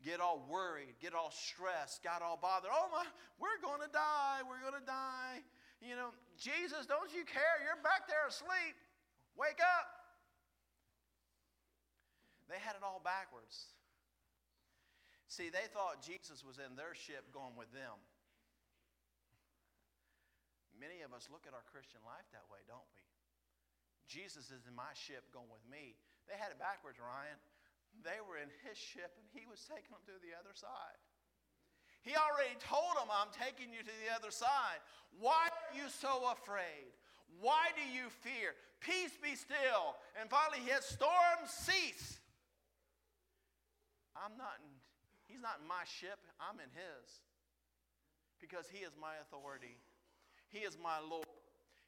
Get 0.03 0.19
all 0.19 0.43
worried, 0.49 0.99
get 1.01 1.15
all 1.15 1.31
stressed, 1.31 2.03
got 2.03 2.21
all 2.21 2.37
bothered. 2.37 2.69
Oh 2.73 2.89
my, 2.91 3.05
we're 3.39 3.57
going 3.63 3.81
to 3.81 3.91
die, 3.91 4.43
we're 4.43 4.61
going 4.61 4.79
to 4.79 4.85
die. 4.85 5.41
You 5.81 5.95
know, 5.95 6.11
Jesus, 6.37 6.85
don't 6.85 7.09
you 7.13 7.23
care? 7.25 7.61
You're 7.63 7.79
back 7.81 8.07
there 8.07 8.27
asleep. 8.27 8.75
Wake 9.37 9.59
up. 9.59 9.87
They 12.49 12.61
had 12.61 12.77
it 12.77 12.83
all 12.85 13.01
backwards. 13.01 13.73
See, 15.27 15.49
they 15.49 15.65
thought 15.73 16.05
Jesus 16.05 16.45
was 16.45 16.61
in 16.61 16.77
their 16.77 16.93
ship 16.93 17.33
going 17.33 17.57
with 17.57 17.73
them. 17.73 17.97
Many 20.77 21.01
of 21.01 21.15
us 21.15 21.31
look 21.31 21.47
at 21.49 21.55
our 21.55 21.65
Christian 21.71 22.03
life 22.05 22.27
that 22.35 22.45
way, 22.51 22.61
don't 22.67 22.85
we? 22.93 23.01
Jesus 24.05 24.53
is 24.53 24.69
in 24.69 24.75
my 24.77 24.93
ship 24.93 25.25
going 25.33 25.49
with 25.49 25.63
me. 25.65 25.97
They 26.29 26.37
had 26.37 26.53
it 26.53 26.59
backwards, 26.61 27.01
Ryan. 27.01 27.39
They 28.03 28.19
were 28.25 28.41
in 28.41 28.51
his 28.67 28.77
ship 28.77 29.13
and 29.15 29.27
he 29.31 29.47
was 29.47 29.63
taking 29.63 29.93
them 29.93 30.03
to 30.09 30.17
the 30.19 30.35
other 30.35 30.53
side. 30.57 30.99
He 32.03 32.13
already 32.13 32.53
told 32.61 32.97
them, 32.97 33.09
I'm 33.09 33.33
taking 33.33 33.73
you 33.73 33.81
to 33.81 33.95
the 34.05 34.13
other 34.13 34.29
side. 34.29 34.81
Why 35.17 35.49
are 35.49 35.73
you 35.73 35.89
so 35.89 36.29
afraid? 36.29 36.93
Why 37.41 37.73
do 37.73 37.81
you 37.81 38.13
fear? 38.21 38.53
Peace 38.77 39.17
be 39.17 39.33
still. 39.33 39.97
And 40.19 40.29
finally, 40.29 40.61
his 40.61 40.85
storm 40.85 41.41
cease. 41.49 42.21
I'm 44.13 44.37
not 44.37 44.61
in 44.61 44.75
He's 45.27 45.41
not 45.41 45.59
in 45.61 45.67
my 45.67 45.83
ship, 45.83 46.19
I'm 46.39 46.59
in 46.63 46.71
His. 46.71 47.19
Because 48.39 48.71
He 48.71 48.87
is 48.87 48.93
my 48.99 49.19
authority, 49.21 49.77
He 50.47 50.59
is 50.59 50.77
my 50.81 50.99
Lord, 51.01 51.27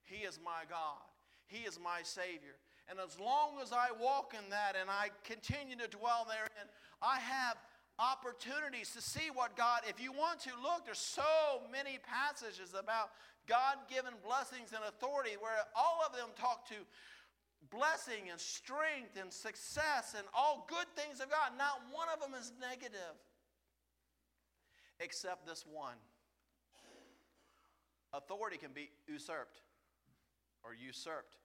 He 0.04 0.26
is 0.26 0.40
my 0.44 0.66
God, 0.70 1.06
He 1.48 1.64
is 1.64 1.80
my 1.80 2.02
Savior. 2.04 2.58
And 2.90 3.00
as 3.00 3.20
long 3.20 3.60
as 3.62 3.74
I 3.74 3.88
walk 4.00 4.34
in 4.34 4.50
that 4.50 4.76
and 4.80 4.90
I 4.90 5.10
continue 5.24 5.76
to 5.76 5.88
dwell 5.88 6.26
therein, 6.28 6.72
I 7.02 7.20
have 7.20 7.58
opportunities 8.00 8.92
to 8.94 9.02
see 9.02 9.30
what 9.34 9.58
God, 9.58 9.82
if 9.90 10.02
you 10.02 10.12
want 10.12 10.40
to 10.42 10.52
look, 10.62 10.86
there's 10.86 11.00
so 11.00 11.62
many 11.72 12.00
passages 12.00 12.74
about 12.78 13.12
God 13.48 13.78
given 13.90 14.14
blessings 14.24 14.72
and 14.72 14.84
authority 14.88 15.36
where 15.40 15.68
all 15.76 16.00
of 16.06 16.16
them 16.16 16.30
talk 16.40 16.68
to 16.70 16.76
blessing 17.70 18.30
and 18.32 18.40
strength 18.40 19.20
and 19.20 19.34
success 19.34 20.16
and 20.18 20.26
all 20.34 20.66
good 20.70 20.88
things 20.96 21.20
of 21.20 21.30
God. 21.30 21.58
Not 21.58 21.82
one 21.92 22.08
of 22.14 22.22
them 22.22 22.40
is 22.40 22.52
negative 22.62 23.18
except 25.00 25.46
this 25.46 25.66
one. 25.70 25.98
Authority 28.14 28.58
can 28.58 28.72
be 28.74 28.90
usurped 29.08 29.60
or 30.64 30.72
usurped 30.74 31.36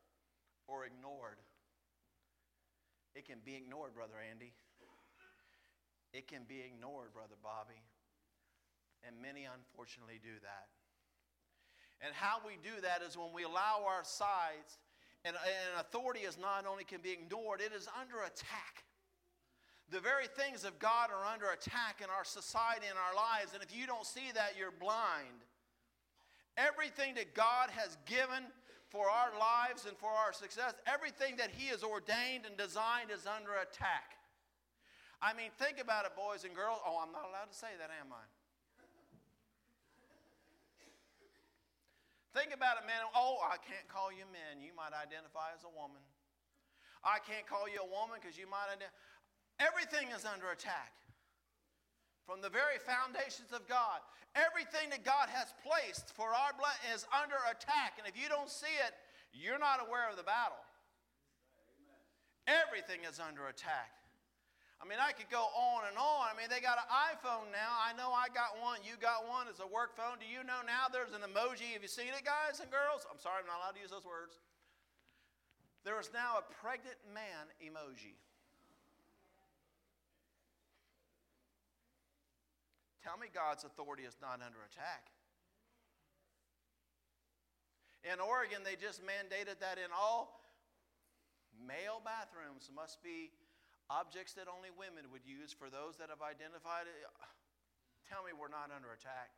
or 0.66 0.84
ignored. 0.84 1.38
It 3.14 3.26
can 3.26 3.38
be 3.44 3.54
ignored, 3.54 3.94
Brother 3.94 4.16
Andy. 4.18 4.52
It 6.12 6.28
can 6.28 6.44
be 6.48 6.60
ignored, 6.60 7.12
Brother 7.12 7.36
Bobby. 7.42 7.80
And 9.06 9.16
many 9.20 9.48
unfortunately 9.48 10.20
do 10.22 10.36
that. 10.42 10.68
And 12.04 12.14
how 12.14 12.38
we 12.44 12.58
do 12.62 12.80
that 12.82 13.02
is 13.02 13.16
when 13.16 13.32
we 13.32 13.44
allow 13.44 13.84
our 13.86 14.04
sides, 14.04 14.78
and, 15.24 15.36
and 15.36 15.80
authority 15.80 16.20
is 16.20 16.38
not 16.38 16.66
only 16.66 16.84
can 16.84 17.00
be 17.00 17.12
ignored, 17.12 17.60
it 17.60 17.72
is 17.72 17.88
under 18.00 18.22
attack. 18.22 18.84
The 19.90 20.00
very 20.00 20.26
things 20.26 20.64
of 20.64 20.78
God 20.78 21.10
are 21.10 21.24
under 21.24 21.50
attack 21.50 22.00
in 22.02 22.10
our 22.10 22.24
society 22.24 22.86
and 22.88 22.98
our 22.98 23.14
lives, 23.14 23.54
and 23.54 23.62
if 23.62 23.74
you 23.76 23.86
don't 23.86 24.06
see 24.06 24.32
that, 24.34 24.54
you're 24.58 24.72
blind. 24.72 25.46
Everything 26.56 27.14
that 27.14 27.34
God 27.34 27.70
has 27.70 27.96
given 28.06 28.44
for 28.92 29.08
our 29.08 29.32
lives 29.40 29.88
and 29.88 29.96
for 29.96 30.12
our 30.12 30.36
success, 30.36 30.76
everything 30.84 31.40
that 31.40 31.48
He 31.48 31.72
has 31.72 31.80
ordained 31.80 32.44
and 32.44 32.60
designed 32.60 33.08
is 33.08 33.24
under 33.24 33.56
attack. 33.56 34.20
I 35.24 35.32
mean, 35.32 35.48
think 35.56 35.80
about 35.80 36.04
it, 36.04 36.12
boys 36.12 36.44
and 36.44 36.52
girls. 36.52 36.76
Oh, 36.84 37.00
I'm 37.00 37.08
not 37.08 37.24
allowed 37.24 37.48
to 37.48 37.56
say 37.56 37.72
that, 37.80 37.88
am 37.88 38.12
I? 38.12 38.20
Think 42.36 42.52
about 42.52 42.76
it, 42.76 42.84
man. 42.84 43.00
Oh, 43.16 43.40
I 43.40 43.56
can't 43.64 43.88
call 43.88 44.12
you 44.12 44.28
men. 44.28 44.60
You 44.60 44.76
might 44.76 44.92
identify 44.92 45.56
as 45.56 45.64
a 45.64 45.72
woman. 45.72 46.00
I 47.00 47.16
can't 47.24 47.48
call 47.48 47.68
you 47.68 47.80
a 47.80 47.88
woman 47.88 48.20
because 48.20 48.36
you 48.36 48.44
might 48.44 48.68
identify. 48.68 48.92
Everything 49.56 50.12
is 50.12 50.28
under 50.28 50.52
attack. 50.52 50.92
From 52.26 52.40
the 52.40 52.50
very 52.50 52.78
foundations 52.78 53.50
of 53.50 53.66
God. 53.66 53.98
Everything 54.32 54.88
that 54.94 55.04
God 55.04 55.28
has 55.28 55.52
placed 55.60 56.14
for 56.16 56.32
our 56.32 56.56
blood 56.56 56.78
is 56.94 57.04
under 57.12 57.36
attack. 57.50 58.00
And 58.00 58.08
if 58.08 58.16
you 58.16 58.30
don't 58.32 58.48
see 58.48 58.72
it, 58.80 58.94
you're 59.34 59.60
not 59.60 59.82
aware 59.84 60.08
of 60.08 60.16
the 60.16 60.24
battle. 60.24 60.60
Everything 62.48 63.04
is 63.04 63.20
under 63.20 63.46
attack. 63.52 63.92
I 64.82 64.88
mean, 64.88 64.98
I 64.98 65.14
could 65.14 65.30
go 65.30 65.46
on 65.54 65.86
and 65.86 65.94
on. 65.94 66.26
I 66.26 66.34
mean, 66.34 66.50
they 66.50 66.58
got 66.58 66.74
an 66.74 66.90
iPhone 66.90 67.54
now. 67.54 67.70
I 67.78 67.94
know 67.94 68.10
I 68.10 68.26
got 68.34 68.58
one. 68.58 68.82
You 68.82 68.98
got 68.98 69.30
one. 69.30 69.46
It's 69.46 69.62
a 69.62 69.70
work 69.70 69.94
phone. 69.94 70.18
Do 70.18 70.26
you 70.26 70.42
know 70.42 70.58
now 70.66 70.90
there's 70.90 71.14
an 71.14 71.22
emoji? 71.22 71.70
Have 71.78 71.86
you 71.86 71.92
seen 71.92 72.10
it, 72.10 72.26
guys 72.26 72.58
and 72.58 72.66
girls? 72.66 73.06
I'm 73.06 73.22
sorry, 73.22 73.46
I'm 73.46 73.46
not 73.46 73.62
allowed 73.62 73.78
to 73.78 73.82
use 73.84 73.94
those 73.94 74.02
words. 74.02 74.42
There 75.86 76.02
is 76.02 76.10
now 76.10 76.42
a 76.42 76.44
pregnant 76.50 76.98
man 77.14 77.46
emoji. 77.62 78.18
Tell 83.12 83.20
me 83.20 83.28
God's 83.28 83.68
authority 83.68 84.08
is 84.08 84.16
not 84.24 84.40
under 84.40 84.64
attack. 84.64 85.12
In 88.08 88.24
Oregon, 88.24 88.64
they 88.64 88.72
just 88.72 89.04
mandated 89.04 89.60
that 89.60 89.76
in 89.76 89.92
all 89.92 90.40
male 91.60 92.00
bathrooms 92.00 92.72
must 92.72 93.04
be 93.04 93.28
objects 93.92 94.32
that 94.40 94.48
only 94.48 94.72
women 94.72 95.12
would 95.12 95.28
use 95.28 95.52
for 95.52 95.68
those 95.68 96.00
that 96.00 96.08
have 96.08 96.24
identified 96.24 96.88
it. 96.88 97.04
Tell 98.08 98.24
me 98.24 98.32
we're 98.32 98.48
not 98.48 98.72
under 98.72 98.96
attack. 98.96 99.28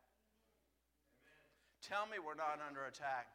Amen. 1.27 1.83
Tell 1.83 2.07
me 2.07 2.15
we're 2.15 2.39
not 2.39 2.63
under 2.63 2.87
attack. 2.87 3.27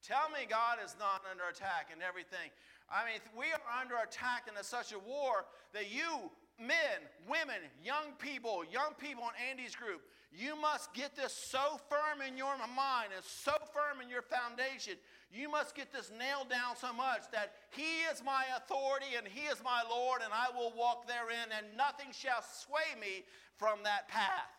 Tell 0.00 0.32
me 0.32 0.48
God 0.48 0.80
is 0.80 0.96
not 0.96 1.20
under 1.28 1.44
attack 1.52 1.92
and 1.92 2.00
everything. 2.00 2.48
I 2.88 3.04
mean, 3.04 3.20
we 3.36 3.52
are 3.52 3.60
under 3.76 4.00
attack 4.00 4.48
in 4.48 4.56
such 4.64 4.96
a 4.96 5.00
war 5.04 5.44
that 5.76 5.92
you, 5.92 6.32
men, 6.60 7.00
women, 7.28 7.62
young 7.82 8.12
people, 8.18 8.62
young 8.70 8.94
people 8.98 9.24
in 9.24 9.50
Andy's 9.50 9.74
group, 9.74 10.02
you 10.32 10.54
must 10.60 10.94
get 10.94 11.16
this 11.16 11.32
so 11.32 11.80
firm 11.88 12.22
in 12.26 12.36
your 12.36 12.54
mind 12.76 13.10
and 13.14 13.24
so 13.24 13.52
firm 13.72 14.00
in 14.00 14.08
your 14.08 14.22
foundation 14.22 14.94
you 15.30 15.48
must 15.48 15.78
get 15.78 15.92
this 15.92 16.10
nailed 16.10 16.50
down 16.50 16.74
so 16.74 16.92
much 16.92 17.22
that 17.30 17.54
He 17.70 18.02
is 18.10 18.22
my 18.24 18.44
authority 18.58 19.14
and 19.16 19.26
He 19.26 19.46
is 19.46 19.62
my 19.62 19.82
Lord, 19.88 20.22
and 20.24 20.34
I 20.34 20.50
will 20.50 20.74
walk 20.76 21.06
therein, 21.06 21.54
and 21.54 21.76
nothing 21.76 22.10
shall 22.10 22.42
sway 22.42 22.98
me 23.00 23.22
from 23.54 23.78
that 23.84 24.08
path. 24.08 24.50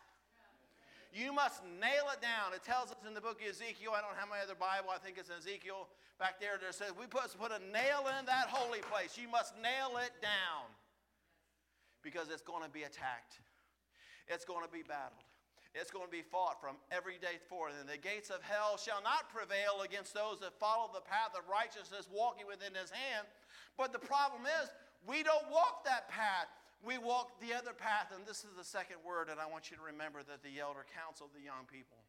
You 1.12 1.30
must 1.32 1.60
nail 1.76 2.08
it 2.08 2.24
down. 2.24 2.56
It 2.56 2.64
tells 2.64 2.88
us 2.88 2.96
in 3.06 3.12
the 3.12 3.20
book 3.20 3.44
of 3.44 3.48
Ezekiel, 3.52 3.92
I 3.92 4.00
don't 4.00 4.16
have 4.16 4.32
my 4.32 4.40
other 4.40 4.56
Bible, 4.56 4.88
I 4.88 4.96
think 4.96 5.20
it's 5.20 5.28
in 5.28 5.36
Ezekiel 5.36 5.92
back 6.16 6.40
there, 6.40 6.56
that 6.56 6.72
says 6.72 6.96
we 6.96 7.04
must 7.12 7.36
put 7.36 7.52
a 7.52 7.60
nail 7.68 8.08
in 8.16 8.24
that 8.24 8.48
holy 8.48 8.80
place. 8.88 9.20
You 9.20 9.28
must 9.28 9.52
nail 9.60 10.00
it 10.00 10.16
down 10.24 10.72
because 12.02 12.28
it's 12.28 12.42
going 12.42 12.62
to 12.62 12.70
be 12.70 12.82
attacked, 12.82 13.40
it's 14.28 14.44
going 14.44 14.64
to 14.66 14.70
be 14.70 14.82
battled. 14.82 15.22
It's 15.72 15.88
going 15.88 16.04
to 16.04 16.12
be 16.12 16.20
fought 16.20 16.60
from 16.60 16.76
every 16.92 17.16
day 17.16 17.40
forth. 17.48 17.72
And 17.80 17.88
the 17.88 17.96
gates 17.96 18.28
of 18.28 18.44
hell 18.44 18.76
shall 18.76 19.00
not 19.00 19.32
prevail 19.32 19.80
against 19.80 20.12
those 20.12 20.36
that 20.44 20.52
follow 20.60 20.92
the 20.92 21.00
path 21.00 21.32
of 21.32 21.48
righteousness, 21.48 22.12
walking 22.12 22.44
within 22.44 22.76
his 22.76 22.92
hand. 22.92 23.24
But 23.80 23.88
the 23.88 23.98
problem 23.98 24.44
is, 24.44 24.68
we 25.08 25.24
don't 25.24 25.48
walk 25.48 25.88
that 25.88 26.12
path. 26.12 26.52
We 26.84 27.00
walk 27.00 27.40
the 27.40 27.56
other 27.56 27.72
path. 27.72 28.12
And 28.12 28.28
this 28.28 28.44
is 28.44 28.52
the 28.52 28.68
second 28.68 29.00
word, 29.00 29.32
and 29.32 29.40
I 29.40 29.48
want 29.48 29.72
you 29.72 29.80
to 29.80 29.82
remember 29.82 30.20
that 30.28 30.44
the 30.44 30.60
elder 30.60 30.84
counseled 30.92 31.32
the 31.32 31.40
young 31.40 31.64
people 31.64 32.04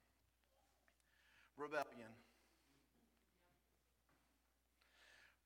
rebellion. 1.56 2.12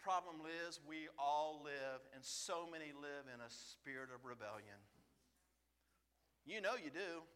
Problem 0.08 0.40
is, 0.64 0.80
we 0.88 1.12
all 1.20 1.60
live, 1.68 2.00
and 2.16 2.24
so 2.24 2.64
many 2.64 2.96
live 2.96 3.28
in 3.28 3.44
a 3.44 3.52
spirit 3.52 4.08
of 4.08 4.24
rebellion. 4.24 4.80
You 6.48 6.64
know 6.64 6.80
you 6.80 6.88
do. 6.88 7.28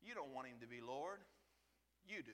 You 0.00 0.16
don't 0.16 0.32
want 0.32 0.48
him 0.48 0.56
to 0.64 0.70
be 0.72 0.80
Lord. 0.80 1.20
You 2.08 2.24
do. 2.24 2.32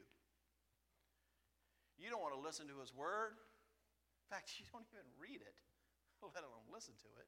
You 1.99 2.07
don't 2.07 2.23
want 2.23 2.39
to 2.39 2.43
listen 2.43 2.71
to 2.71 2.79
his 2.79 2.95
word. 2.95 3.35
In 3.35 4.29
fact, 4.31 4.55
you 4.63 4.71
don't 4.71 4.87
even 4.95 5.03
read 5.19 5.43
it, 5.43 5.59
let 6.23 6.47
alone 6.47 6.71
listen 6.71 6.95
to 7.03 7.11
it. 7.19 7.27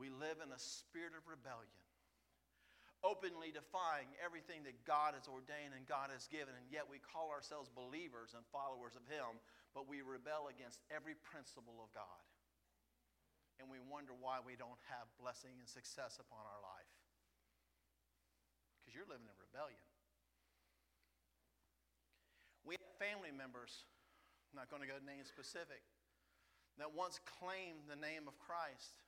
We 0.00 0.08
live 0.08 0.40
in 0.40 0.56
a 0.56 0.60
spirit 0.60 1.12
of 1.12 1.28
rebellion, 1.28 1.84
openly 3.06 3.54
defying 3.54 4.10
everything 4.18 4.66
that 4.66 4.74
God 4.82 5.14
has 5.14 5.30
ordained 5.30 5.78
and 5.78 5.86
God 5.86 6.10
has 6.10 6.26
given, 6.26 6.58
and 6.58 6.66
yet 6.66 6.90
we 6.90 6.98
call 6.98 7.30
ourselves 7.30 7.70
believers 7.70 8.34
and 8.34 8.42
followers 8.50 8.98
of 8.98 9.06
Him, 9.06 9.38
but 9.70 9.86
we 9.86 10.02
rebel 10.02 10.50
against 10.50 10.82
every 10.90 11.14
principle 11.14 11.78
of 11.78 11.94
God. 11.94 12.26
and 13.56 13.72
we 13.72 13.80
wonder 13.80 14.12
why 14.12 14.36
we 14.44 14.52
don't 14.52 14.80
have 14.92 15.08
blessing 15.16 15.56
and 15.56 15.68
success 15.68 16.20
upon 16.20 16.44
our 16.44 16.60
life. 16.60 16.92
Because 18.80 18.92
you're 18.92 19.08
living 19.08 19.24
in 19.24 19.36
rebellion. 19.40 19.80
We 22.68 22.76
have 22.76 22.92
family 23.00 23.32
members, 23.32 23.86
I'm 24.52 24.60
not 24.60 24.68
going 24.68 24.84
to 24.84 24.90
go 24.90 25.00
name 25.00 25.24
specific, 25.24 25.80
that 26.76 26.92
once 26.92 27.16
claimed 27.40 27.88
the 27.88 27.96
name 27.96 28.28
of 28.28 28.36
Christ, 28.36 29.00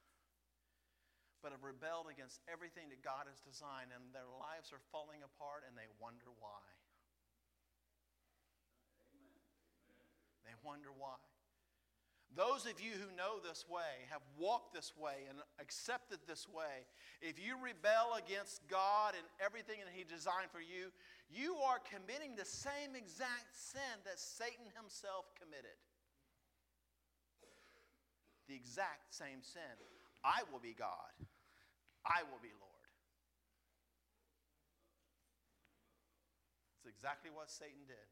but 1.42 1.54
have 1.54 1.62
rebelled 1.62 2.10
against 2.10 2.42
everything 2.50 2.90
that 2.90 3.02
God 3.02 3.30
has 3.30 3.38
designed, 3.42 3.94
and 3.94 4.10
their 4.10 4.26
lives 4.26 4.74
are 4.74 4.82
falling 4.90 5.22
apart, 5.22 5.62
and 5.66 5.78
they 5.78 5.86
wonder 6.02 6.28
why. 6.38 6.64
They 10.44 10.56
wonder 10.64 10.90
why. 10.90 11.20
Those 12.36 12.68
of 12.68 12.76
you 12.78 12.92
who 12.92 13.08
know 13.16 13.40
this 13.40 13.64
way, 13.68 14.04
have 14.12 14.22
walked 14.36 14.74
this 14.74 14.92
way, 14.96 15.26
and 15.28 15.38
accepted 15.58 16.20
this 16.28 16.46
way, 16.48 16.86
if 17.22 17.40
you 17.40 17.56
rebel 17.56 18.14
against 18.20 18.62
God 18.68 19.14
and 19.16 19.24
everything 19.40 19.80
that 19.82 19.96
He 19.96 20.04
designed 20.04 20.52
for 20.52 20.60
you, 20.60 20.92
you 21.28 21.56
are 21.60 21.80
committing 21.84 22.36
the 22.36 22.44
same 22.44 22.96
exact 22.96 23.52
sin 23.52 24.00
that 24.04 24.20
Satan 24.20 24.72
himself 24.76 25.28
committed. 25.36 25.76
The 28.48 28.56
exact 28.56 29.12
same 29.12 29.44
sin. 29.44 29.76
I 30.24 30.42
will 30.50 30.58
be 30.58 30.74
God, 30.76 31.12
I 32.04 32.22
will 32.30 32.40
be 32.42 32.52
Lord. 32.58 32.68
It's 36.78 36.90
exactly 36.90 37.30
what 37.30 37.50
Satan 37.50 37.86
did. 37.86 38.08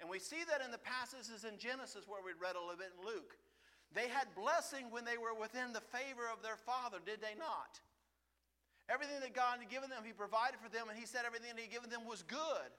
And 0.00 0.08
we 0.08 0.18
see 0.18 0.46
that 0.46 0.62
in 0.62 0.70
the 0.70 0.78
passages 0.78 1.42
in 1.42 1.58
Genesis 1.58 2.06
where 2.06 2.22
we 2.22 2.30
read 2.38 2.54
a 2.54 2.62
little 2.62 2.78
bit 2.78 2.94
in 2.94 3.02
Luke. 3.02 3.34
They 3.90 4.06
had 4.06 4.30
blessing 4.36 4.92
when 4.92 5.04
they 5.04 5.18
were 5.18 5.34
within 5.34 5.72
the 5.72 5.82
favor 5.90 6.28
of 6.30 6.42
their 6.42 6.60
father, 6.60 6.98
did 7.02 7.20
they 7.20 7.34
not? 7.34 7.80
Everything 8.88 9.20
that 9.20 9.34
God 9.34 9.60
had 9.60 9.68
given 9.68 9.90
them, 9.90 10.04
He 10.04 10.12
provided 10.12 10.60
for 10.60 10.68
them, 10.68 10.88
and 10.88 10.96
He 10.96 11.04
said 11.04 11.24
everything 11.26 11.50
that 11.52 11.60
He 11.60 11.68
had 11.68 11.74
given 11.74 11.90
them 11.90 12.06
was 12.06 12.22
good. 12.22 12.70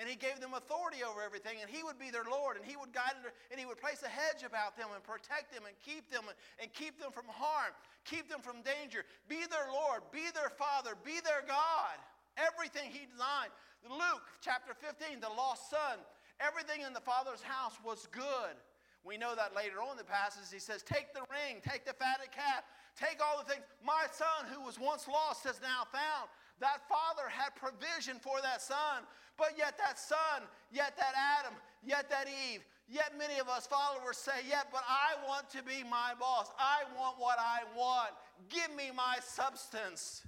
And 0.00 0.08
He 0.08 0.16
gave 0.16 0.40
them 0.40 0.56
authority 0.56 1.04
over 1.04 1.20
everything, 1.20 1.60
and 1.60 1.68
He 1.68 1.84
would 1.84 2.00
be 2.00 2.08
their 2.08 2.24
Lord, 2.24 2.56
and 2.56 2.64
He 2.64 2.80
would 2.80 2.96
guide 2.96 3.20
them, 3.20 3.28
and 3.52 3.60
He 3.60 3.68
would 3.68 3.76
place 3.76 4.00
a 4.00 4.08
hedge 4.08 4.40
about 4.40 4.80
them 4.80 4.88
and 4.96 5.04
protect 5.04 5.52
them 5.52 5.68
and 5.68 5.76
keep 5.84 6.08
them 6.08 6.24
and 6.56 6.72
keep 6.72 6.96
them 6.96 7.12
from 7.12 7.28
harm, 7.28 7.76
keep 8.08 8.32
them 8.32 8.40
from 8.40 8.64
danger. 8.64 9.04
Be 9.28 9.44
their 9.44 9.68
Lord, 9.68 10.08
be 10.08 10.32
their 10.32 10.48
Father, 10.56 10.96
be 11.04 11.20
their 11.20 11.44
God. 11.44 12.00
Everything 12.40 12.88
He 12.88 13.04
designed. 13.04 13.52
Luke 13.84 14.24
chapter 14.40 14.72
15, 14.72 15.20
the 15.20 15.28
lost 15.28 15.68
son, 15.68 16.00
Everything 16.40 16.80
in 16.80 16.96
the 16.96 17.04
Father's 17.04 17.42
house 17.42 17.76
was 17.84 18.08
good. 18.10 18.56
We 19.04 19.16
know 19.16 19.36
that 19.36 19.54
later 19.54 19.80
on 19.84 19.92
in 19.92 19.96
the 20.00 20.08
passage. 20.08 20.48
He 20.48 20.58
says, 20.58 20.82
Take 20.82 21.12
the 21.12 21.20
ring, 21.28 21.60
take 21.60 21.84
the 21.84 21.92
fatted 21.92 22.32
calf, 22.32 22.64
take 22.96 23.20
all 23.20 23.44
the 23.44 23.48
things. 23.48 23.64
My 23.84 24.08
son, 24.12 24.48
who 24.48 24.64
was 24.64 24.80
once 24.80 25.06
lost, 25.08 25.44
is 25.44 25.60
now 25.60 25.84
found. 25.92 26.32
That 26.60 26.86
father 26.88 27.28
had 27.28 27.56
provision 27.56 28.18
for 28.20 28.40
that 28.42 28.60
son, 28.60 29.02
but 29.38 29.54
yet 29.56 29.78
that 29.78 29.98
son, 29.98 30.44
yet 30.70 30.96
that 30.98 31.14
Adam, 31.40 31.54
yet 31.82 32.10
that 32.10 32.28
Eve, 32.28 32.60
yet 32.86 33.16
many 33.18 33.38
of 33.40 33.48
us 33.48 33.66
followers 33.66 34.18
say, 34.18 34.44
Yet, 34.46 34.66
but 34.70 34.84
I 34.86 35.16
want 35.26 35.48
to 35.50 35.62
be 35.62 35.82
my 35.82 36.12
boss. 36.20 36.50
I 36.58 36.82
want 36.98 37.18
what 37.18 37.38
I 37.38 37.60
want. 37.76 38.10
Give 38.50 38.74
me 38.76 38.90
my 38.94 39.16
substance. 39.22 40.22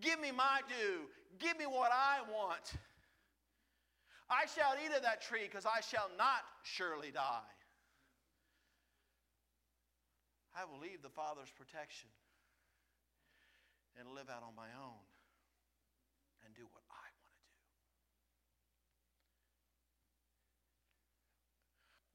Give 0.00 0.20
me 0.20 0.30
my 0.30 0.60
due. 0.68 1.08
Give 1.38 1.58
me 1.58 1.64
what 1.64 1.90
I 1.92 2.20
want. 2.30 2.74
I 4.28 4.44
shall 4.54 4.74
eat 4.84 4.94
of 4.94 5.02
that 5.02 5.22
tree 5.22 5.44
because 5.44 5.64
I 5.64 5.80
shall 5.80 6.10
not 6.18 6.42
surely 6.62 7.10
die. 7.10 7.54
I 10.56 10.64
will 10.64 10.80
leave 10.80 11.02
the 11.02 11.08
Father's 11.08 11.52
protection 11.52 12.08
and 13.98 14.08
live 14.12 14.28
out 14.28 14.42
on 14.42 14.54
my 14.56 14.68
own 14.76 15.04
and 16.44 16.54
do 16.54 16.62
what 16.62 16.82
I 16.90 17.06
want 17.20 17.32
to 17.32 17.40
do. 17.40 17.56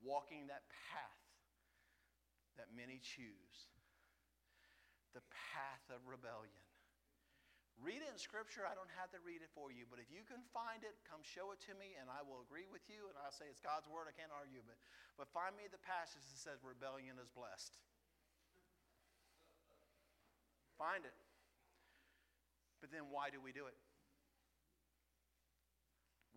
Walking 0.01 0.49
that 0.49 0.65
path 0.91 1.21
that 2.59 2.67
many 2.75 2.99
choose, 3.01 3.69
the 5.15 5.23
path 5.53 5.85
of 5.89 6.03
rebellion. 6.05 6.61
Read 7.81 8.05
it 8.05 8.13
in 8.13 8.19
Scripture. 8.21 8.61
I 8.69 8.77
don't 8.77 8.91
have 8.93 9.09
to 9.17 9.19
read 9.25 9.41
it 9.41 9.49
for 9.57 9.73
you. 9.73 9.89
But 9.89 9.97
if 9.97 10.05
you 10.13 10.21
can 10.21 10.45
find 10.53 10.85
it, 10.85 10.93
come 11.09 11.25
show 11.25 11.49
it 11.49 11.57
to 11.65 11.73
me, 11.81 11.97
and 11.97 12.05
I 12.13 12.21
will 12.21 12.45
agree 12.45 12.69
with 12.69 12.85
you. 12.85 13.09
And 13.09 13.17
I'll 13.17 13.33
say 13.33 13.49
it's 13.49 13.63
God's 13.63 13.89
Word. 13.89 14.05
I 14.05 14.13
can't 14.13 14.29
argue. 14.29 14.61
But, 14.61 14.77
but 15.17 15.25
find 15.33 15.57
me 15.57 15.65
the 15.65 15.81
passage 15.81 16.21
that 16.21 16.37
says 16.37 16.61
rebellion 16.61 17.17
is 17.17 17.25
blessed. 17.33 17.73
Find 20.77 21.09
it. 21.09 21.17
But 22.85 22.93
then 22.93 23.09
why 23.09 23.33
do 23.33 23.41
we 23.41 23.49
do 23.49 23.65
it? 23.65 23.77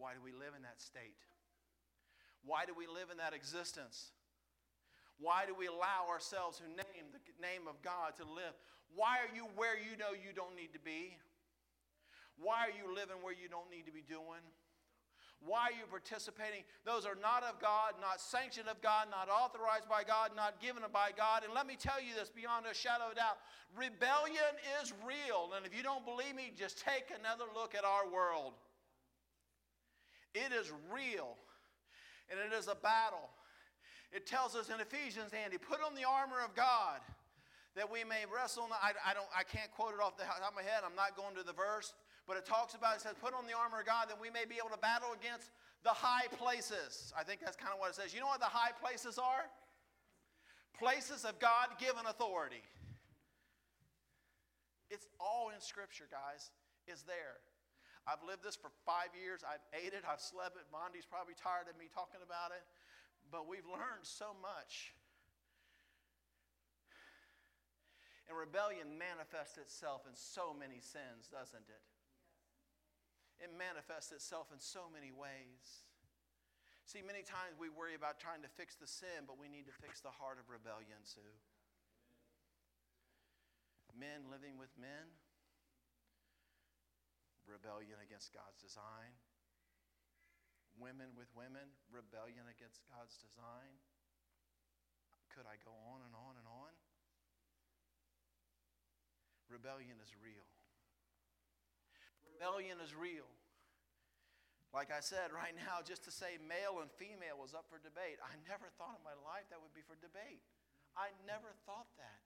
Why 0.00 0.16
do 0.16 0.24
we 0.24 0.32
live 0.32 0.56
in 0.56 0.64
that 0.64 0.80
state? 0.80 1.20
Why 2.44 2.64
do 2.66 2.72
we 2.76 2.86
live 2.86 3.10
in 3.10 3.18
that 3.18 3.32
existence? 3.32 4.12
Why 5.18 5.46
do 5.46 5.54
we 5.54 5.66
allow 5.66 6.10
ourselves 6.10 6.60
who 6.60 6.68
name 6.68 7.08
the 7.12 7.20
name 7.40 7.66
of 7.68 7.80
God 7.82 8.16
to 8.16 8.24
live? 8.24 8.52
Why 8.94 9.18
are 9.18 9.32
you 9.34 9.48
where 9.56 9.76
you 9.76 9.96
know 9.96 10.12
you 10.12 10.34
don't 10.34 10.54
need 10.54 10.72
to 10.74 10.82
be? 10.82 11.16
Why 12.36 12.66
are 12.66 12.74
you 12.74 12.94
living 12.94 13.22
where 13.22 13.32
you 13.32 13.48
don't 13.48 13.70
need 13.70 13.86
to 13.86 13.94
be 13.94 14.02
doing? 14.02 14.42
Why 15.44 15.68
are 15.68 15.76
you 15.76 15.84
participating? 15.90 16.64
Those 16.84 17.04
are 17.04 17.16
not 17.20 17.44
of 17.44 17.60
God, 17.60 18.00
not 18.00 18.20
sanctioned 18.20 18.68
of 18.68 18.80
God, 18.80 19.08
not 19.10 19.28
authorized 19.28 19.88
by 19.88 20.02
God, 20.02 20.32
not 20.34 20.60
given 20.60 20.82
by 20.92 21.10
God. 21.16 21.44
And 21.44 21.52
let 21.52 21.66
me 21.66 21.76
tell 21.76 22.00
you 22.00 22.16
this 22.16 22.30
beyond 22.30 22.64
a 22.66 22.74
shadow 22.74 23.12
of 23.12 23.16
doubt 23.16 23.36
rebellion 23.76 24.56
is 24.80 24.92
real. 25.04 25.52
And 25.54 25.66
if 25.66 25.76
you 25.76 25.82
don't 25.82 26.04
believe 26.04 26.34
me, 26.34 26.52
just 26.56 26.80
take 26.80 27.12
another 27.12 27.44
look 27.54 27.74
at 27.74 27.84
our 27.84 28.08
world. 28.08 28.54
It 30.34 30.50
is 30.52 30.72
real, 30.90 31.36
and 32.30 32.40
it 32.40 32.56
is 32.56 32.68
a 32.68 32.74
battle. 32.74 33.30
It 34.12 34.26
tells 34.26 34.54
us 34.54 34.70
in 34.70 34.78
Ephesians, 34.78 35.34
Andy, 35.34 35.58
put 35.58 35.82
on 35.82 35.94
the 35.94 36.06
armor 36.06 36.38
of 36.44 36.54
God 36.54 37.02
that 37.74 37.90
we 37.90 38.06
may 38.06 38.22
wrestle. 38.30 38.70
I, 38.70 38.94
I, 39.02 39.12
don't, 39.12 39.26
I 39.34 39.42
can't 39.42 39.70
quote 39.74 39.94
it 39.94 40.00
off 40.00 40.16
the 40.16 40.22
top 40.22 40.54
of 40.54 40.54
my 40.54 40.62
head. 40.62 40.86
I'm 40.86 40.94
not 40.94 41.18
going 41.18 41.34
to 41.34 41.42
the 41.42 41.52
verse. 41.52 41.92
But 42.26 42.38
it 42.38 42.46
talks 42.46 42.74
about, 42.74 42.96
it 42.96 43.02
says, 43.02 43.18
put 43.20 43.34
on 43.34 43.44
the 43.46 43.52
armor 43.52 43.80
of 43.80 43.86
God 43.86 44.08
that 44.08 44.16
we 44.16 44.30
may 44.30 44.46
be 44.48 44.56
able 44.56 44.70
to 44.70 44.80
battle 44.80 45.12
against 45.12 45.50
the 45.82 45.92
high 45.92 46.30
places. 46.38 47.12
I 47.12 47.22
think 47.22 47.40
that's 47.42 47.56
kind 47.56 47.74
of 47.74 47.78
what 47.78 47.90
it 47.90 47.96
says. 47.96 48.14
You 48.14 48.20
know 48.20 48.32
what 48.32 48.40
the 48.40 48.48
high 48.48 48.72
places 48.72 49.18
are? 49.18 49.44
Places 50.78 51.24
of 51.24 51.38
God 51.38 51.74
given 51.78 52.06
authority. 52.08 52.64
It's 54.90 55.06
all 55.20 55.50
in 55.54 55.60
Scripture, 55.60 56.06
guys. 56.10 56.50
It's 56.86 57.02
there. 57.02 57.42
I've 58.04 58.20
lived 58.24 58.44
this 58.44 58.54
for 58.54 58.68
five 58.84 59.12
years. 59.16 59.40
I've 59.40 59.64
ate 59.72 59.96
it. 59.96 60.04
I've 60.04 60.20
slept 60.20 60.60
it. 60.60 60.68
Monty's 60.68 61.08
probably 61.08 61.34
tired 61.34 61.72
of 61.72 61.76
me 61.80 61.88
talking 61.88 62.20
about 62.20 62.52
it. 62.52 62.64
But 63.32 63.48
we've 63.48 63.64
learned 63.64 64.04
so 64.04 64.36
much. 64.44 64.92
And 68.28 68.36
rebellion 68.36 68.96
manifests 68.96 69.56
itself 69.56 70.04
in 70.04 70.16
so 70.16 70.52
many 70.52 70.80
sins, 70.80 71.28
doesn't 71.32 71.68
it? 71.68 71.84
it 73.42 73.50
manifests 73.50 74.12
itself 74.12 74.48
in 74.54 74.60
so 74.60 74.86
many 74.92 75.10
ways. 75.10 75.84
See, 76.84 77.00
many 77.00 77.24
times 77.24 77.56
we 77.56 77.72
worry 77.72 77.96
about 77.96 78.20
trying 78.20 78.44
to 78.44 78.52
fix 78.52 78.76
the 78.76 78.86
sin, 78.86 79.24
but 79.26 79.40
we 79.40 79.48
need 79.48 79.66
to 79.66 79.76
fix 79.80 80.04
the 80.04 80.12
heart 80.12 80.36
of 80.38 80.46
rebellion 80.52 81.00
too. 81.08 81.32
Men 83.94 84.26
living 84.28 84.58
with 84.58 84.74
men, 84.74 85.06
rebellion 87.46 88.00
against 88.00 88.32
God's 88.34 88.60
design. 88.60 89.14
Women 90.74 91.14
with 91.14 91.30
women, 91.32 91.70
rebellion 91.92 92.50
against 92.50 92.82
God's 92.90 93.14
design. 93.20 93.78
Could 95.30 95.46
I 95.46 95.58
go 95.62 95.74
on 95.94 96.02
and 96.02 96.14
on 96.14 96.34
and 96.38 96.46
on? 96.46 96.72
Rebellion 99.46 100.00
is 100.02 100.14
real 100.18 100.46
rebellion 102.34 102.76
is 102.82 102.92
real. 102.92 103.30
Like 104.74 104.90
I 104.90 104.98
said, 104.98 105.30
right 105.30 105.54
now, 105.54 105.86
just 105.86 106.02
to 106.04 106.12
say 106.12 106.34
male 106.42 106.82
and 106.82 106.90
female 106.98 107.38
was 107.38 107.54
up 107.54 107.70
for 107.70 107.78
debate, 107.78 108.18
I 108.18 108.34
never 108.50 108.66
thought 108.74 108.98
in 108.98 109.04
my 109.06 109.14
life 109.22 109.46
that 109.54 109.62
would 109.62 109.72
be 109.72 109.86
for 109.86 109.94
debate. 109.96 110.42
I 110.98 111.14
never 111.30 111.54
thought 111.62 111.86
that. 111.96 112.20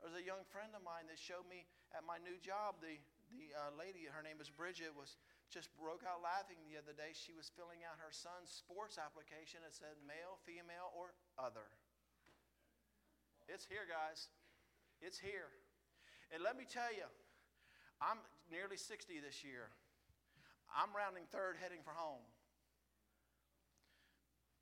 There 0.00 0.08
was 0.08 0.16
a 0.16 0.24
young 0.24 0.42
friend 0.48 0.72
of 0.72 0.80
mine 0.80 1.06
that 1.12 1.20
showed 1.20 1.44
me 1.46 1.68
at 1.92 2.02
my 2.02 2.16
new 2.18 2.40
job, 2.40 2.80
the, 2.80 2.96
the 3.32 3.52
uh, 3.56 3.72
lady, 3.74 4.04
her 4.08 4.20
name 4.20 4.38
is 4.38 4.52
Bridget, 4.52 4.92
was 4.92 5.16
just 5.48 5.72
broke 5.76 6.04
out 6.04 6.20
laughing 6.24 6.60
the 6.64 6.76
other 6.76 6.92
day. 6.96 7.12
She 7.12 7.32
was 7.32 7.48
filling 7.52 7.84
out 7.84 8.00
her 8.00 8.12
son's 8.12 8.52
sports 8.52 8.96
application. 8.96 9.64
It 9.64 9.76
said 9.76 10.00
male, 10.04 10.40
female, 10.44 10.92
or 10.96 11.12
other. 11.40 11.68
It's 13.48 13.68
here, 13.68 13.84
guys. 13.84 14.32
It's 15.00 15.18
here. 15.18 15.50
And 16.32 16.40
let 16.40 16.56
me 16.56 16.64
tell 16.64 16.88
you, 16.92 17.04
I'm 18.00 18.22
nearly 18.48 18.80
60 18.80 19.20
this 19.20 19.44
year. 19.44 19.68
I'm 20.72 20.88
rounding 20.96 21.28
third, 21.28 21.60
heading 21.60 21.84
for 21.84 21.92
home. 21.92 22.24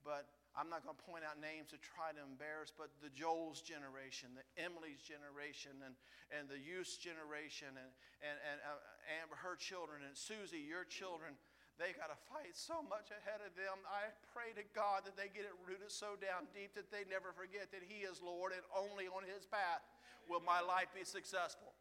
But 0.02 0.26
I'm 0.60 0.68
not 0.68 0.84
going 0.84 0.92
to 0.92 1.06
point 1.08 1.24
out 1.24 1.40
names 1.40 1.72
to 1.72 1.80
try 1.80 2.12
to 2.12 2.20
embarrass, 2.20 2.68
but 2.68 2.92
the 3.00 3.08
Joel's 3.08 3.64
generation, 3.64 4.36
the 4.36 4.44
Emily's 4.60 5.00
generation, 5.00 5.72
and, 5.80 5.96
and 6.28 6.52
the 6.52 6.60
youth's 6.60 7.00
generation, 7.00 7.72
and, 7.80 7.88
and, 8.20 8.36
and 8.44 8.60
uh, 8.60 8.76
Amber, 9.24 9.40
her 9.40 9.56
children, 9.56 10.04
and 10.04 10.12
Susie, 10.12 10.60
your 10.60 10.84
children, 10.84 11.32
they've 11.80 11.96
got 11.96 12.12
to 12.12 12.20
fight 12.28 12.52
so 12.52 12.84
much 12.84 13.08
ahead 13.08 13.40
of 13.40 13.56
them. 13.56 13.80
I 13.88 14.12
pray 14.36 14.52
to 14.60 14.64
God 14.76 15.08
that 15.08 15.16
they 15.16 15.32
get 15.32 15.48
it 15.48 15.56
rooted 15.64 15.88
so 15.88 16.20
down 16.20 16.44
deep 16.52 16.76
that 16.76 16.92
they 16.92 17.08
never 17.08 17.32
forget 17.32 17.72
that 17.72 17.80
He 17.80 18.04
is 18.04 18.20
Lord 18.20 18.52
and 18.52 18.60
only 18.76 19.08
on 19.08 19.24
His 19.24 19.48
path 19.48 19.80
will 20.28 20.44
my 20.44 20.60
life 20.60 20.92
be 20.92 21.08
successful 21.08 21.72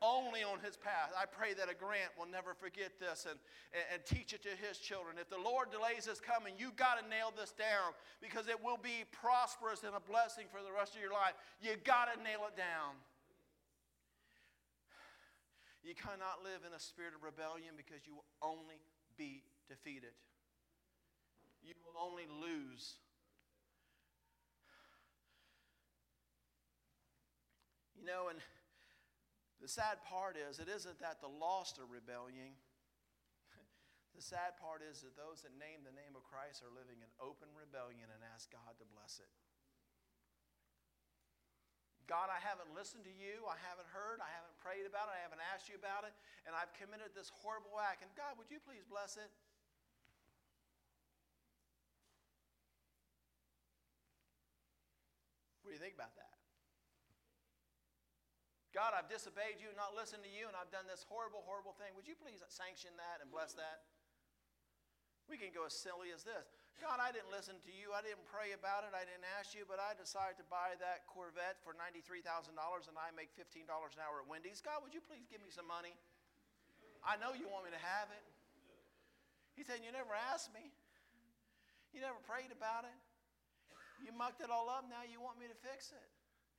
only 0.00 0.40
on 0.42 0.60
his 0.64 0.76
path. 0.76 1.12
I 1.12 1.28
pray 1.28 1.52
that 1.54 1.68
a 1.68 1.76
grant 1.76 2.16
will 2.16 2.28
never 2.28 2.56
forget 2.56 2.96
this 2.96 3.28
and, 3.28 3.36
and, 3.76 3.84
and, 3.92 4.00
teach 4.08 4.32
it 4.32 4.40
to 4.48 4.52
his 4.56 4.80
children. 4.80 5.20
If 5.20 5.28
the 5.28 5.40
Lord 5.40 5.68
delays 5.68 6.08
his 6.08 6.20
coming, 6.20 6.56
you 6.56 6.72
got 6.72 6.96
to 6.96 7.04
nail 7.04 7.32
this 7.36 7.52
down 7.52 7.92
because 8.24 8.48
it 8.48 8.56
will 8.56 8.80
be 8.80 9.04
prosperous 9.12 9.84
and 9.84 9.92
a 9.92 10.00
blessing 10.00 10.48
for 10.48 10.64
the 10.64 10.72
rest 10.72 10.96
of 10.96 11.04
your 11.04 11.12
life. 11.12 11.36
You 11.60 11.76
got 11.84 12.08
to 12.08 12.16
nail 12.24 12.48
it 12.48 12.56
down. 12.56 12.96
You 15.84 15.92
cannot 15.92 16.44
live 16.44 16.64
in 16.64 16.72
a 16.72 16.80
spirit 16.80 17.12
of 17.16 17.24
rebellion 17.24 17.76
because 17.76 18.04
you 18.04 18.16
will 18.16 18.28
only 18.40 18.80
be 19.16 19.44
defeated. 19.68 20.16
You 21.60 21.76
will 21.84 21.96
only 22.00 22.24
lose. 22.24 22.96
You 28.00 28.06
know, 28.06 28.28
and 28.28 28.40
the 29.60 29.68
sad 29.68 30.00
part 30.08 30.40
is, 30.40 30.56
it 30.56 30.72
isn't 30.72 30.96
that 31.04 31.20
the 31.20 31.28
lost 31.28 31.76
are 31.76 31.84
rebelling. 31.84 32.56
the 34.16 34.24
sad 34.24 34.56
part 34.56 34.80
is 34.80 35.04
that 35.04 35.12
those 35.20 35.44
that 35.44 35.52
name 35.60 35.84
the 35.84 35.92
name 35.92 36.16
of 36.16 36.24
Christ 36.24 36.64
are 36.64 36.72
living 36.72 36.96
in 37.04 37.10
open 37.20 37.52
rebellion 37.52 38.08
and 38.08 38.24
ask 38.32 38.48
God 38.48 38.72
to 38.80 38.88
bless 38.88 39.20
it. 39.20 39.28
God, 42.08 42.26
I 42.26 42.42
haven't 42.42 42.74
listened 42.74 43.06
to 43.06 43.14
you. 43.14 43.46
I 43.46 43.54
haven't 43.70 43.86
heard. 43.94 44.18
I 44.18 44.26
haven't 44.34 44.58
prayed 44.58 44.82
about 44.82 45.06
it. 45.06 45.14
I 45.14 45.22
haven't 45.22 45.44
asked 45.54 45.70
you 45.70 45.78
about 45.78 46.02
it. 46.02 46.10
And 46.42 46.58
I've 46.58 46.74
committed 46.74 47.14
this 47.14 47.30
horrible 47.30 47.78
act. 47.78 48.02
And 48.02 48.10
God, 48.18 48.34
would 48.34 48.50
you 48.50 48.58
please 48.58 48.82
bless 48.82 49.14
it? 49.14 49.30
What 55.62 55.70
do 55.70 55.78
you 55.78 55.84
think 55.86 55.94
about 55.94 56.18
that? 56.18 56.29
God, 58.70 58.94
I've 58.94 59.10
disobeyed 59.10 59.58
you, 59.58 59.70
not 59.74 59.98
listened 59.98 60.22
to 60.22 60.30
you, 60.30 60.46
and 60.46 60.54
I've 60.54 60.70
done 60.70 60.86
this 60.86 61.02
horrible, 61.06 61.42
horrible 61.42 61.74
thing. 61.74 61.90
Would 61.98 62.06
you 62.06 62.14
please 62.14 62.38
sanction 62.46 62.94
that 62.98 63.18
and 63.18 63.26
bless 63.26 63.58
that? 63.58 63.82
We 65.26 65.38
can 65.38 65.50
go 65.54 65.66
as 65.66 65.74
silly 65.74 66.10
as 66.14 66.26
this 66.26 66.50
God, 66.80 66.96
I 66.96 67.12
didn't 67.12 67.28
listen 67.28 67.60
to 67.68 67.72
you. 67.76 67.92
I 67.92 68.00
didn't 68.00 68.24
pray 68.24 68.56
about 68.56 68.88
it. 68.88 68.96
I 68.96 69.04
didn't 69.04 69.28
ask 69.36 69.52
you, 69.52 69.68
but 69.68 69.76
I 69.76 69.92
decided 69.92 70.40
to 70.40 70.46
buy 70.48 70.80
that 70.80 71.04
Corvette 71.04 71.60
for 71.60 71.76
$93,000 71.76 72.24
and 72.56 72.96
I 72.96 73.12
make 73.12 73.36
$15 73.36 73.68
an 73.68 74.00
hour 74.00 74.24
at 74.24 74.26
Wendy's. 74.26 74.64
God, 74.64 74.80
would 74.80 74.96
you 74.96 75.04
please 75.04 75.28
give 75.28 75.44
me 75.44 75.52
some 75.52 75.68
money? 75.68 75.92
I 77.04 77.20
know 77.20 77.36
you 77.36 77.52
want 77.52 77.68
me 77.68 77.72
to 77.76 77.84
have 77.84 78.08
it. 78.08 78.24
He 79.52 79.60
said, 79.60 79.84
You 79.84 79.92
never 79.92 80.16
asked 80.32 80.56
me. 80.56 80.72
You 81.92 82.00
never 82.00 82.16
prayed 82.24 82.48
about 82.48 82.88
it. 82.88 82.98
You 84.00 84.16
mucked 84.16 84.40
it 84.40 84.48
all 84.48 84.72
up. 84.72 84.88
Now 84.88 85.04
you 85.04 85.20
want 85.20 85.36
me 85.36 85.52
to 85.52 85.58
fix 85.60 85.92
it. 85.92 86.08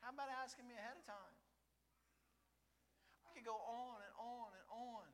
How 0.05 0.13
about 0.13 0.29
asking 0.45 0.69
me 0.69 0.77
ahead 0.77 1.01
of 1.01 1.05
time? 1.09 1.40
Could 3.31 3.47
go 3.47 3.57
on 3.57 3.97
and 4.03 4.13
on 4.19 4.49
and 4.51 4.67
on. 4.71 5.07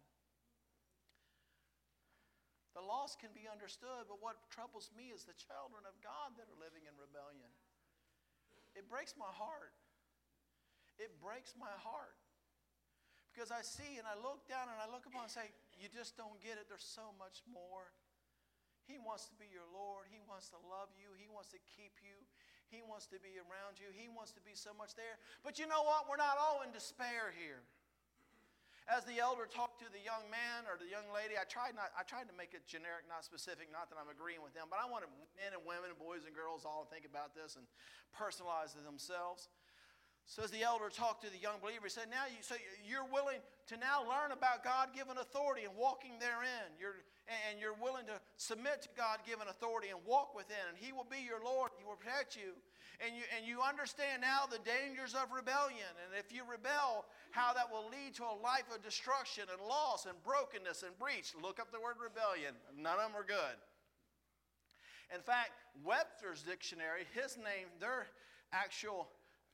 The 2.78 2.86
loss 2.86 3.18
can 3.18 3.34
be 3.34 3.50
understood, 3.50 4.06
but 4.06 4.22
what 4.22 4.38
troubles 4.54 4.94
me 4.94 5.10
is 5.10 5.26
the 5.26 5.34
children 5.34 5.82
of 5.90 5.98
God 6.06 6.38
that 6.38 6.46
are 6.46 6.60
living 6.62 6.86
in 6.86 6.94
rebellion. 6.94 7.50
It 8.78 8.86
breaks 8.86 9.18
my 9.18 9.34
heart. 9.34 9.74
It 11.02 11.10
breaks 11.18 11.58
my 11.58 11.74
heart. 11.82 12.14
Because 13.34 13.50
I 13.50 13.66
see 13.66 13.98
and 13.98 14.06
I 14.06 14.18
look 14.18 14.46
down 14.50 14.70
and 14.70 14.78
I 14.78 14.90
look 14.90 15.06
upon 15.10 15.30
and 15.30 15.34
say, 15.34 15.50
You 15.78 15.90
just 15.90 16.18
don't 16.18 16.38
get 16.42 16.58
it. 16.58 16.70
There's 16.70 16.86
so 16.86 17.14
much 17.18 17.42
more. 17.46 17.94
He 18.86 18.98
wants 19.02 19.26
to 19.30 19.36
be 19.38 19.50
your 19.50 19.66
Lord. 19.74 20.10
He 20.10 20.22
wants 20.26 20.50
to 20.54 20.60
love 20.70 20.90
you. 20.98 21.14
He 21.18 21.30
wants 21.30 21.54
to 21.54 21.62
keep 21.78 21.98
you. 22.02 22.18
He 22.70 22.82
wants 22.82 23.06
to 23.14 23.18
be 23.22 23.38
around 23.38 23.78
you. 23.78 23.94
He 23.94 24.10
wants 24.10 24.34
to 24.38 24.42
be 24.42 24.58
so 24.58 24.74
much 24.74 24.98
there. 24.98 25.22
But 25.46 25.58
you 25.58 25.66
know 25.70 25.86
what? 25.86 26.10
We're 26.10 26.20
not 26.20 26.38
all 26.38 26.66
in 26.66 26.74
despair 26.74 27.30
here. 27.36 27.62
As 28.88 29.04
the 29.04 29.20
elder 29.20 29.44
talked 29.44 29.84
to 29.84 29.92
the 29.92 30.00
young 30.00 30.24
man 30.32 30.64
or 30.64 30.80
the 30.80 30.88
young 30.88 31.12
lady, 31.12 31.36
I 31.36 31.44
tried, 31.44 31.76
not, 31.76 31.92
I 31.92 32.08
tried 32.08 32.32
to 32.32 32.36
make 32.40 32.56
it 32.56 32.64
generic, 32.64 33.04
not 33.12 33.28
specific, 33.28 33.68
not 33.68 33.92
that 33.92 34.00
I'm 34.00 34.08
agreeing 34.08 34.40
with 34.40 34.56
them, 34.56 34.72
but 34.72 34.80
I 34.80 34.88
wanted 34.88 35.12
men 35.36 35.52
and 35.52 35.60
women, 35.68 35.92
and 35.92 36.00
boys 36.00 36.24
and 36.24 36.32
girls 36.32 36.64
all 36.64 36.88
to 36.88 36.90
think 36.90 37.04
about 37.04 37.36
this 37.36 37.60
and 37.60 37.68
personalize 38.16 38.80
it 38.80 38.88
themselves. 38.88 39.52
So 40.28 40.44
as 40.44 40.52
the 40.52 40.62
elder 40.62 40.92
talked 40.92 41.24
to 41.24 41.32
the 41.32 41.40
young 41.40 41.64
believer, 41.64 41.88
he 41.88 41.90
said, 41.90 42.12
Now 42.12 42.28
you 42.28 42.44
so 42.44 42.60
you're 42.84 43.08
willing 43.08 43.40
to 43.72 43.76
now 43.80 44.04
learn 44.04 44.36
about 44.36 44.60
God 44.60 44.92
given 44.92 45.16
authority 45.16 45.64
and 45.64 45.72
walking 45.80 46.20
therein. 46.20 46.68
You're 46.76 47.00
and 47.48 47.60
you're 47.60 47.76
willing 47.80 48.04
to 48.12 48.20
submit 48.36 48.84
to 48.84 48.92
God 48.96 49.24
given 49.24 49.48
authority 49.48 49.88
and 49.88 50.00
walk 50.04 50.36
within, 50.36 50.60
and 50.68 50.76
He 50.76 50.92
will 50.92 51.08
be 51.08 51.24
your 51.24 51.40
Lord, 51.40 51.72
He 51.80 51.88
will 51.88 51.96
protect 51.96 52.36
you. 52.36 52.60
And 53.00 53.16
you 53.16 53.24
and 53.40 53.48
you 53.48 53.64
understand 53.64 54.20
now 54.20 54.52
the 54.52 54.60
dangers 54.68 55.16
of 55.16 55.32
rebellion. 55.32 55.96
And 56.04 56.12
if 56.20 56.36
you 56.36 56.44
rebel, 56.44 57.08
how 57.32 57.56
that 57.56 57.72
will 57.72 57.88
lead 57.88 58.12
to 58.20 58.28
a 58.28 58.36
life 58.44 58.68
of 58.68 58.84
destruction 58.84 59.48
and 59.48 59.64
loss 59.64 60.12
and 60.12 60.18
brokenness 60.28 60.84
and 60.84 60.92
breach. 61.00 61.32
Look 61.40 61.64
up 61.64 61.72
the 61.72 61.80
word 61.80 62.04
rebellion. 62.04 62.52
None 62.76 63.00
of 63.00 63.14
them 63.14 63.16
are 63.16 63.24
good. 63.24 63.56
In 65.14 65.24
fact, 65.24 65.56
Webster's 65.86 66.44
dictionary, 66.44 67.08
his 67.16 67.38
name, 67.38 67.72
their 67.80 68.12
actual 68.52 69.08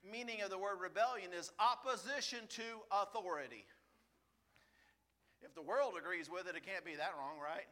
meaning 0.04 0.44
of 0.44 0.52
the 0.52 0.60
word 0.60 0.84
rebellion 0.84 1.32
is 1.32 1.52
opposition 1.60 2.46
to 2.60 2.84
authority. 2.92 3.66
If 5.44 5.56
the 5.56 5.64
world 5.64 5.96
agrees 6.00 6.32
with 6.32 6.48
it, 6.48 6.56
it 6.56 6.64
can't 6.64 6.84
be 6.84 6.96
that 6.96 7.16
wrong, 7.20 7.40
right? 7.40 7.68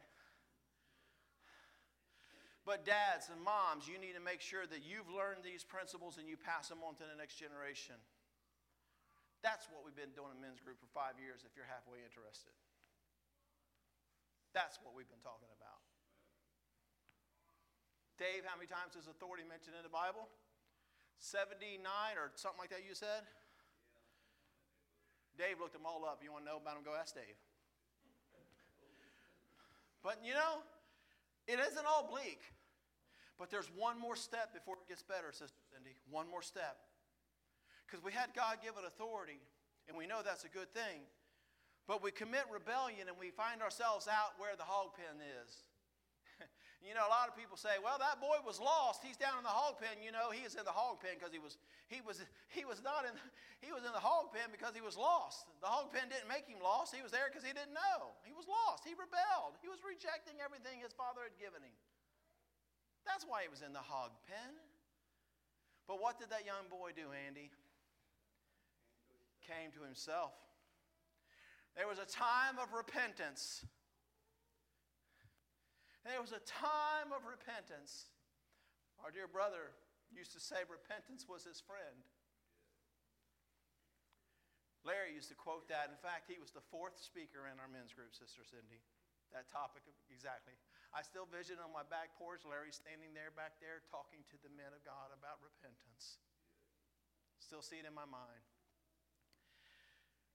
But 2.62 2.86
dads 2.86 3.26
and 3.32 3.40
moms, 3.42 3.90
you 3.90 3.98
need 3.98 4.14
to 4.14 4.22
make 4.22 4.38
sure 4.38 4.68
that 4.70 4.86
you've 4.86 5.10
learned 5.10 5.42
these 5.42 5.66
principles 5.66 6.14
and 6.20 6.30
you 6.30 6.38
pass 6.38 6.70
them 6.70 6.84
on 6.86 6.94
to 7.00 7.04
the 7.08 7.18
next 7.18 7.40
generation. 7.40 7.98
That's 9.42 9.66
what 9.74 9.82
we've 9.82 9.98
been 9.98 10.14
doing 10.14 10.30
in 10.30 10.38
men's 10.38 10.62
group 10.62 10.78
for 10.78 10.86
five 10.94 11.18
years 11.18 11.42
if 11.42 11.58
you're 11.58 11.66
halfway 11.66 11.98
interested. 12.06 12.54
That's 14.54 14.78
what 14.86 14.94
we've 14.94 15.10
been 15.10 15.24
talking 15.26 15.50
about. 15.50 15.82
Dave, 18.20 18.46
how 18.46 18.54
many 18.54 18.70
times 18.70 18.94
is 18.94 19.10
authority 19.10 19.42
mentioned 19.42 19.74
in 19.74 19.82
the 19.82 19.90
Bible? 19.90 20.30
79 21.22 21.78
or 22.18 22.34
something 22.34 22.58
like 22.58 22.74
that, 22.74 22.82
you 22.82 22.98
said? 22.98 23.22
Dave 25.38 25.62
looked 25.62 25.72
them 25.72 25.86
all 25.86 26.02
up. 26.04 26.18
You 26.18 26.34
want 26.34 26.44
to 26.44 26.50
know 26.50 26.58
about 26.58 26.74
them? 26.74 26.82
Go 26.82 26.98
ask 26.98 27.14
Dave. 27.14 27.38
But 30.02 30.18
you 30.26 30.34
know, 30.34 30.66
it 31.46 31.62
isn't 31.62 31.86
all 31.86 32.10
bleak. 32.10 32.42
But 33.38 33.50
there's 33.50 33.70
one 33.74 33.98
more 33.98 34.18
step 34.18 34.52
before 34.52 34.76
it 34.82 34.86
gets 34.90 35.02
better, 35.02 35.30
Sister 35.30 35.62
Cindy. 35.70 35.94
One 36.10 36.28
more 36.28 36.42
step. 36.42 36.76
Because 37.86 38.02
we 38.02 38.12
had 38.12 38.34
God 38.34 38.58
given 38.62 38.82
authority, 38.86 39.38
and 39.88 39.96
we 39.96 40.06
know 40.06 40.20
that's 40.22 40.44
a 40.44 40.52
good 40.52 40.70
thing. 40.74 41.06
But 41.86 42.02
we 42.02 42.10
commit 42.10 42.46
rebellion 42.50 43.10
and 43.10 43.18
we 43.18 43.30
find 43.30 43.62
ourselves 43.62 44.06
out 44.06 44.38
where 44.38 44.54
the 44.54 44.62
hog 44.62 44.94
pen 44.94 45.18
is. 45.42 45.66
You 46.82 46.98
know, 46.98 47.06
a 47.06 47.12
lot 47.14 47.30
of 47.30 47.38
people 47.38 47.54
say, 47.54 47.78
well, 47.78 47.96
that 48.02 48.18
boy 48.18 48.42
was 48.42 48.58
lost. 48.58 49.06
He's 49.06 49.14
down 49.14 49.38
in 49.38 49.46
the 49.46 49.54
hog 49.54 49.78
pen. 49.78 50.02
You 50.02 50.10
know, 50.10 50.34
he 50.34 50.42
is 50.42 50.58
in 50.58 50.66
the 50.66 50.74
hog 50.74 50.98
pen 50.98 51.14
because 51.14 51.30
he 51.30 51.38
was, 51.38 51.56
he, 51.86 52.02
was, 52.02 52.18
he 52.56 52.66
was 52.66 52.82
not 52.82 53.06
in, 53.06 53.14
he 53.62 53.70
was 53.70 53.86
in 53.86 53.94
the 53.94 54.02
hog 54.02 54.34
pen 54.34 54.50
because 54.50 54.74
he 54.74 54.82
was 54.82 54.98
lost. 54.98 55.46
The 55.62 55.70
hog 55.70 55.94
pen 55.94 56.10
didn't 56.10 56.26
make 56.26 56.50
him 56.50 56.58
lost. 56.58 56.90
He 56.90 57.00
was 57.00 57.14
there 57.14 57.30
because 57.30 57.46
he 57.46 57.54
didn't 57.54 57.74
know. 57.74 58.12
He 58.26 58.34
was 58.34 58.50
lost. 58.50 58.82
He 58.82 58.98
rebelled. 58.98 59.56
He 59.62 59.70
was 59.70 59.78
rejecting 59.86 60.42
everything 60.42 60.82
his 60.82 60.94
father 60.94 61.22
had 61.22 61.38
given 61.38 61.62
him. 61.62 61.76
That's 63.06 63.22
why 63.26 63.46
he 63.46 63.50
was 63.50 63.62
in 63.62 63.74
the 63.74 63.82
hog 63.82 64.14
pen. 64.26 64.54
But 65.86 65.98
what 66.02 66.18
did 66.18 66.30
that 66.30 66.46
young 66.46 66.70
boy 66.70 66.94
do, 66.94 67.10
Andy? 67.10 67.50
came 69.42 69.70
to 69.74 69.82
himself. 69.82 70.32
There 71.76 71.88
was 71.88 71.98
a 71.98 72.06
time 72.06 72.58
of 72.62 72.72
repentance. 72.72 73.64
There 76.02 76.18
was 76.18 76.34
a 76.34 76.42
time 76.42 77.14
of 77.14 77.22
repentance. 77.24 78.10
Our 79.02 79.14
dear 79.14 79.30
brother 79.30 79.74
used 80.10 80.34
to 80.34 80.42
say 80.42 80.66
repentance 80.66 81.26
was 81.30 81.46
his 81.46 81.62
friend. 81.62 82.02
Larry 84.82 85.14
used 85.14 85.30
to 85.30 85.38
quote 85.38 85.70
that. 85.70 85.94
In 85.94 85.98
fact, 86.02 86.26
he 86.26 86.42
was 86.42 86.50
the 86.50 86.64
fourth 86.74 86.98
speaker 86.98 87.46
in 87.46 87.62
our 87.62 87.70
men's 87.70 87.94
group, 87.94 88.18
Sister 88.18 88.42
Cindy. 88.42 88.82
That 89.30 89.48
topic, 89.48 89.86
exactly. 90.10 90.58
I 90.92 91.00
still 91.00 91.24
vision 91.24 91.56
on 91.62 91.72
my 91.72 91.86
back 91.86 92.12
porch, 92.20 92.44
Larry 92.44 92.74
standing 92.74 93.16
there 93.16 93.32
back 93.32 93.56
there 93.64 93.80
talking 93.88 94.20
to 94.28 94.36
the 94.44 94.52
men 94.52 94.74
of 94.76 94.82
God 94.84 95.08
about 95.14 95.40
repentance. 95.40 96.20
Still 97.40 97.64
see 97.64 97.80
it 97.80 97.88
in 97.88 97.96
my 97.96 98.04
mind. 98.04 98.44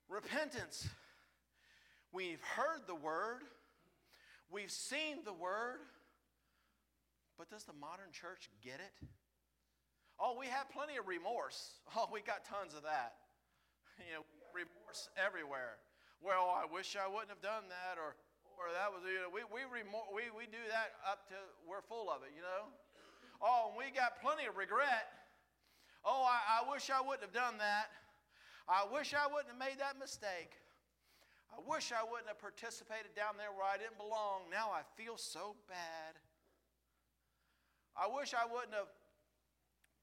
Repentance. 0.10 0.90
We've 2.10 2.42
heard 2.42 2.88
the 2.88 2.96
word, 2.96 3.44
we've 4.52 4.72
seen 4.72 5.24
the 5.24 5.34
word, 5.34 5.80
But 7.38 7.50
does 7.50 7.64
the 7.66 7.74
modern 7.78 8.10
church 8.12 8.50
get 8.64 8.82
it? 8.82 8.96
Oh, 10.18 10.34
we 10.40 10.48
have 10.50 10.70
plenty 10.74 10.98
of 10.98 11.08
remorse. 11.08 11.78
Oh, 11.96 12.10
we 12.12 12.22
got 12.22 12.46
tons 12.46 12.74
of 12.74 12.84
that. 12.84 13.14
You 14.06 14.22
know, 14.22 14.26
remorse 14.54 15.10
everywhere. 15.18 15.82
Well, 16.22 16.50
I 16.54 16.66
wish 16.70 16.94
I 16.98 17.06
wouldn't 17.10 17.30
have 17.34 17.42
done 17.42 17.66
that, 17.70 17.98
or, 17.98 18.14
or 18.58 18.70
that 18.74 18.90
was, 18.94 19.02
you 19.06 19.22
know, 19.22 19.30
we, 19.30 19.42
we, 19.50 19.66
remor- 19.70 20.10
we, 20.14 20.30
we 20.34 20.46
do 20.50 20.62
that 20.70 20.98
up 21.06 21.26
to, 21.30 21.38
we're 21.66 21.82
full 21.86 22.10
of 22.10 22.22
it, 22.26 22.34
you 22.34 22.42
know? 22.42 22.70
Oh, 23.42 23.70
and 23.70 23.78
we 23.78 23.94
got 23.94 24.18
plenty 24.22 24.50
of 24.50 24.58
regret. 24.58 25.10
Oh, 26.06 26.26
I, 26.26 26.62
I 26.62 26.70
wish 26.70 26.90
I 26.90 27.02
wouldn't 27.02 27.22
have 27.26 27.34
done 27.34 27.58
that. 27.58 27.90
I 28.70 28.86
wish 28.90 29.14
I 29.14 29.26
wouldn't 29.30 29.54
have 29.54 29.62
made 29.62 29.78
that 29.82 29.98
mistake. 29.98 30.58
I 31.52 31.60
wish 31.64 31.92
I 31.92 32.04
wouldn't 32.04 32.28
have 32.28 32.40
participated 32.40 33.16
down 33.16 33.40
there 33.40 33.52
where 33.52 33.66
I 33.66 33.80
didn't 33.80 33.98
belong. 33.98 34.48
Now 34.52 34.72
I 34.72 34.84
feel 35.00 35.18
so 35.18 35.56
bad. 35.68 36.20
I 37.98 38.06
wish 38.06 38.38
I 38.38 38.46
wouldn't 38.46 38.78
have 38.78 38.92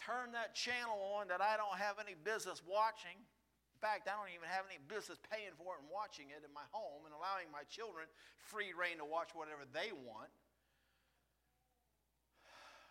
turned 0.03 0.35
that 0.35 0.53
channel 0.53 0.99
on 1.15 1.31
that 1.31 1.41
I 1.41 1.57
don't 1.57 1.79
have 1.79 2.03
any 2.03 2.19
business 2.19 2.61
watching. 2.67 3.15
In 3.15 3.81
fact, 3.81 4.09
I 4.11 4.17
don't 4.17 4.33
even 4.33 4.49
have 4.49 4.67
any 4.67 4.81
business 4.89 5.21
paying 5.31 5.53
for 5.55 5.77
it 5.77 5.85
and 5.85 5.89
watching 5.93 6.33
it 6.33 6.43
in 6.43 6.53
my 6.53 6.65
home 6.73 7.07
and 7.07 7.13
allowing 7.13 7.53
my 7.53 7.63
children 7.69 8.09
free 8.41 8.73
rein 8.73 8.99
to 8.99 9.07
watch 9.07 9.37
whatever 9.37 9.69
they 9.71 9.93
want. 9.93 10.33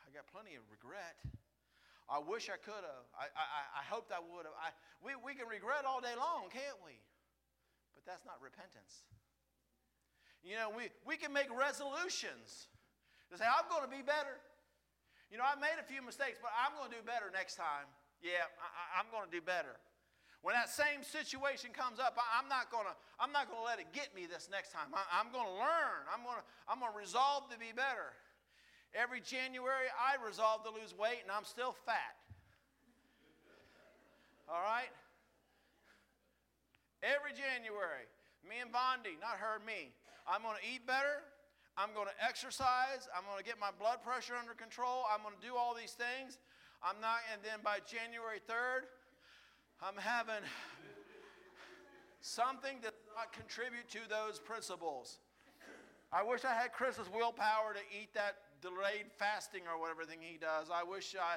I 0.06 0.08
got 0.14 0.30
plenty 0.30 0.54
of 0.54 0.64
regret. 0.70 1.18
I 2.06 2.22
wish 2.22 2.52
I 2.52 2.60
could 2.62 2.84
have. 2.84 3.06
I, 3.16 3.32
I, 3.34 3.82
I 3.82 3.84
hoped 3.90 4.14
I 4.14 4.22
would 4.22 4.46
have. 4.46 4.54
I, 4.60 4.70
we, 5.02 5.18
we 5.18 5.34
can 5.34 5.50
regret 5.50 5.88
all 5.88 6.04
day 6.04 6.14
long, 6.14 6.52
can't 6.54 6.78
we? 6.86 7.00
But 8.04 8.20
that's 8.20 8.28
not 8.28 8.44
repentance. 8.44 9.08
You 10.44 10.60
know, 10.60 10.68
we, 10.68 10.92
we 11.08 11.16
can 11.16 11.32
make 11.32 11.48
resolutions 11.48 12.68
to 13.32 13.40
say, 13.40 13.48
I'm 13.48 13.64
going 13.72 13.88
to 13.88 13.90
be 13.90 14.04
better. 14.04 14.44
You 15.32 15.40
know, 15.40 15.48
I 15.48 15.56
made 15.56 15.80
a 15.80 15.88
few 15.88 16.04
mistakes, 16.04 16.36
but 16.36 16.52
I'm 16.52 16.76
going 16.76 16.92
to 16.92 16.96
do 17.00 17.02
better 17.02 17.32
next 17.32 17.56
time. 17.56 17.88
Yeah, 18.20 18.44
I, 18.60 19.00
am 19.00 19.08
going 19.08 19.24
to 19.24 19.32
do 19.32 19.40
better. 19.40 19.80
When 20.44 20.52
that 20.52 20.68
same 20.68 21.00
situation 21.00 21.72
comes 21.72 22.04
up, 22.04 22.20
I, 22.20 22.44
am 22.44 22.52
not 22.52 22.68
going 22.68 22.84
to 22.84 22.96
I'm 23.16 23.32
not 23.32 23.48
going 23.48 23.64
to 23.64 23.68
let 23.68 23.80
it 23.80 23.88
get 23.96 24.12
me 24.12 24.28
this 24.28 24.52
next 24.52 24.76
time. 24.76 24.92
I, 24.92 25.08
I'm 25.16 25.32
going 25.32 25.48
to 25.48 25.56
learn. 25.56 26.04
I'm 26.12 26.28
going 26.28 26.36
to 26.36 26.46
I'm 26.68 26.84
going 26.84 26.92
to 26.92 27.00
resolve 27.00 27.48
to 27.52 27.58
be 27.58 27.72
better. 27.72 28.12
Every 28.92 29.24
January, 29.24 29.88
I 29.96 30.20
resolve 30.20 30.68
to 30.68 30.72
lose 30.72 30.92
weight, 30.94 31.24
and 31.24 31.32
I'm 31.32 31.48
still 31.48 31.74
fat. 31.88 32.20
All 34.52 34.62
right? 34.62 34.92
Every 37.04 37.36
January, 37.36 38.08
me 38.48 38.64
and 38.64 38.72
Bondi, 38.72 39.20
not 39.20 39.36
her, 39.44 39.60
me, 39.68 39.92
I'm 40.24 40.40
going 40.40 40.56
to 40.56 40.64
eat 40.64 40.88
better. 40.88 41.20
I'm 41.76 41.92
going 41.92 42.08
to 42.08 42.16
exercise. 42.24 43.12
I'm 43.12 43.28
going 43.28 43.42
to 43.42 43.44
get 43.44 43.60
my 43.60 43.76
blood 43.76 44.00
pressure 44.00 44.40
under 44.40 44.56
control. 44.56 45.04
I'm 45.12 45.20
going 45.20 45.36
to 45.36 45.44
do 45.44 45.60
all 45.60 45.76
these 45.76 46.00
things. 46.00 46.40
I'm 46.80 46.96
not, 47.04 47.20
and 47.32 47.44
then 47.44 47.60
by 47.60 47.84
January 47.84 48.40
3rd, 48.48 48.88
I'm 49.84 50.00
having 50.00 50.48
something 52.24 52.80
that 52.88 52.96
does 52.96 53.12
not 53.20 53.36
contribute 53.36 53.92
to 54.00 54.08
those 54.08 54.40
principles. 54.40 55.20
I 56.14 56.24
wish 56.24 56.46
I 56.46 56.54
had 56.54 56.72
Chris's 56.72 57.12
willpower 57.12 57.74
to 57.76 57.84
eat 57.92 58.14
that 58.14 58.40
delayed 58.62 59.12
fasting 59.18 59.68
or 59.68 59.76
whatever 59.76 60.06
thing 60.06 60.20
he 60.22 60.38
does. 60.38 60.72
I 60.72 60.84
wish 60.84 61.16
I, 61.20 61.36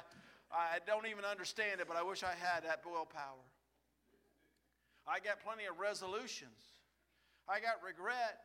I 0.52 0.78
don't 0.86 1.10
even 1.10 1.24
understand 1.24 1.80
it, 1.80 1.88
but 1.88 1.97
I 1.97 2.05
wish 2.05 2.22
I 2.22 2.38
had 2.38 2.62
that 2.64 2.86
willpower. 2.86 3.43
I 5.06 5.22
got 5.22 5.38
plenty 5.40 5.70
of 5.70 5.78
resolutions. 5.78 6.82
I 7.48 7.62
got 7.62 7.78
regret. 7.82 8.42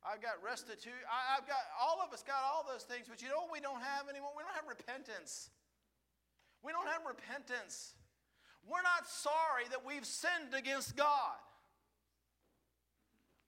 I've 0.00 0.24
got 0.24 0.40
restitution. 0.40 1.04
I've 1.04 1.44
got, 1.44 1.60
all 1.76 2.00
of 2.00 2.12
us 2.12 2.24
got 2.24 2.40
all 2.40 2.64
those 2.64 2.88
things, 2.88 3.04
but 3.08 3.20
you 3.20 3.28
know 3.28 3.44
what 3.44 3.52
we 3.52 3.60
don't 3.60 3.82
have 3.82 4.08
anymore? 4.08 4.32
We 4.32 4.42
don't 4.42 4.56
have 4.56 4.64
repentance. 4.64 5.50
We 6.64 6.72
don't 6.72 6.88
have 6.88 7.04
repentance. 7.04 7.94
We're 8.64 8.82
not 8.82 9.08
sorry 9.08 9.68
that 9.70 9.84
we've 9.84 10.06
sinned 10.06 10.56
against 10.56 10.96
God. 10.96 11.36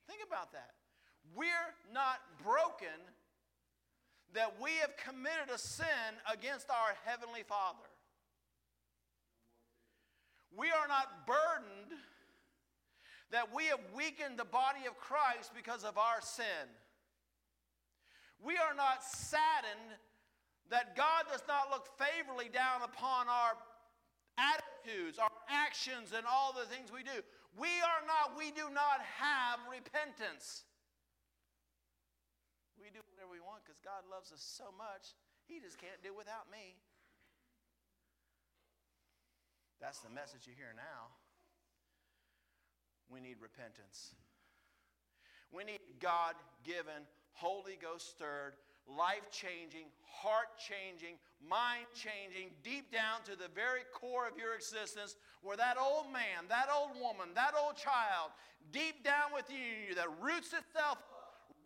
Think 0.06 0.20
about 0.26 0.52
that. 0.52 0.76
We're 1.34 1.72
not 1.92 2.20
broken 2.42 2.98
that 4.34 4.54
we 4.60 4.70
have 4.80 4.96
committed 4.96 5.54
a 5.54 5.58
sin 5.58 6.18
against 6.30 6.68
our 6.70 6.94
Heavenly 7.04 7.42
Father. 7.42 7.88
We 10.56 10.68
are 10.68 10.88
not 10.88 11.26
burdened 11.26 11.98
that 13.30 13.54
we 13.54 13.66
have 13.66 13.80
weakened 13.94 14.38
the 14.38 14.44
body 14.44 14.86
of 14.86 14.98
Christ 14.98 15.52
because 15.54 15.84
of 15.84 15.98
our 15.98 16.20
sin. 16.20 16.66
We 18.42 18.56
are 18.56 18.74
not 18.74 19.04
saddened 19.04 19.98
that 20.70 20.96
God 20.96 21.26
does 21.30 21.42
not 21.46 21.70
look 21.70 21.86
favorably 21.98 22.48
down 22.48 22.82
upon 22.82 23.28
our 23.28 23.54
attitudes, 24.38 25.18
our 25.18 25.34
actions, 25.50 26.14
and 26.14 26.24
all 26.26 26.54
the 26.54 26.66
things 26.66 26.90
we 26.90 27.02
do. 27.02 27.22
We 27.58 27.70
are 27.82 28.02
not, 28.06 28.38
we 28.38 28.50
do 28.50 28.70
not 28.70 29.02
have 29.18 29.58
repentance. 29.66 30.64
We 32.78 32.88
do 32.94 33.02
whatever 33.12 33.30
we 33.30 33.42
want 33.42 33.66
because 33.66 33.82
God 33.82 34.06
loves 34.08 34.32
us 34.32 34.40
so 34.40 34.70
much, 34.78 35.12
He 35.44 35.60
just 35.60 35.76
can't 35.76 36.00
do 36.02 36.14
without 36.14 36.48
me. 36.48 36.78
That's 39.82 40.00
the 40.00 40.10
message 40.10 40.46
you 40.46 40.54
hear 40.56 40.72
now. 40.76 41.19
We 43.12 43.20
need 43.20 43.36
repentance. 43.42 44.14
We 45.52 45.64
need 45.64 45.80
God 45.98 46.34
given, 46.64 47.06
Holy 47.32 47.76
Ghost 47.80 48.08
stirred, 48.10 48.54
life 48.86 49.30
changing, 49.30 49.90
heart 50.06 50.54
changing, 50.58 51.18
mind 51.42 51.86
changing, 51.94 52.50
deep 52.62 52.92
down 52.92 53.22
to 53.24 53.34
the 53.34 53.50
very 53.54 53.82
core 53.92 54.28
of 54.28 54.38
your 54.38 54.54
existence, 54.54 55.16
where 55.42 55.56
that 55.56 55.76
old 55.76 56.12
man, 56.12 56.46
that 56.48 56.68
old 56.70 56.94
woman, 57.00 57.34
that 57.34 57.54
old 57.58 57.76
child, 57.76 58.30
deep 58.72 59.02
down 59.02 59.34
within 59.34 59.88
you, 59.88 59.94
that 59.94 60.08
roots 60.22 60.54
itself 60.54 60.98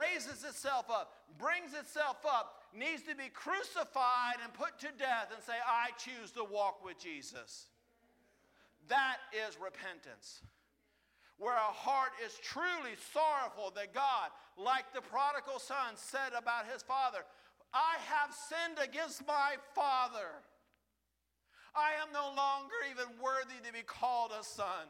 raises 0.00 0.44
itself 0.44 0.86
up, 0.90 1.12
brings 1.38 1.72
itself 1.74 2.16
up, 2.26 2.62
needs 2.74 3.02
to 3.02 3.14
be 3.14 3.28
crucified 3.32 4.42
and 4.42 4.52
put 4.52 4.78
to 4.80 4.88
death 4.98 5.30
and 5.32 5.42
say, 5.42 5.54
I 5.66 5.90
choose 5.98 6.30
to 6.32 6.44
walk 6.44 6.84
with 6.84 6.98
Jesus. 6.98 7.66
That 8.88 9.18
is 9.32 9.56
repentance. 9.62 10.42
Where 11.38 11.56
a 11.56 11.74
heart 11.74 12.12
is 12.24 12.38
truly 12.42 12.94
sorrowful 13.12 13.72
that 13.74 13.92
God, 13.92 14.30
like 14.56 14.92
the 14.94 15.02
prodigal 15.02 15.58
son 15.58 15.94
said 15.96 16.30
about 16.36 16.70
his 16.70 16.82
father, 16.82 17.26
I 17.72 17.98
have 18.06 18.30
sinned 18.32 18.78
against 18.78 19.26
my 19.26 19.56
father. 19.74 20.30
I 21.74 21.98
am 22.00 22.12
no 22.12 22.30
longer 22.36 22.78
even 22.90 23.10
worthy 23.18 23.58
to 23.66 23.72
be 23.72 23.82
called 23.82 24.30
a 24.30 24.44
son. 24.44 24.86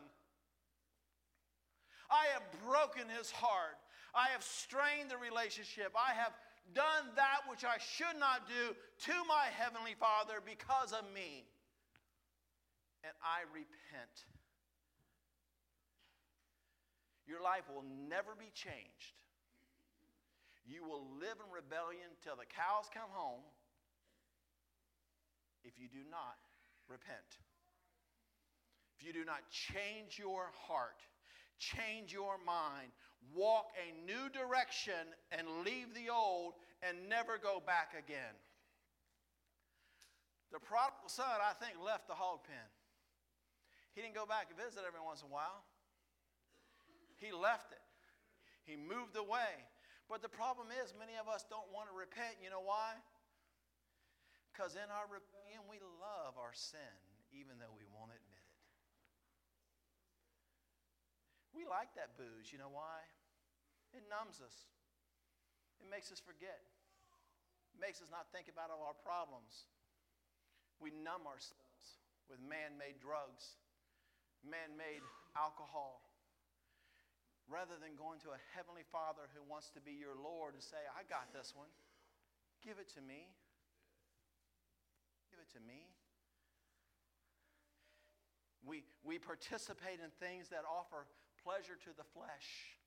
I 2.11 2.27
have 2.35 2.45
broken 2.69 3.09
his 3.09 3.31
heart. 3.31 3.81
I 4.15 4.29
have 4.29 4.43
strained 4.43 5.11
the 5.11 5.17
relationship. 5.17 5.97
I 5.97 6.13
have 6.13 6.33
done 6.75 7.09
that 7.17 7.41
which 7.49 7.65
I 7.65 7.77
should 7.81 8.21
not 8.21 8.47
do 8.47 8.77
to 9.09 9.15
my 9.27 9.49
heavenly 9.57 9.97
Father 9.99 10.45
because 10.45 10.93
of 10.93 11.05
me 11.13 11.45
and 13.05 13.13
I 13.21 13.45
repent. 13.53 14.25
Your 17.27 17.41
life 17.41 17.65
will 17.73 17.85
never 18.09 18.37
be 18.39 18.53
changed. 18.53 19.17
You 20.67 20.85
will 20.85 21.05
live 21.21 21.37
in 21.41 21.49
rebellion 21.53 22.09
till 22.23 22.37
the 22.37 22.49
cows 22.49 22.89
come 22.93 23.09
home 23.13 23.45
if 25.65 25.79
you 25.79 25.89
do 25.89 26.05
not 26.11 26.41
repent. 26.89 27.41
If 28.97 29.05
you 29.05 29.13
do 29.13 29.25
not 29.25 29.45
change 29.51 30.19
your 30.19 30.53
heart, 30.69 31.01
change 31.59 32.13
your 32.13 32.37
mind, 32.45 32.93
walk 33.35 33.73
a 33.77 33.93
new 34.07 34.29
direction, 34.29 35.13
and 35.33 35.65
leave 35.65 35.93
the 35.95 36.13
old 36.13 36.55
and 36.81 37.09
never 37.09 37.37
go 37.37 37.63
back 37.65 37.93
again. 37.97 38.37
The 40.53 40.61
prodigal 40.61 41.09
son, 41.09 41.41
I 41.43 41.53
think, 41.59 41.77
left 41.85 42.07
the 42.07 42.15
hog 42.15 42.45
pen. 42.45 42.69
He 43.95 44.03
didn't 44.03 44.15
go 44.15 44.27
back 44.27 44.49
and 44.51 44.59
visit 44.59 44.85
every 44.87 45.01
once 45.01 45.21
in 45.21 45.29
a 45.29 45.33
while. 45.33 45.65
He 47.19 47.31
left 47.31 47.73
it. 47.73 47.83
He 48.65 48.77
moved 48.77 49.17
away. 49.17 49.65
But 50.09 50.21
the 50.21 50.33
problem 50.33 50.69
is, 50.71 50.93
many 50.97 51.17
of 51.17 51.29
us 51.29 51.45
don't 51.49 51.69
want 51.73 51.89
to 51.89 51.95
repent. 51.97 52.37
You 52.43 52.53
know 52.53 52.65
why? 52.65 52.97
Because 54.53 54.77
in 54.77 54.89
our 54.93 55.09
rebellion, 55.09 55.65
we 55.67 55.81
love 55.99 56.37
our 56.37 56.53
sin, 56.55 56.95
even 57.35 57.59
though 57.59 57.73
we 57.75 57.89
won't 57.91 58.13
admit 58.13 58.45
it. 58.45 58.61
We 61.57 61.65
like 61.67 61.91
that 61.97 62.15
booze. 62.21 62.53
You 62.53 62.61
know 62.61 62.71
why? 62.71 63.03
It 63.95 64.03
numbs 64.11 64.43
us, 64.43 64.67
it 65.79 65.87
makes 65.87 66.11
us 66.11 66.19
forget, 66.19 66.59
it 67.71 67.79
makes 67.79 68.03
us 68.03 68.11
not 68.11 68.27
think 68.35 68.51
about 68.51 68.75
all 68.75 68.83
our 68.83 68.99
problems. 69.07 69.71
We 70.83 70.91
numb 70.91 71.31
ourselves 71.31 72.03
with 72.27 72.43
man 72.43 72.75
made 72.75 72.99
drugs 72.99 73.55
man 74.45 74.77
made 74.77 75.01
alcohol. 75.37 76.05
Rather 77.45 77.77
than 77.77 77.93
going 77.95 78.19
to 78.25 78.33
a 78.33 78.41
heavenly 78.57 78.85
Father 78.89 79.29
who 79.37 79.45
wants 79.45 79.69
to 79.77 79.81
be 79.81 79.93
your 79.93 80.17
Lord 80.17 80.57
and 80.57 80.65
say, 80.65 80.81
I 80.97 81.05
got 81.05 81.29
this 81.37 81.53
one, 81.53 81.69
give 82.65 82.81
it 82.81 82.89
to 82.97 83.03
me. 83.05 83.29
give 85.29 85.41
it 85.41 85.53
to 85.53 85.61
me. 85.61 85.93
We, 88.65 88.81
we 89.05 89.21
participate 89.21 90.01
in 90.01 90.09
things 90.17 90.49
that 90.49 90.65
offer 90.65 91.05
pleasure 91.45 91.77
to 91.85 91.93
the 91.93 92.07
flesh. 92.17 92.81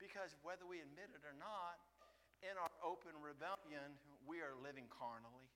Because 0.00 0.32
whether 0.40 0.64
we 0.64 0.80
admit 0.80 1.12
it 1.12 1.20
or 1.28 1.36
not, 1.36 1.76
in 2.40 2.56
our 2.56 2.72
open 2.80 3.18
rebellion, 3.20 3.98
we 4.24 4.40
are 4.40 4.56
living 4.56 4.88
carnally. 4.88 5.50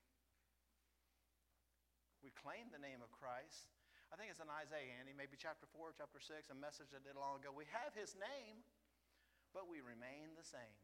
We 2.21 2.29
claim 2.35 2.69
the 2.69 2.79
name 2.79 3.01
of 3.01 3.09
Christ. 3.09 3.73
I 4.13 4.15
think 4.15 4.29
it's 4.29 4.45
in 4.45 4.53
Isaiah, 4.61 4.93
Andy, 5.01 5.17
maybe 5.17 5.33
chapter 5.33 5.65
4, 5.73 5.97
chapter 5.97 6.21
6, 6.21 6.53
a 6.53 6.57
message 6.61 6.93
I 6.93 7.01
did 7.01 7.17
long 7.17 7.41
ago. 7.41 7.49
We 7.49 7.65
have 7.73 7.97
his 7.97 8.13
name, 8.13 8.61
but 9.57 9.65
we 9.65 9.81
remain 9.81 10.37
the 10.37 10.45
same. 10.45 10.77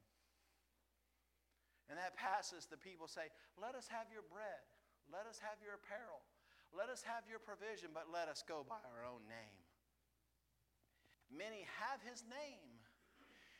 And 1.93 2.01
that 2.01 2.17
passes, 2.17 2.65
the 2.65 2.81
people 2.81 3.05
say, 3.05 3.29
Let 3.53 3.77
us 3.77 3.85
have 3.93 4.09
your 4.09 4.25
bread, 4.25 4.65
let 5.13 5.29
us 5.29 5.37
have 5.45 5.61
your 5.61 5.77
apparel, 5.77 6.25
let 6.73 6.89
us 6.89 7.05
have 7.05 7.21
your 7.29 7.37
provision, 7.37 7.93
but 7.93 8.09
let 8.09 8.33
us 8.33 8.41
go 8.41 8.65
by 8.65 8.81
our 8.81 9.05
own 9.05 9.21
name. 9.29 9.61
Many 11.29 11.69
have 11.85 12.01
his 12.01 12.25
name, 12.25 12.81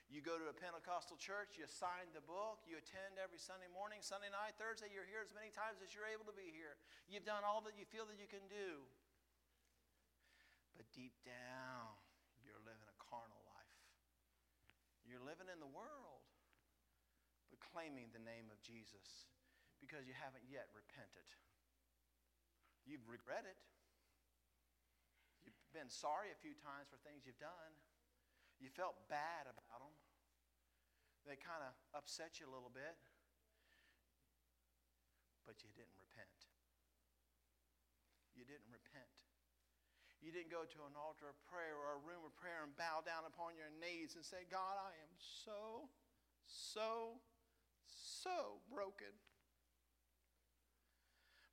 you 0.09 0.25
go 0.25 0.41
to 0.41 0.49
a 0.49 0.55
Pentecostal 0.57 1.21
church, 1.21 1.61
you 1.61 1.69
sign 1.69 2.09
the 2.17 2.25
book, 2.25 2.65
you 2.65 2.81
attend 2.81 3.21
every 3.21 3.37
Sunday 3.37 3.69
morning, 3.69 4.01
Sunday 4.01 4.33
night, 4.33 4.57
Thursday, 4.57 4.89
you're 4.89 5.05
here 5.05 5.21
as 5.21 5.29
many 5.37 5.53
times 5.53 5.77
as 5.85 5.93
you're 5.93 6.09
able 6.09 6.25
to 6.25 6.33
be 6.33 6.49
here. 6.49 6.73
You've 7.05 7.29
done 7.29 7.45
all 7.45 7.61
that 7.69 7.77
you 7.77 7.85
feel 7.85 8.09
that 8.09 8.17
you 8.17 8.25
can 8.25 8.41
do. 8.49 8.89
But 10.79 10.87
deep 10.95 11.19
down, 11.27 11.91
you're 12.39 12.63
living 12.63 12.87
a 12.87 12.95
carnal 13.03 13.43
life. 13.51 13.83
You're 15.03 15.19
living 15.19 15.51
in 15.51 15.59
the 15.59 15.67
world, 15.67 16.23
but 17.51 17.59
claiming 17.59 18.15
the 18.15 18.23
name 18.23 18.47
of 18.47 18.63
Jesus 18.63 19.27
because 19.83 20.07
you 20.07 20.15
haven't 20.15 20.47
yet 20.47 20.71
repented. 20.71 21.27
You've 22.87 23.03
regretted. 23.11 23.59
You've 25.43 25.59
been 25.75 25.91
sorry 25.91 26.31
a 26.31 26.39
few 26.39 26.55
times 26.55 26.87
for 26.87 26.95
things 27.03 27.27
you've 27.27 27.43
done. 27.43 27.75
You 28.63 28.71
felt 28.71 28.95
bad 29.11 29.51
about 29.51 29.83
them. 29.83 29.95
They 31.27 31.35
kind 31.35 31.59
of 31.59 31.75
upset 31.91 32.39
you 32.39 32.47
a 32.47 32.53
little 32.55 32.71
bit, 32.71 32.95
but 35.43 35.59
you 35.59 35.75
didn't 35.75 35.99
repent. 35.99 36.39
You 38.31 38.47
didn't 38.47 38.71
repent. 38.71 39.18
You 40.19 40.35
didn't 40.35 40.51
go 40.51 40.67
to 40.67 40.79
an 40.83 40.99
altar 40.99 41.31
of 41.31 41.37
prayer 41.47 41.75
or 41.79 41.95
a 41.95 42.03
room 42.03 42.27
of 42.27 42.35
prayer 42.35 42.67
and 42.67 42.75
bow 42.75 42.99
down 43.01 43.23
upon 43.23 43.55
your 43.55 43.71
knees 43.79 44.19
and 44.19 44.23
say, 44.23 44.43
God, 44.51 44.75
I 44.75 44.91
am 44.99 45.13
so, 45.15 45.87
so, 46.43 47.23
so 47.87 48.59
broken. 48.67 49.15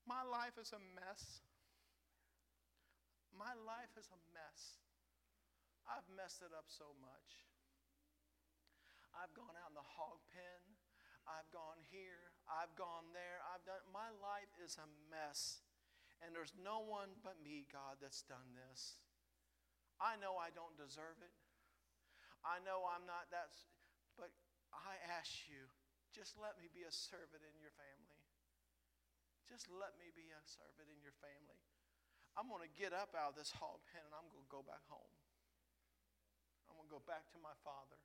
My 0.03 0.27
life 0.27 0.59
is 0.59 0.75
a 0.75 0.83
mess. 0.99 1.47
My 3.35 3.55
life 3.67 3.95
is 3.95 4.11
a 4.11 4.21
mess. 4.35 4.83
I've 5.87 6.07
messed 6.11 6.43
it 6.43 6.51
up 6.51 6.67
so 6.67 6.91
much. 6.99 7.47
I've 9.15 9.35
gone 9.35 9.55
out 9.63 9.71
in 9.71 9.79
the 9.79 9.91
hog 9.97 10.19
pen. 10.35 10.63
I've 11.27 11.51
gone 11.51 11.79
here. 11.91 12.35
I've 12.47 12.75
gone 12.79 13.11
there. 13.15 13.43
I've 13.51 13.63
done 13.67 13.83
my 13.91 14.11
life 14.23 14.51
is 14.63 14.79
a 14.79 14.87
mess. 15.11 15.66
And 16.25 16.33
there's 16.33 16.57
no 16.57 16.81
one 16.81 17.13
but 17.21 17.37
me, 17.45 17.69
God, 17.69 18.01
that's 18.01 18.25
done 18.25 18.57
this. 18.57 19.01
I 20.01 20.17
know 20.21 20.37
I 20.37 20.53
don't 20.53 20.77
deserve 20.77 21.21
it. 21.21 21.33
I 22.45 22.61
know 22.63 22.87
I'm 22.87 23.05
not 23.09 23.29
that 23.35 23.53
but 24.17 24.33
I 24.73 24.97
ask 25.19 25.45
you, 25.49 25.69
just 26.13 26.41
let 26.41 26.57
me 26.57 26.73
be 26.73 26.89
a 26.89 26.93
servant 26.93 27.45
in 27.45 27.57
your 27.61 27.73
family. 27.77 28.21
Just 29.45 29.69
let 29.69 29.95
me 30.01 30.09
be 30.17 30.33
a 30.33 30.43
servant 30.43 30.89
in 30.89 30.99
your 31.05 31.15
family. 31.21 31.61
I'm 32.35 32.49
going 32.49 32.65
to 32.65 32.73
get 32.73 32.93
up 32.93 33.17
out 33.17 33.33
of 33.33 33.37
this 33.37 33.53
hog 33.53 33.81
pen 33.89 34.05
and 34.05 34.13
I'm 34.13 34.29
going 34.33 34.45
to 34.45 34.53
go 34.53 34.65
back 34.65 34.85
home. 34.89 35.13
I'm 36.69 36.77
going 36.77 36.89
to 36.89 36.97
go 37.01 37.05
back 37.05 37.29
to 37.33 37.39
my 37.41 37.55
father. 37.65 38.01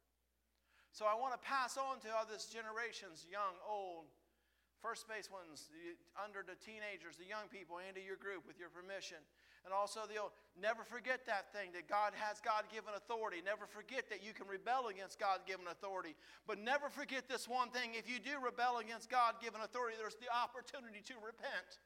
So 0.91 1.07
I 1.07 1.15
want 1.15 1.35
to 1.35 1.41
pass 1.41 1.79
on 1.79 2.03
to 2.03 2.09
others 2.11 2.47
generations, 2.51 3.23
young, 3.27 3.55
old, 3.63 4.11
first 4.81 5.07
base 5.07 5.29
ones, 5.29 5.69
under 6.17 6.41
the 6.41 6.57
teenagers, 6.57 7.15
the 7.15 7.29
young 7.29 7.47
people, 7.47 7.77
into 7.79 8.01
your 8.01 8.17
group 8.17 8.49
with 8.49 8.57
your 8.57 8.73
permission. 8.73 9.21
And 9.63 9.69
also 9.69 10.09
the 10.09 10.17
old. 10.17 10.33
Never 10.57 10.81
forget 10.81 11.29
that 11.29 11.53
thing 11.53 11.69
that 11.77 11.85
God 11.85 12.17
has 12.17 12.41
God 12.41 12.65
given 12.73 12.97
authority. 12.97 13.45
Never 13.45 13.69
forget 13.69 14.09
that 14.09 14.25
you 14.25 14.33
can 14.33 14.49
rebel 14.49 14.89
against 14.89 15.21
God 15.21 15.45
given 15.45 15.69
authority. 15.69 16.17
But 16.49 16.57
never 16.57 16.89
forget 16.89 17.29
this 17.29 17.45
one 17.45 17.69
thing 17.69 17.93
if 17.93 18.09
you 18.09 18.17
do 18.17 18.41
rebel 18.41 18.81
against 18.81 19.05
God 19.05 19.37
given 19.37 19.61
authority, 19.61 20.01
there's 20.01 20.17
the 20.17 20.33
opportunity 20.33 21.05
to 21.05 21.15
repent. 21.21 21.77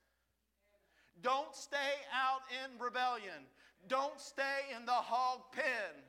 Don't 1.19 1.51
stay 1.51 1.99
out 2.15 2.47
in 2.63 2.80
rebellion. 2.80 3.43
Don't 3.88 4.19
stay 4.19 4.72
in 4.72 4.85
the 4.85 4.91
hog 4.91 5.51
pen. 5.51 5.99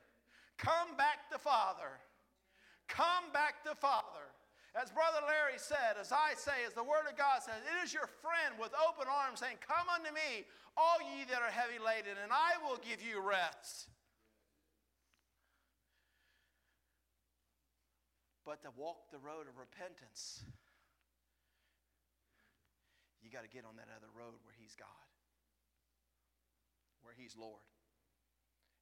Come 0.57 0.97
back 0.97 1.29
to 1.35 1.39
Father. 1.39 1.99
Come 2.89 3.33
back 3.33 3.63
to 3.65 3.75
Father. 3.75 4.31
As 4.77 4.93
Brother 4.93 5.25
Larry 5.25 5.57
said, 5.57 5.97
as 5.97 6.13
I 6.13 6.37
say, 6.37 6.69
as 6.69 6.77
the 6.77 6.85
Word 6.85 7.09
of 7.09 7.17
God 7.17 7.41
says, 7.41 7.65
it 7.65 7.81
is 7.81 7.97
your 7.97 8.05
friend 8.21 8.61
with 8.61 8.77
open 8.77 9.09
arms 9.09 9.41
saying, 9.41 9.57
Come 9.65 9.89
unto 9.89 10.13
me, 10.13 10.45
all 10.77 11.01
ye 11.01 11.25
that 11.33 11.41
are 11.41 11.49
heavy 11.49 11.81
laden, 11.81 12.21
and 12.21 12.29
I 12.29 12.61
will 12.61 12.77
give 12.85 13.01
you 13.01 13.25
rest. 13.25 13.89
But 18.45 18.61
to 18.69 18.71
walk 18.77 19.09
the 19.11 19.19
road 19.19 19.49
of 19.49 19.57
repentance, 19.57 20.45
you 23.25 23.33
got 23.33 23.49
to 23.49 23.51
get 23.51 23.65
on 23.65 23.81
that 23.81 23.89
other 23.97 24.13
road 24.13 24.37
where 24.45 24.55
He's 24.61 24.77
God, 24.77 25.09
where 27.01 27.17
He's 27.17 27.33
Lord 27.33 27.65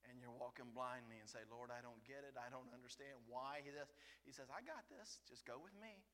and 0.08 0.20
you're 0.20 0.34
walking 0.34 0.68
blindly 0.72 1.18
and 1.20 1.28
say, 1.28 1.42
Lord, 1.48 1.72
I 1.72 1.80
don't 1.80 2.00
get 2.04 2.22
it. 2.24 2.36
I 2.36 2.52
don't 2.52 2.68
understand 2.72 3.16
why 3.28 3.64
he 3.64 3.72
this. 3.72 3.90
He 4.24 4.32
says, 4.32 4.52
I 4.52 4.60
got 4.64 4.84
this. 4.92 5.20
Just 5.28 5.48
go 5.48 5.56
with 5.60 5.74
me. 5.80 6.04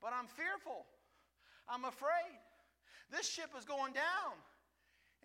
But 0.00 0.16
I'm 0.16 0.30
fearful. 0.30 0.86
I'm 1.68 1.84
afraid. 1.84 2.38
This 3.12 3.28
ship 3.28 3.52
is 3.56 3.64
going 3.64 3.92
down. 3.92 4.36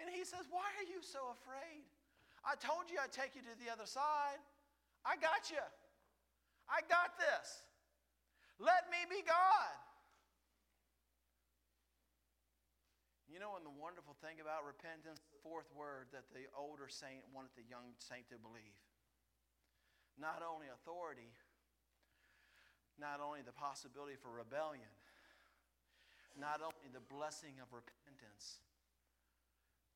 And 0.01 0.09
he 0.09 0.25
says, 0.25 0.49
Why 0.49 0.65
are 0.81 0.87
you 0.87 1.03
so 1.05 1.31
afraid? 1.31 1.85
I 2.43 2.59
told 2.59 2.91
you 2.91 2.99
I'd 2.99 3.13
take 3.13 3.37
you 3.37 3.43
to 3.45 3.55
the 3.61 3.71
other 3.71 3.87
side. 3.87 4.41
I 5.05 5.15
got 5.15 5.47
you. 5.47 5.63
I 6.67 6.83
got 6.87 7.15
this. 7.19 7.63
Let 8.59 8.87
me 8.91 8.99
be 9.07 9.23
God. 9.23 9.75
You 13.27 13.41
know, 13.41 13.57
and 13.57 13.65
the 13.65 13.73
wonderful 13.73 14.13
thing 14.21 14.37
about 14.43 14.61
repentance, 14.61 15.25
fourth 15.43 15.67
word 15.75 16.07
that 16.15 16.31
the 16.31 16.47
older 16.55 16.87
saint 16.87 17.27
wanted 17.35 17.51
the 17.59 17.67
young 17.67 17.93
saint 17.99 18.31
to 18.31 18.39
believe. 18.39 18.79
Not 20.15 20.39
only 20.39 20.71
authority, 20.71 21.35
not 22.95 23.19
only 23.19 23.43
the 23.43 23.53
possibility 23.53 24.15
for 24.15 24.31
rebellion, 24.31 24.89
not 26.39 26.63
only 26.63 26.87
the 26.89 27.03
blessing 27.11 27.59
of 27.59 27.69
repentance, 27.75 28.63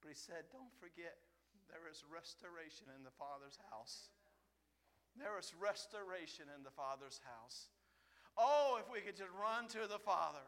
but 0.03 0.11
he 0.11 0.17
said, 0.17 0.51
Don't 0.51 0.73
forget, 0.77 1.17
there 1.71 1.87
is 1.89 2.03
restoration 2.05 2.91
in 2.93 3.07
the 3.07 3.15
Father's 3.15 3.57
house. 3.71 4.11
There 5.17 5.39
is 5.39 5.55
restoration 5.57 6.45
in 6.53 6.61
the 6.61 6.75
Father's 6.75 7.23
house. 7.25 7.73
Oh, 8.37 8.77
if 8.77 8.85
we 8.85 9.01
could 9.01 9.17
just 9.17 9.33
run 9.33 9.65
to 9.73 9.89
the 9.89 9.97
Father 9.97 10.45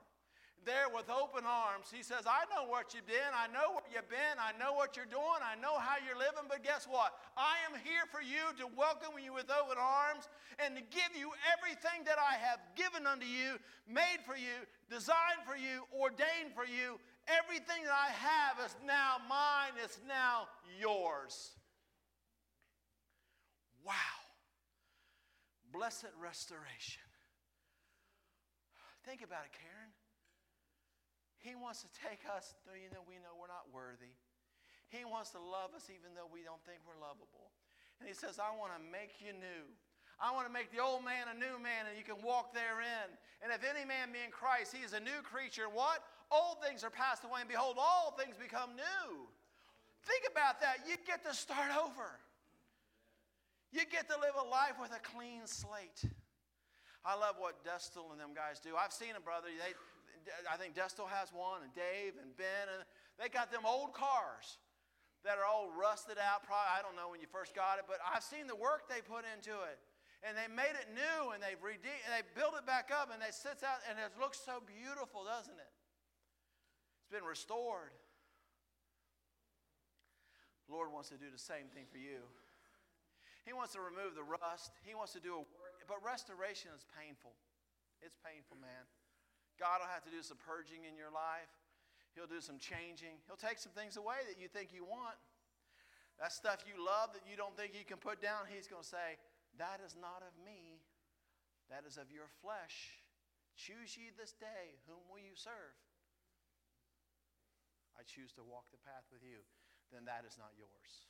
there 0.66 0.92
with 0.92 1.10
open 1.10 1.48
arms. 1.48 1.92
He 1.92 2.04
says, 2.04 2.28
I 2.28 2.48
know 2.52 2.68
what 2.68 2.94
you've 2.94 3.08
been. 3.08 3.32
I 3.32 3.48
know 3.52 3.80
where 3.80 3.88
you've 3.92 4.10
been. 4.12 4.38
I 4.40 4.52
know 4.58 4.74
what 4.74 5.00
you're 5.00 5.10
doing. 5.10 5.42
I 5.42 5.60
know 5.60 5.80
how 5.80 5.96
you're 6.00 6.20
living. 6.20 6.48
But 6.50 6.64
guess 6.64 6.88
what? 6.90 7.16
I 7.38 7.60
am 7.70 7.80
here 7.82 8.04
for 8.12 8.20
you 8.20 8.52
to 8.60 8.66
welcome 8.76 9.16
you 9.20 9.34
with 9.34 9.48
open 9.48 9.80
arms 9.80 10.28
and 10.60 10.76
to 10.76 10.84
give 10.92 11.16
you 11.16 11.32
everything 11.56 12.04
that 12.06 12.20
I 12.20 12.36
have 12.36 12.60
given 12.76 13.08
unto 13.08 13.26
you, 13.26 13.56
made 13.88 14.22
for 14.28 14.36
you, 14.36 14.68
designed 14.92 15.48
for 15.48 15.56
you, 15.56 15.88
ordained 15.96 16.52
for 16.52 16.68
you. 16.68 17.00
Everything 17.30 17.86
that 17.86 17.96
I 17.96 18.12
have 18.12 18.60
is 18.66 18.76
now 18.84 19.24
mine, 19.30 19.78
it's 19.80 20.00
now 20.08 20.50
yours. 20.76 21.56
Wow. 23.86 24.20
Blessed 25.72 26.12
restoration. 26.20 27.06
Think 29.06 29.22
about 29.24 29.46
it, 29.46 29.54
Karen. 29.56 29.79
He 31.40 31.56
wants 31.56 31.82
to 31.88 31.90
take 32.04 32.28
us, 32.28 32.56
though 32.68 32.76
you 32.76 32.92
know 32.92 33.04
we 33.08 33.16
know 33.24 33.32
we're 33.36 33.52
not 33.52 33.72
worthy. 33.72 34.12
He 34.92 35.08
wants 35.08 35.32
to 35.38 35.42
love 35.42 35.72
us 35.72 35.88
even 35.88 36.12
though 36.14 36.28
we 36.28 36.44
don't 36.44 36.60
think 36.68 36.84
we're 36.84 37.00
lovable. 37.00 37.56
And 38.00 38.08
he 38.08 38.16
says, 38.16 38.40
I 38.40 38.52
want 38.56 38.76
to 38.76 38.82
make 38.84 39.24
you 39.24 39.32
new. 39.32 39.64
I 40.20 40.36
want 40.36 40.48
to 40.48 40.54
make 40.54 40.68
the 40.76 40.84
old 40.84 41.08
man 41.08 41.32
a 41.32 41.38
new 41.38 41.56
man 41.64 41.88
and 41.88 41.96
you 41.96 42.04
can 42.04 42.20
walk 42.20 42.52
therein. 42.52 43.08
And 43.40 43.56
if 43.56 43.64
any 43.64 43.88
man 43.88 44.12
be 44.12 44.20
in 44.20 44.36
Christ, 44.36 44.76
he 44.76 44.84
is 44.84 44.92
a 44.92 45.00
new 45.00 45.24
creature. 45.24 45.72
What? 45.72 46.04
Old 46.28 46.60
things 46.62 46.84
are 46.84 46.94
passed 46.94 47.24
away, 47.26 47.42
and 47.42 47.50
behold, 47.50 47.80
all 47.80 48.14
things 48.14 48.38
become 48.38 48.78
new. 48.78 49.26
Think 50.06 50.30
about 50.30 50.62
that. 50.62 50.86
You 50.86 50.94
get 51.08 51.26
to 51.26 51.34
start 51.34 51.72
over. 51.74 52.20
You 53.72 53.82
get 53.90 54.06
to 54.10 54.18
live 54.20 54.38
a 54.38 54.46
life 54.46 54.78
with 54.78 54.92
a 54.92 55.02
clean 55.02 55.46
slate. 55.46 56.06
I 57.06 57.16
love 57.16 57.40
what 57.40 57.64
Destel 57.64 58.12
and 58.12 58.20
them 58.20 58.36
guys 58.36 58.60
do. 58.60 58.76
I've 58.76 58.94
seen 58.94 59.14
them, 59.16 59.24
brother. 59.24 59.48
They, 59.50 59.74
I 60.50 60.58
think 60.58 60.76
Destel 60.76 61.10
has 61.10 61.34
one, 61.34 61.62
and 61.64 61.74
Dave 61.74 62.18
and 62.22 62.36
Ben, 62.38 62.68
and 62.70 62.86
they 63.18 63.30
got 63.30 63.52
them 63.52 63.66
old 63.66 63.94
cars 63.94 64.60
that 65.24 65.36
are 65.38 65.44
all 65.44 65.68
rusted 65.72 66.18
out. 66.18 66.48
Probably, 66.48 66.72
I 66.72 66.82
don't 66.82 66.96
know 66.96 67.12
when 67.12 67.20
you 67.20 67.28
first 67.28 67.54
got 67.54 67.78
it, 67.78 67.86
but 67.88 68.00
I've 68.02 68.24
seen 68.24 68.48
the 68.48 68.56
work 68.56 68.88
they 68.88 69.04
put 69.04 69.28
into 69.28 69.56
it. 69.68 69.78
And 70.20 70.36
they 70.36 70.52
made 70.52 70.76
it 70.76 70.92
new, 70.92 71.32
and 71.32 71.40
they've 71.40 71.60
rede- 71.64 72.04
and 72.04 72.12
they 72.12 72.24
built 72.36 72.56
it 72.60 72.68
back 72.68 72.92
up, 72.92 73.08
and 73.12 73.24
it 73.24 73.32
sits 73.32 73.64
out, 73.64 73.80
and 73.88 73.96
it 74.00 74.12
looks 74.20 74.40
so 74.40 74.60
beautiful, 74.60 75.24
doesn't 75.24 75.56
it? 75.56 75.74
It's 77.00 77.12
been 77.12 77.24
restored. 77.24 77.96
The 80.68 80.76
Lord 80.76 80.92
wants 80.92 81.08
to 81.10 81.18
do 81.18 81.32
the 81.32 81.40
same 81.40 81.72
thing 81.72 81.88
for 81.88 81.98
you. 81.98 82.22
He 83.48 83.56
wants 83.56 83.74
to 83.74 83.82
remove 83.82 84.14
the 84.14 84.28
rust. 84.28 84.76
He 84.84 84.94
wants 84.94 85.16
to 85.16 85.24
do 85.24 85.34
a 85.34 85.42
work, 85.42 85.82
but 85.88 86.04
restoration 86.04 86.70
is 86.76 86.86
painful. 86.94 87.32
It's 88.04 88.16
painful, 88.22 88.58
man. 88.60 88.86
God 89.60 89.84
will 89.84 89.92
have 89.92 90.08
to 90.08 90.14
do 90.14 90.24
some 90.24 90.40
purging 90.40 90.88
in 90.88 90.96
your 90.96 91.12
life. 91.12 91.52
He'll 92.16 92.32
do 92.32 92.40
some 92.40 92.58
changing. 92.58 93.20
He'll 93.28 93.40
take 93.40 93.60
some 93.60 93.76
things 93.76 94.00
away 94.00 94.24
that 94.26 94.40
you 94.40 94.48
think 94.48 94.72
you 94.72 94.88
want. 94.88 95.20
That 96.18 96.32
stuff 96.32 96.64
you 96.64 96.80
love 96.80 97.12
that 97.16 97.24
you 97.28 97.36
don't 97.36 97.56
think 97.56 97.76
you 97.76 97.84
can 97.84 98.00
put 98.00 98.20
down, 98.20 98.48
He's 98.48 98.68
going 98.68 98.84
to 98.84 98.88
say, 98.88 99.20
That 99.60 99.80
is 99.84 99.96
not 99.96 100.24
of 100.24 100.36
me, 100.44 100.84
that 101.72 101.88
is 101.88 101.96
of 101.96 102.12
your 102.12 102.28
flesh. 102.44 103.04
Choose 103.56 103.96
ye 104.00 104.12
this 104.16 104.36
day, 104.36 104.80
whom 104.88 105.04
will 105.12 105.20
you 105.20 105.36
serve? 105.36 105.76
I 108.00 108.08
choose 108.08 108.32
to 108.40 108.44
walk 108.48 108.72
the 108.72 108.80
path 108.80 109.04
with 109.12 109.24
you, 109.24 109.44
then 109.92 110.08
that 110.08 110.24
is 110.24 110.40
not 110.40 110.56
yours. 110.56 111.08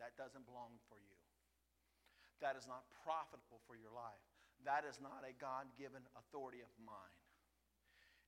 That 0.00 0.16
doesn't 0.16 0.48
belong 0.48 0.80
for 0.88 0.96
you. 0.96 1.16
That 2.40 2.56
is 2.56 2.64
not 2.64 2.88
profitable 3.04 3.60
for 3.68 3.76
your 3.76 3.92
life. 3.92 4.37
That 4.66 4.82
is 4.88 4.98
not 4.98 5.22
a 5.22 5.32
God 5.36 5.70
given 5.78 6.02
authority 6.18 6.60
of 6.60 6.70
mine. 6.82 7.18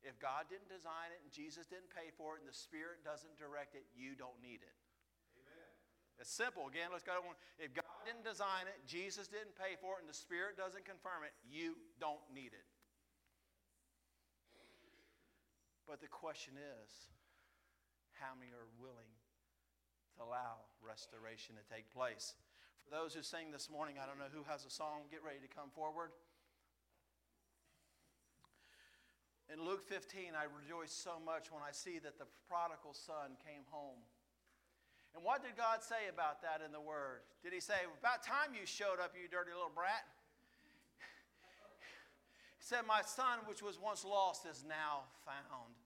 If 0.01 0.17
God 0.17 0.49
didn't 0.49 0.73
design 0.73 1.13
it 1.13 1.21
and 1.21 1.29
Jesus 1.29 1.69
didn't 1.69 1.93
pay 1.93 2.09
for 2.17 2.37
it 2.37 2.41
and 2.41 2.49
the 2.49 2.57
Spirit 2.57 3.05
doesn't 3.05 3.37
direct 3.37 3.77
it, 3.77 3.85
you 3.93 4.17
don't 4.17 4.37
need 4.41 4.65
it. 4.65 4.77
Amen. 5.37 5.73
It's 6.17 6.33
simple. 6.33 6.65
Again, 6.65 6.89
let's 6.89 7.05
go 7.05 7.13
to 7.13 7.21
one. 7.21 7.37
If 7.61 7.77
God 7.77 8.01
didn't 8.09 8.25
design 8.25 8.65
it, 8.65 8.81
Jesus 8.89 9.29
didn't 9.29 9.53
pay 9.61 9.77
for 9.77 10.01
it, 10.01 10.05
and 10.05 10.09
the 10.09 10.17
Spirit 10.17 10.57
doesn't 10.57 10.89
confirm 10.89 11.29
it, 11.29 11.37
you 11.45 11.77
don't 12.01 12.25
need 12.33 12.57
it. 12.57 12.65
But 15.85 16.01
the 16.01 16.09
question 16.09 16.57
is 16.57 16.89
how 18.17 18.33
many 18.39 18.53
are 18.57 18.69
willing 18.81 19.13
to 20.17 20.25
allow 20.25 20.65
restoration 20.81 21.61
to 21.61 21.65
take 21.69 21.93
place? 21.93 22.37
Those 22.91 23.15
who 23.15 23.23
sing 23.23 23.55
this 23.55 23.71
morning, 23.71 24.03
I 24.03 24.07
don't 24.11 24.19
know 24.19 24.35
who 24.35 24.43
has 24.51 24.67
a 24.67 24.71
song, 24.71 25.07
get 25.15 25.23
ready 25.23 25.39
to 25.39 25.47
come 25.47 25.71
forward. 25.71 26.11
In 29.47 29.63
Luke 29.63 29.87
15, 29.87 30.35
I 30.35 30.51
rejoice 30.51 30.91
so 30.91 31.23
much 31.23 31.55
when 31.55 31.63
I 31.63 31.71
see 31.71 32.03
that 32.03 32.19
the 32.19 32.27
prodigal 32.51 32.91
son 32.95 33.39
came 33.47 33.63
home. 33.71 34.03
And 35.15 35.23
what 35.23 35.43
did 35.43 35.55
God 35.55 35.87
say 35.87 36.11
about 36.11 36.43
that 36.43 36.67
in 36.67 36.75
the 36.75 36.83
Word? 36.83 37.23
Did 37.47 37.55
He 37.55 37.63
say, 37.63 37.87
About 37.99 38.27
time 38.27 38.59
you 38.59 38.67
showed 38.67 38.99
up, 38.99 39.15
you 39.15 39.31
dirty 39.31 39.55
little 39.55 39.71
brat? 39.71 40.03
He 42.59 42.67
said, 42.67 42.83
My 42.87 43.03
son, 43.07 43.47
which 43.47 43.63
was 43.63 43.79
once 43.79 44.05
lost, 44.05 44.47
is 44.51 44.67
now 44.67 45.07
found. 45.23 45.79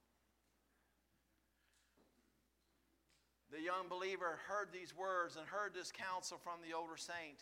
The 3.54 3.62
young 3.62 3.86
believer 3.88 4.40
heard 4.48 4.72
these 4.72 4.90
words 4.96 5.36
and 5.36 5.46
heard 5.46 5.74
this 5.74 5.92
counsel 5.92 6.38
from 6.42 6.58
the 6.66 6.74
older 6.74 6.96
saint, 6.96 7.38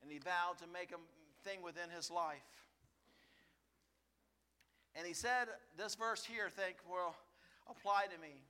and 0.00 0.10
he 0.10 0.16
vowed 0.16 0.56
to 0.64 0.66
make 0.72 0.92
a 0.92 1.00
thing 1.46 1.60
within 1.60 1.90
his 1.94 2.10
life. 2.10 2.48
And 4.96 5.06
he 5.06 5.12
said, 5.12 5.48
this 5.76 5.94
verse 5.94 6.24
here, 6.24 6.48
think, 6.48 6.76
will 6.88 7.14
apply 7.68 8.06
to 8.06 8.18
me. 8.18 8.40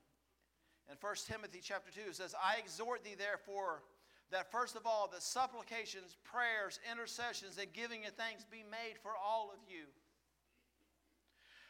In 0.89 0.97
1 1.01 1.15
Timothy 1.27 1.59
chapter 1.61 1.91
2, 1.91 2.11
it 2.11 2.15
says, 2.15 2.37
I 2.39 2.63
exhort 2.63 3.03
thee 3.03 3.17
therefore 3.19 3.83
that 4.31 4.53
first 4.53 4.77
of 4.77 4.87
all, 4.87 5.11
the 5.13 5.21
supplications, 5.21 6.17
prayers, 6.23 6.79
intercessions, 6.89 7.59
and 7.59 7.73
giving 7.73 8.07
of 8.07 8.13
thanks 8.13 8.45
be 8.45 8.63
made 8.71 8.95
for 9.03 9.11
all 9.11 9.51
of 9.53 9.59
you. 9.69 9.91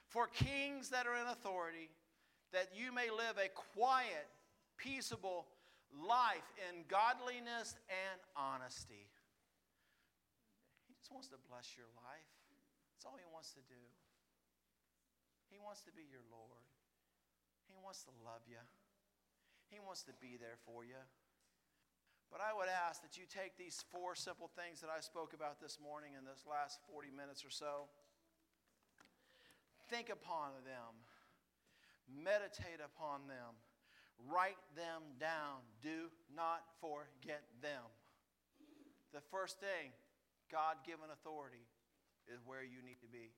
For 0.08 0.26
kings 0.26 0.90
that 0.90 1.06
are 1.06 1.16
in 1.16 1.26
authority, 1.26 1.88
that 2.52 2.68
you 2.74 2.92
may 2.92 3.08
live 3.08 3.38
a 3.38 3.48
quiet, 3.48 4.28
peaceable 4.78 5.50
life 5.92 6.46
in 6.70 6.86
godliness 6.88 7.76
and 7.90 8.18
honesty. 8.38 9.10
He 10.86 10.94
just 10.94 11.10
wants 11.10 11.28
to 11.34 11.40
bless 11.50 11.74
your 11.76 11.90
life. 12.06 12.30
That's 12.94 13.04
all 13.04 13.18
he 13.18 13.28
wants 13.28 13.52
to 13.58 13.62
do. 13.66 13.82
He 15.50 15.58
wants 15.58 15.82
to 15.84 15.92
be 15.92 16.06
your 16.06 16.24
Lord. 16.30 16.64
He 17.68 17.76
wants 17.76 18.06
to 18.08 18.12
love 18.24 18.42
you. 18.48 18.60
He 19.68 19.78
wants 19.80 20.02
to 20.08 20.14
be 20.16 20.40
there 20.40 20.56
for 20.64 20.84
you. 20.84 21.00
But 22.32 22.44
I 22.44 22.52
would 22.52 22.68
ask 22.68 23.00
that 23.00 23.16
you 23.16 23.24
take 23.24 23.56
these 23.56 23.84
four 23.88 24.12
simple 24.12 24.50
things 24.52 24.80
that 24.84 24.92
I 24.92 25.00
spoke 25.00 25.32
about 25.32 25.60
this 25.60 25.80
morning 25.80 26.12
in 26.12 26.24
this 26.28 26.44
last 26.44 26.80
40 26.92 27.08
minutes 27.08 27.44
or 27.44 27.52
so. 27.52 27.88
Think 29.88 30.12
upon 30.12 30.52
them. 30.68 30.92
Meditate 32.04 32.84
upon 32.84 33.28
them. 33.28 33.56
Write 34.26 34.58
them 34.74 35.14
down. 35.22 35.62
Do 35.78 36.10
not 36.34 36.66
forget 36.82 37.46
them. 37.62 37.86
The 39.14 39.22
first 39.30 39.62
thing, 39.62 39.94
God 40.50 40.82
given 40.82 41.08
authority, 41.14 41.62
is 42.26 42.42
where 42.44 42.66
you 42.66 42.82
need 42.82 43.00
to 43.00 43.08
be. 43.08 43.30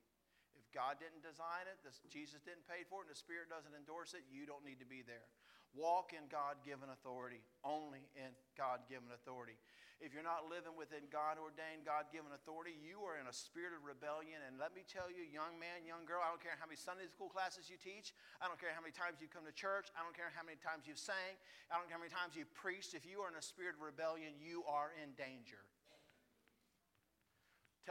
If 0.57 0.65
God 0.75 0.99
didn't 0.99 1.23
design 1.23 1.69
it, 1.69 1.79
this, 1.85 2.01
Jesus 2.11 2.43
didn't 2.43 2.67
pay 2.67 2.83
for 2.89 3.05
it, 3.05 3.07
and 3.07 3.13
the 3.13 3.19
Spirit 3.19 3.47
doesn't 3.47 3.71
endorse 3.71 4.11
it, 4.11 4.27
you 4.27 4.43
don't 4.43 4.65
need 4.67 4.83
to 4.83 4.89
be 4.89 4.99
there. 5.05 5.29
Walk 5.71 6.11
in 6.11 6.27
God 6.27 6.59
given 6.67 6.91
authority, 6.91 7.39
only 7.63 8.03
in 8.13 8.35
God 8.59 8.83
given 8.91 9.07
authority. 9.15 9.55
If 10.01 10.11
you're 10.11 10.25
not 10.25 10.49
living 10.49 10.73
within 10.73 11.05
God 11.13 11.37
ordained, 11.37 11.85
God 11.85 12.09
given 12.09 12.33
authority, 12.33 12.73
you 12.73 13.05
are 13.05 13.21
in 13.21 13.29
a 13.29 13.35
spirit 13.35 13.71
of 13.71 13.85
rebellion. 13.85 14.41
And 14.43 14.57
let 14.57 14.73
me 14.73 14.81
tell 14.83 15.07
you, 15.07 15.21
young 15.23 15.61
man, 15.61 15.85
young 15.85 16.03
girl, 16.09 16.25
I 16.25 16.33
don't 16.33 16.41
care 16.41 16.57
how 16.57 16.65
many 16.65 16.75
Sunday 16.75 17.05
school 17.07 17.29
classes 17.29 17.69
you 17.69 17.77
teach, 17.77 18.11
I 18.41 18.49
don't 18.49 18.57
care 18.57 18.73
how 18.73 18.81
many 18.81 18.91
times 18.91 19.21
you 19.21 19.29
come 19.29 19.45
to 19.45 19.53
church, 19.53 19.93
I 19.93 20.01
don't 20.01 20.17
care 20.17 20.33
how 20.33 20.41
many 20.41 20.57
times 20.57 20.89
you've 20.89 20.99
sang, 20.99 21.37
I 21.69 21.77
don't 21.77 21.85
care 21.85 22.01
how 22.01 22.03
many 22.03 22.11
times 22.11 22.33
you've 22.33 22.51
preached. 22.57 22.97
If 22.97 23.05
you 23.05 23.23
are 23.23 23.29
in 23.29 23.37
a 23.37 23.45
spirit 23.45 23.77
of 23.77 23.85
rebellion, 23.85 24.35
you 24.41 24.65
are 24.65 24.91
in 24.97 25.13
danger 25.15 25.63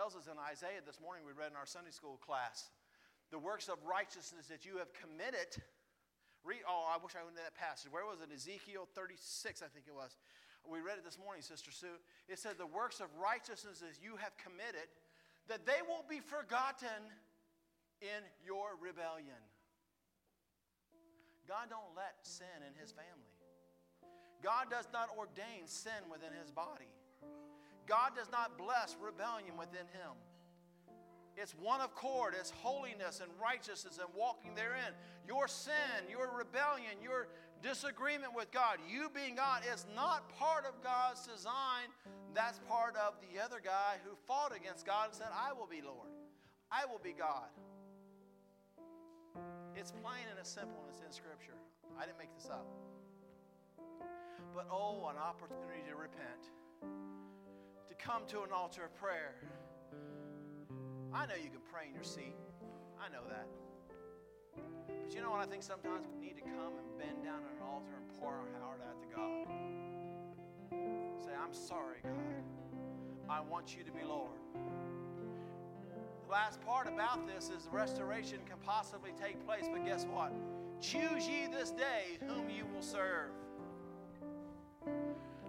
tells 0.01 0.15
us 0.15 0.33
in 0.33 0.39
Isaiah 0.39 0.81
this 0.87 0.97
morning, 0.97 1.27
we 1.27 1.37
read 1.37 1.51
in 1.51 1.59
our 1.61 1.67
Sunday 1.67 1.91
school 1.91 2.17
class, 2.25 2.71
the 3.31 3.39
works 3.39 3.69
of 3.69 3.77
righteousness 3.85 4.47
that 4.47 4.65
you 4.65 4.79
have 4.79 4.89
committed. 4.95 5.61
Read, 6.45 6.65
oh, 6.65 6.89
I 6.89 6.97
wish 7.03 7.13
I 7.13 7.21
knew 7.21 7.37
that 7.37 7.55
passage. 7.55 7.93
Where 7.93 8.05
was 8.09 8.25
it? 8.25 8.33
Ezekiel 8.33 8.89
36, 8.95 9.61
I 9.61 9.69
think 9.69 9.85
it 9.85 9.95
was. 9.95 10.17
We 10.65 10.81
read 10.81 10.97
it 11.01 11.05
this 11.05 11.19
morning, 11.19 11.43
Sister 11.43 11.73
Sue. 11.73 12.01
It 12.29 12.39
said, 12.39 12.57
The 12.57 12.69
works 12.69 13.01
of 13.01 13.09
righteousness 13.17 13.81
that 13.81 13.97
you 14.01 14.17
have 14.17 14.37
committed, 14.37 14.89
that 15.49 15.65
they 15.65 15.81
won't 15.89 16.09
be 16.09 16.21
forgotten 16.21 17.01
in 18.01 18.25
your 18.45 18.77
rebellion. 18.81 19.41
God 21.49 21.69
don't 21.69 21.93
let 21.97 22.17
sin 22.23 22.61
in 22.65 22.73
his 22.81 22.93
family. 22.93 23.35
God 24.43 24.71
does 24.71 24.89
not 24.93 25.09
ordain 25.17 25.67
sin 25.67 26.09
within 26.09 26.33
his 26.41 26.51
body. 26.51 26.89
God 27.87 28.15
does 28.17 28.31
not 28.31 28.57
bless 28.57 28.97
rebellion 29.01 29.57
within 29.59 29.85
him. 29.93 30.17
It's 31.37 31.53
one 31.53 31.81
accord, 31.81 32.35
it's 32.39 32.51
holiness 32.51 33.21
and 33.21 33.31
righteousness 33.41 33.99
and 33.99 34.09
walking 34.17 34.55
therein. 34.55 34.93
Your 35.27 35.49
sin, 35.49 36.05
your 36.09 36.31
rebellion, 36.37 37.01
your 37.03 37.29
disagreement 37.63 38.35
with 38.35 38.51
God, 38.51 38.79
you 38.89 39.11
being 39.15 39.37
God, 39.37 39.63
is 39.73 39.87
not 39.95 40.29
part 40.37 40.65
of 40.67 40.83
God's 40.83 41.27
design. 41.27 41.89
That's 42.35 42.59
part 42.69 42.97
of 42.97 43.15
the 43.21 43.43
other 43.43 43.61
guy 43.63 43.97
who 44.05 44.17
fought 44.27 44.55
against 44.57 44.87
God 44.87 45.09
and 45.09 45.15
said, 45.15 45.29
I 45.33 45.53
will 45.53 45.67
be 45.67 45.83
Lord. 45.83 46.09
I 46.71 46.87
will 46.87 47.01
be 47.03 47.13
God. 47.13 47.49
It's 49.75 49.91
plain 49.91 50.27
and 50.29 50.39
it's 50.39 50.51
simple 50.51 50.83
and 50.85 50.91
it's 50.91 51.01
in 51.05 51.13
Scripture. 51.13 51.57
I 51.99 52.07
didn't 52.07 52.19
make 52.19 52.35
this 52.35 52.49
up. 52.51 52.67
But 54.55 54.67
oh, 54.71 55.09
an 55.11 55.17
opportunity 55.17 55.83
to 55.89 55.97
repent 55.97 56.51
to 57.89 57.95
come 57.95 58.23
to 58.29 58.43
an 58.43 58.51
altar 58.55 58.85
of 58.85 58.95
prayer. 58.95 59.35
I 61.13 61.27
know 61.27 61.35
you 61.35 61.51
can 61.51 61.61
pray 61.73 61.89
in 61.89 61.95
your 61.95 62.05
seat. 62.05 62.37
I 63.01 63.09
know 63.11 63.23
that. 63.29 63.49
But 64.87 65.15
you 65.15 65.21
know 65.23 65.31
what? 65.31 65.41
I 65.41 65.47
think 65.47 65.65
sometimes 65.65 66.07
we 66.07 66.25
need 66.25 66.37
to 66.37 66.43
come 66.43 66.79
and 66.79 66.99
bend 66.99 67.25
down 67.25 67.43
at 67.43 67.57
an 67.57 67.63
altar 67.67 67.91
and 67.97 68.07
pour 68.21 68.31
our 68.31 68.47
heart 68.63 68.81
out 68.87 69.01
to 69.03 69.09
God. 69.17 69.49
Say, 71.25 71.33
I'm 71.35 71.53
sorry, 71.53 71.99
God. 72.05 72.45
I 73.29 73.41
want 73.41 73.77
you 73.77 73.83
to 73.83 73.91
be 73.91 74.05
Lord. 74.07 74.39
The 76.27 76.33
last 76.33 76.61
part 76.61 76.87
about 76.87 77.27
this 77.27 77.51
is 77.51 77.65
the 77.65 77.71
restoration 77.71 78.39
can 78.49 78.59
possibly 78.65 79.11
take 79.21 79.45
place, 79.45 79.65
but 79.71 79.85
guess 79.85 80.07
what? 80.07 80.33
Choose 80.81 81.27
ye 81.27 81.49
this 81.51 81.73
day 81.73 82.19
whom 82.29 82.49
you 82.49 82.67
will 82.73 82.83
serve. 82.83 83.33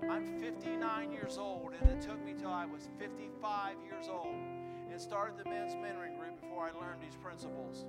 I'm 0.09 0.39
59 0.39 1.11
years 1.11 1.37
old, 1.37 1.73
and 1.79 1.89
it 1.91 2.01
took 2.01 2.23
me 2.25 2.33
till 2.33 2.49
I 2.49 2.65
was 2.65 2.89
55 2.99 3.75
years 3.87 4.07
old 4.09 4.60
and 4.91 5.01
started 5.01 5.37
the 5.37 5.49
men's 5.49 5.73
mentoring 5.75 6.17
group 6.19 6.41
before 6.41 6.65
I 6.65 6.71
learned 6.79 7.01
these 7.01 7.15
principles. 7.15 7.85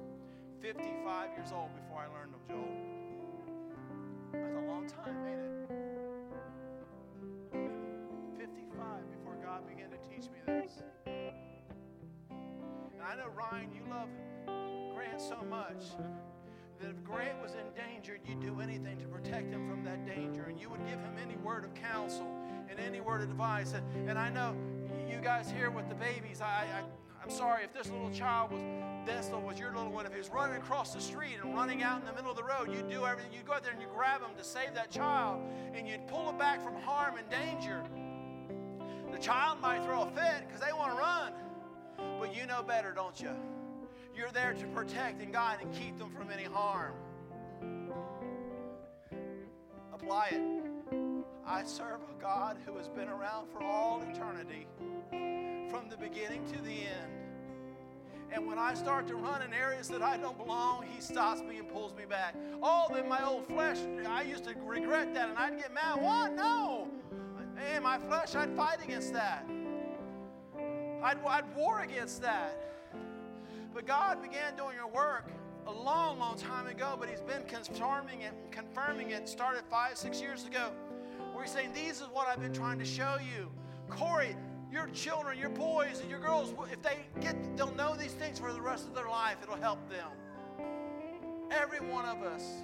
55 0.61 1.31
years 1.37 1.51
old 1.53 1.71
before 1.75 1.99
I 2.01 2.07
learned 2.07 2.33
them, 2.33 2.41
Joel. 2.49 2.69
That's 4.33 4.57
a 4.57 4.61
long 4.61 4.87
time, 4.87 5.17
ain't 5.27 5.41
it? 5.41 5.69
55 8.39 9.11
before 9.11 9.35
God 9.43 9.67
began 9.69 9.91
to 9.91 9.99
teach 10.09 10.31
me 10.31 10.39
this. 10.47 10.83
And 11.07 13.03
I 13.03 13.17
know, 13.17 13.29
Ryan, 13.35 13.73
you 13.73 13.83
love 13.91 14.09
Grant 14.95 15.21
so 15.21 15.39
much 15.51 15.83
that 16.81 16.89
if 16.89 17.03
Grant 17.03 17.43
was 17.43 17.55
in 17.55 17.67
danger, 17.75 18.19
you'd 18.25 18.41
do 18.41 18.61
anything 18.61 18.99
to 18.99 19.07
protect 19.07 19.53
him 19.53 19.69
from 19.69 19.83
that 19.85 20.07
danger. 20.07 20.45
And 20.45 20.61
you 20.61 20.71
would 20.71 20.87
give 20.87 21.01
him 21.01 21.17
any 21.21 21.37
word 21.37 21.65
of 21.65 21.75
counsel 21.75 22.29
and 22.71 22.79
any 22.79 23.01
word 23.01 23.23
of 23.23 23.31
advice. 23.31 23.73
And, 23.73 24.09
and 24.09 24.19
I 24.19 24.31
know 24.31 24.57
you 25.13 25.21
guys 25.21 25.51
here 25.51 25.71
with 25.71 25.89
the 25.91 25.95
babies, 25.95 26.41
I, 26.41 26.65
I, 26.65 26.83
I'm 27.23 27.31
sorry 27.31 27.65
if 27.65 27.75
this 27.75 27.91
little 27.91 28.11
child 28.11 28.51
was, 28.51 28.63
this 29.05 29.31
was 29.31 29.59
your 29.59 29.75
little 29.75 29.93
one, 29.93 30.07
if 30.07 30.13
he 30.13 30.19
was 30.19 30.31
running 30.31 30.57
across 30.57 30.95
the 30.95 31.01
street 31.01 31.37
and 31.43 31.55
running 31.55 31.83
out 31.83 32.01
in 32.01 32.07
the 32.07 32.15
middle 32.15 32.31
of 32.31 32.37
the 32.37 32.43
road, 32.43 32.75
you'd 32.75 32.89
do 32.89 33.05
everything. 33.05 33.31
You'd 33.33 33.45
go 33.45 33.53
out 33.53 33.63
there 33.63 33.73
and 33.73 33.81
you 33.81 33.89
grab 33.95 34.23
him 34.23 34.31
to 34.39 34.45
save 34.45 34.75
that 34.75 34.91
child, 34.91 35.41
and 35.75 35.87
you'd 35.87 36.09
pull 36.09 36.29
him 36.31 36.39
back 36.39 36.65
from 36.65 36.75
harm 36.77 37.17
and 37.19 37.29
danger. 37.29 37.83
The 39.13 39.19
child 39.19 39.61
might 39.61 39.85
throw 39.85 40.03
a 40.03 40.07
fit 40.07 40.47
because 40.47 40.63
they 40.63 40.73
want 40.73 40.93
to 40.93 40.99
run, 40.99 41.33
but 42.19 42.35
you 42.35 42.47
know 42.47 42.63
better, 42.63 42.93
don't 42.93 43.21
you? 43.21 43.31
You're 44.17 44.31
there 44.33 44.55
to 44.55 44.67
protect 44.69 45.21
and 45.21 45.33
guide 45.33 45.59
and 45.61 45.73
keep 45.75 45.99
them 45.99 46.11
from 46.11 46.31
any 46.31 46.45
harm. 46.45 46.95
Apply 49.93 50.29
it. 50.33 50.72
I 51.53 51.65
serve 51.65 52.01
a 52.11 52.23
God 52.23 52.57
who 52.65 52.79
has 52.79 52.89
been 52.89 53.11
around 53.11 53.47
for 53.53 53.63
all 53.63 54.03
eternity, 54.11 54.67
from 55.71 55.91
the 55.91 55.99
beginning 55.99 56.47
to 56.51 56.63
the 56.63 56.71
end. 56.71 57.13
And 58.33 58.47
when 58.47 58.59
I 58.59 58.73
start 58.73 59.07
to 59.09 59.17
run 59.17 59.43
in 59.43 59.53
areas 59.53 59.87
that 59.89 60.01
I 60.01 60.17
don't 60.17 60.39
belong, 60.39 60.87
He 60.91 61.03
stops 61.03 61.43
me 61.43 61.59
and 61.59 61.69
pulls 61.69 61.95
me 61.95 62.05
back. 62.09 62.35
Oh, 62.63 62.95
in 62.95 63.07
my 63.07 63.23
old 63.23 63.47
flesh, 63.47 63.77
I 64.09 64.23
used 64.23 64.45
to 64.45 64.55
regret 64.65 65.13
that 65.13 65.29
and 65.29 65.37
I'd 65.37 65.59
get 65.59 65.75
mad. 65.75 66.01
What? 66.01 66.33
No. 66.33 66.89
In 67.77 67.83
my 67.83 67.99
flesh, 67.99 68.35
I'd 68.35 68.57
fight 68.57 68.83
against 68.83 69.13
that. 69.13 69.47
I'd, 71.03 71.19
I'd 71.23 71.55
war 71.55 71.83
against 71.83 72.23
that. 72.23 72.57
But 73.75 73.87
God 73.87 74.23
began 74.23 74.57
doing 74.57 74.79
a 74.83 74.89
work 74.89 75.29
a 75.67 75.73
long, 75.73 76.19
long 76.19 76.39
time 76.39 76.67
ago, 76.67 76.97
but 76.99 77.11
He's 77.11 77.21
been 77.21 77.43
confirming 77.47 78.23
it, 78.23 78.33
and 78.43 78.51
confirming 78.51 79.11
it, 79.11 79.29
started 79.29 79.65
five, 79.71 79.99
six 79.99 80.19
years 80.19 80.47
ago, 80.47 80.71
where 81.33 81.45
He's 81.45 81.53
saying, 81.53 81.73
These 81.73 82.01
is 82.01 82.09
what 82.13 82.29
I've 82.29 82.41
been 82.41 82.53
trying 82.53 82.79
to 82.79 82.85
show 82.85 83.17
you. 83.19 83.51
Corey, 83.89 84.37
your 84.73 84.87
children, 84.89 85.39
your 85.39 85.51
boys, 85.51 86.01
and 86.01 86.11
your 86.11 86.21
girls, 86.21 86.55
if 86.73 86.83
they 86.83 86.99
get, 87.21 87.57
they'll 87.57 87.75
know 87.75 87.95
these 87.95 88.13
things 88.13 88.39
for 88.39 88.53
the 88.53 88.61
rest 88.61 88.87
of 88.87 88.95
their 88.95 89.09
life. 89.09 89.37
It'll 89.43 89.57
help 89.57 89.79
them. 89.91 90.09
Every 91.51 91.81
one 91.81 92.07
of 92.07 92.23
us. 92.23 92.63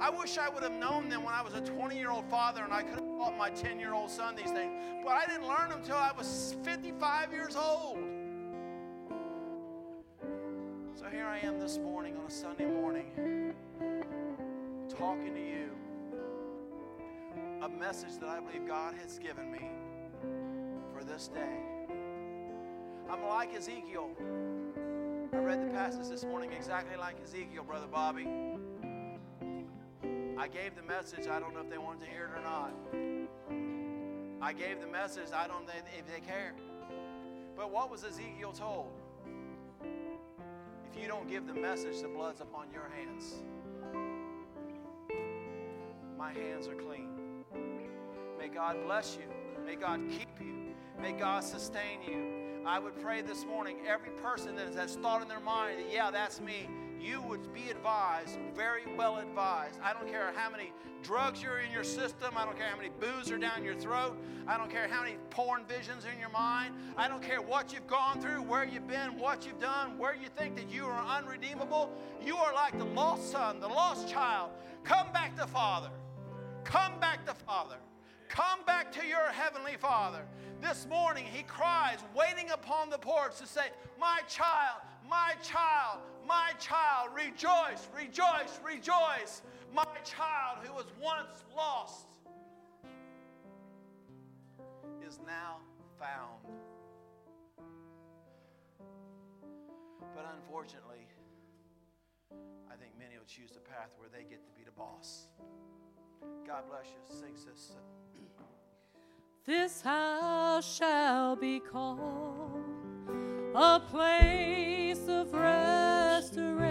I 0.00 0.10
wish 0.10 0.38
I 0.38 0.48
would 0.48 0.62
have 0.62 0.72
known 0.72 1.08
them 1.08 1.24
when 1.24 1.34
I 1.34 1.42
was 1.42 1.54
a 1.54 1.60
20 1.60 1.96
year 1.96 2.10
old 2.10 2.28
father 2.30 2.62
and 2.62 2.72
I 2.72 2.82
could 2.82 3.00
have 3.00 3.08
taught 3.16 3.36
my 3.36 3.50
10 3.50 3.80
year 3.80 3.94
old 3.94 4.10
son 4.10 4.36
these 4.36 4.50
things. 4.50 4.72
But 5.04 5.12
I 5.12 5.26
didn't 5.26 5.48
learn 5.48 5.70
them 5.70 5.80
until 5.80 5.96
I 5.96 6.12
was 6.16 6.54
55 6.62 7.32
years 7.32 7.56
old. 7.56 7.98
So 10.94 11.06
here 11.10 11.26
I 11.26 11.38
am 11.38 11.58
this 11.58 11.78
morning 11.78 12.16
on 12.16 12.26
a 12.26 12.30
Sunday 12.30 12.66
morning 12.66 13.54
talking 14.88 15.34
to 15.34 15.40
you 15.40 15.70
a 17.62 17.68
message 17.68 18.18
that 18.20 18.28
I 18.28 18.40
believe 18.40 18.66
God 18.68 18.94
has 19.02 19.18
given 19.18 19.50
me 19.50 19.70
for 20.92 21.02
this 21.02 21.28
day. 21.28 21.58
I'm 23.10 23.24
like 23.24 23.54
Ezekiel. 23.54 24.10
I 25.32 25.36
read 25.38 25.66
the 25.66 25.72
passage 25.72 26.08
this 26.08 26.24
morning 26.24 26.52
exactly 26.52 26.96
like 26.96 27.16
Ezekiel, 27.22 27.64
Brother 27.64 27.86
Bobby. 27.90 28.28
I 30.38 30.46
gave 30.46 30.76
the 30.76 30.82
message. 30.82 31.26
I 31.26 31.40
don't 31.40 31.52
know 31.52 31.60
if 31.60 31.70
they 31.70 31.78
wanted 31.78 32.04
to 32.04 32.10
hear 32.10 32.30
it 32.32 32.38
or 32.38 32.42
not. 32.42 32.72
I 34.40 34.52
gave 34.52 34.80
the 34.80 34.86
message. 34.86 35.32
I 35.34 35.48
don't 35.48 35.66
know 35.66 35.72
if 35.98 36.06
they 36.06 36.20
care. 36.20 36.54
But 37.56 37.72
what 37.72 37.90
was 37.90 38.04
Ezekiel 38.04 38.52
told? 38.52 38.92
If 39.82 41.02
you 41.02 41.08
don't 41.08 41.28
give 41.28 41.48
the 41.48 41.54
message, 41.54 42.02
the 42.02 42.08
blood's 42.08 42.40
upon 42.40 42.68
your 42.72 42.88
hands. 42.96 43.42
My 46.16 46.32
hands 46.32 46.68
are 46.68 46.74
clean. 46.74 47.07
God 48.58 48.76
bless 48.84 49.16
you. 49.16 49.62
May 49.64 49.76
God 49.76 50.00
keep 50.10 50.40
you. 50.40 50.74
May 51.00 51.12
God 51.12 51.44
sustain 51.44 52.02
you. 52.04 52.60
I 52.66 52.80
would 52.80 53.00
pray 53.00 53.22
this 53.22 53.44
morning, 53.44 53.76
every 53.86 54.10
person 54.20 54.56
that 54.56 54.74
has 54.74 54.96
thought 54.96 55.22
in 55.22 55.28
their 55.28 55.38
mind 55.38 55.78
that, 55.78 55.92
yeah, 55.92 56.10
that's 56.10 56.40
me, 56.40 56.68
you 57.00 57.22
would 57.22 57.52
be 57.54 57.70
advised, 57.70 58.36
very 58.56 58.82
well 58.96 59.18
advised. 59.18 59.78
I 59.80 59.92
don't 59.92 60.08
care 60.08 60.32
how 60.34 60.50
many 60.50 60.72
drugs 61.04 61.44
are 61.44 61.60
in 61.60 61.70
your 61.70 61.84
system. 61.84 62.34
I 62.36 62.44
don't 62.44 62.58
care 62.58 62.66
how 62.66 62.76
many 62.76 62.88
booze 62.98 63.30
are 63.30 63.38
down 63.38 63.62
your 63.62 63.76
throat. 63.76 64.18
I 64.48 64.58
don't 64.58 64.72
care 64.72 64.88
how 64.88 65.04
many 65.04 65.18
porn 65.30 65.62
visions 65.68 66.04
are 66.04 66.10
in 66.10 66.18
your 66.18 66.30
mind. 66.30 66.74
I 66.96 67.06
don't 67.06 67.22
care 67.22 67.40
what 67.40 67.72
you've 67.72 67.86
gone 67.86 68.20
through, 68.20 68.42
where 68.42 68.64
you've 68.64 68.88
been, 68.88 69.20
what 69.20 69.46
you've 69.46 69.60
done, 69.60 69.96
where 69.98 70.16
you 70.16 70.26
think 70.36 70.56
that 70.56 70.68
you 70.68 70.84
are 70.84 71.06
unredeemable. 71.06 71.92
You 72.20 72.36
are 72.38 72.52
like 72.52 72.76
the 72.76 72.86
lost 72.86 73.30
son, 73.30 73.60
the 73.60 73.68
lost 73.68 74.08
child. 74.08 74.50
Come 74.82 75.12
back 75.12 75.36
to 75.36 75.46
Father. 75.46 75.90
Come 76.64 76.98
back 76.98 77.24
to 77.26 77.34
Father. 77.34 77.76
Come 78.28 78.64
back 78.66 78.92
to 78.92 79.06
your 79.06 79.26
heavenly 79.32 79.76
Father. 79.78 80.24
This 80.60 80.86
morning, 80.88 81.24
he 81.24 81.42
cries, 81.44 81.98
waiting 82.14 82.50
upon 82.50 82.90
the 82.90 82.98
porch 82.98 83.38
to 83.38 83.46
say, 83.46 83.68
My 83.98 84.20
child, 84.28 84.82
my 85.08 85.32
child, 85.42 86.00
my 86.26 86.52
child, 86.58 87.10
rejoice, 87.14 87.88
rejoice, 87.96 88.60
rejoice. 88.64 89.42
My 89.74 89.84
child 90.04 90.58
who 90.62 90.72
was 90.72 90.86
once 91.00 91.44
lost 91.56 92.06
is 95.06 95.18
now 95.26 95.58
found. 95.98 96.44
But 100.14 100.26
unfortunately, 100.34 101.06
I 102.70 102.76
think 102.76 102.92
many 102.98 103.16
will 103.16 103.26
choose 103.26 103.50
the 103.52 103.60
path 103.60 103.90
where 103.96 104.08
they 104.08 104.28
get 104.28 104.44
to 104.44 104.50
be 104.52 104.64
the 104.64 104.72
boss. 104.72 105.28
God 106.46 106.64
bless 106.68 106.86
you. 106.86 107.18
Sing. 107.18 107.28
This 109.46 109.80
house 109.80 110.76
shall 110.76 111.36
be 111.36 111.60
called 111.60 112.64
a 113.54 113.80
place 113.80 115.08
of 115.08 115.32
restoration, 115.32 116.68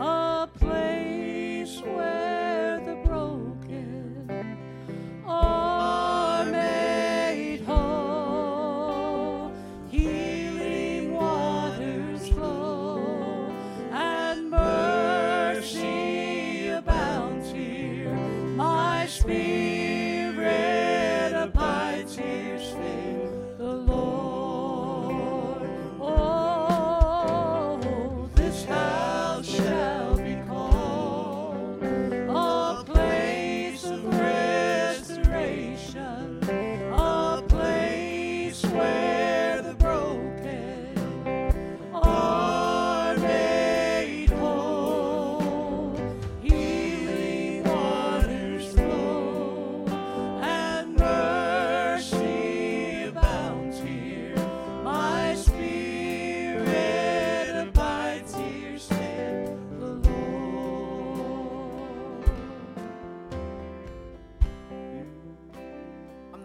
a 0.00 0.48
place 0.58 1.80
where 1.82 2.78
the 2.80 2.96
broken 3.04 4.30
are 5.26 6.17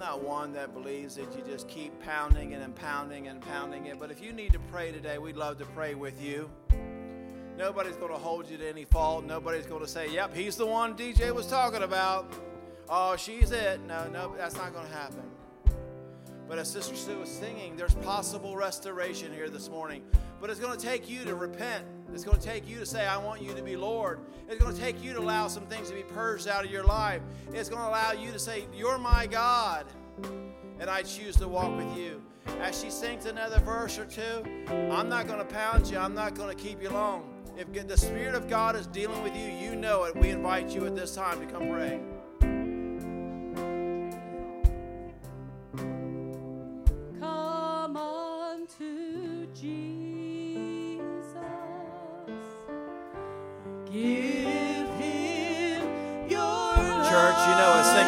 not 0.03 0.21
one 0.21 0.51
that 0.51 0.73
believes 0.73 1.15
that 1.15 1.33
you 1.33 1.41
just 1.49 1.65
keep 1.69 1.97
pounding 2.01 2.53
and 2.53 2.75
pounding 2.75 3.29
and 3.29 3.39
pounding 3.39 3.85
it, 3.85 3.97
but 3.97 4.11
if 4.11 4.21
you 4.21 4.33
need 4.33 4.51
to 4.51 4.59
pray 4.59 4.91
today, 4.91 5.17
we'd 5.17 5.37
love 5.37 5.57
to 5.57 5.65
pray 5.67 5.95
with 5.95 6.21
you. 6.21 6.49
Nobody's 7.57 7.95
going 7.95 8.11
to 8.11 8.17
hold 8.17 8.49
you 8.49 8.57
to 8.57 8.67
any 8.67 8.83
fault. 8.83 9.23
Nobody's 9.23 9.65
going 9.65 9.79
to 9.79 9.87
say, 9.87 10.11
yep, 10.13 10.35
he's 10.35 10.57
the 10.57 10.65
one 10.65 10.97
DJ 10.97 11.33
was 11.33 11.47
talking 11.47 11.83
about. 11.83 12.33
Oh, 12.89 13.15
she's 13.15 13.51
it. 13.51 13.79
No, 13.87 14.09
no, 14.09 14.35
that's 14.37 14.57
not 14.57 14.73
going 14.73 14.85
to 14.85 14.93
happen. 14.93 15.23
But 16.49 16.59
as 16.59 16.69
Sister 16.69 16.97
Sue 16.97 17.19
was 17.19 17.29
singing, 17.29 17.77
there's 17.77 17.95
possible 17.95 18.57
restoration 18.57 19.31
here 19.31 19.49
this 19.49 19.69
morning. 19.69 20.03
But 20.41 20.49
it's 20.49 20.59
going 20.59 20.77
to 20.77 20.85
take 20.85 21.09
you 21.09 21.23
to 21.23 21.33
repent. 21.33 21.85
It's 22.13 22.23
going 22.23 22.39
to 22.39 22.45
take 22.45 22.69
you 22.69 22.77
to 22.79 22.85
say, 22.85 23.07
I 23.07 23.17
want 23.17 23.41
you 23.41 23.53
to 23.53 23.63
be 23.63 23.75
Lord. 23.75 24.19
It's 24.47 24.61
going 24.61 24.73
to 24.73 24.79
take 24.79 25.03
you 25.03 25.13
to 25.13 25.19
allow 25.19 25.47
some 25.47 25.65
things 25.65 25.89
to 25.89 25.95
be 25.95 26.03
purged 26.03 26.47
out 26.47 26.63
of 26.63 26.71
your 26.71 26.83
life. 26.83 27.21
It's 27.53 27.69
going 27.69 27.81
to 27.81 27.87
allow 27.87 28.11
you 28.11 28.31
to 28.31 28.39
say, 28.39 28.65
You're 28.75 28.99
my 28.99 29.25
God, 29.25 29.85
and 30.79 30.89
I 30.89 31.01
choose 31.01 31.35
to 31.37 31.47
walk 31.47 31.75
with 31.75 31.97
you. 31.97 32.21
As 32.61 32.79
she 32.79 32.89
sings 32.89 33.25
another 33.25 33.59
verse 33.59 33.97
or 33.97 34.05
two, 34.05 34.43
I'm 34.91 35.09
not 35.09 35.27
going 35.27 35.39
to 35.39 35.45
pound 35.45 35.89
you, 35.89 35.97
I'm 35.97 36.13
not 36.13 36.35
going 36.35 36.55
to 36.55 36.61
keep 36.61 36.81
you 36.81 36.89
long. 36.89 37.29
If 37.57 37.71
the 37.87 37.97
Spirit 37.97 38.35
of 38.35 38.47
God 38.47 38.75
is 38.75 38.87
dealing 38.87 39.21
with 39.23 39.35
you, 39.35 39.45
you 39.45 39.75
know 39.75 40.03
it. 40.03 40.15
We 40.15 40.29
invite 40.29 40.69
you 40.69 40.85
at 40.85 40.95
this 40.95 41.15
time 41.15 41.39
to 41.39 41.45
come 41.45 41.69
pray. 41.69 41.99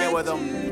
It. 0.01 0.13
With 0.13 0.25
them. 0.25 0.64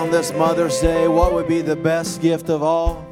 On 0.00 0.10
this 0.10 0.32
Mother's 0.32 0.80
Day? 0.80 1.08
What 1.08 1.34
would 1.34 1.46
be 1.46 1.60
the 1.60 1.76
best 1.76 2.22
gift 2.22 2.48
of 2.48 2.62
all? 2.62 3.06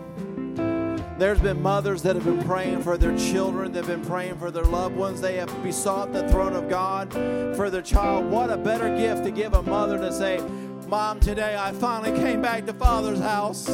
There's 1.18 1.38
been 1.38 1.60
mothers 1.60 2.00
that 2.00 2.16
have 2.16 2.24
been 2.24 2.42
praying 2.42 2.82
for 2.82 2.96
their 2.96 3.14
children, 3.18 3.72
they've 3.72 3.86
been 3.86 4.02
praying 4.02 4.38
for 4.38 4.50
their 4.50 4.64
loved 4.64 4.96
ones, 4.96 5.20
they 5.20 5.36
have 5.36 5.62
besought 5.62 6.14
the 6.14 6.26
throne 6.30 6.54
of 6.54 6.70
God 6.70 7.12
for 7.54 7.68
their 7.68 7.82
child. 7.82 8.30
What 8.30 8.48
a 8.48 8.56
better 8.56 8.96
gift 8.96 9.24
to 9.24 9.30
give 9.30 9.52
a 9.52 9.60
mother 9.60 9.98
to 9.98 10.10
say, 10.10 10.40
Mom, 10.86 11.20
today 11.20 11.58
I 11.58 11.72
finally 11.72 12.18
came 12.18 12.40
back 12.40 12.64
to 12.64 12.72
Father's 12.72 13.20
house. 13.20 13.68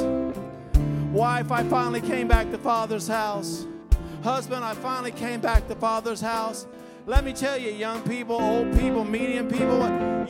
Wife, 1.13 1.53
I 1.53 1.63
finally 1.63 2.01
came 2.01 2.27
back 2.27 2.51
to 2.51 2.59
Father's 2.59 3.07
house. 3.07 3.65
Husband, 4.25 4.65
I 4.65 4.75
finally 4.75 5.13
came 5.13 5.41
back 5.41 5.69
to 5.69 5.77
Father's 5.77 6.21
house. 6.21 6.67
Let 7.07 7.23
me 7.23 7.35
tell 7.35 7.59
you, 7.59 7.71
young 7.71 8.01
people, 8.01 8.41
old 8.41 8.73
people, 8.79 9.05
medium 9.05 9.47
people, 9.47 9.83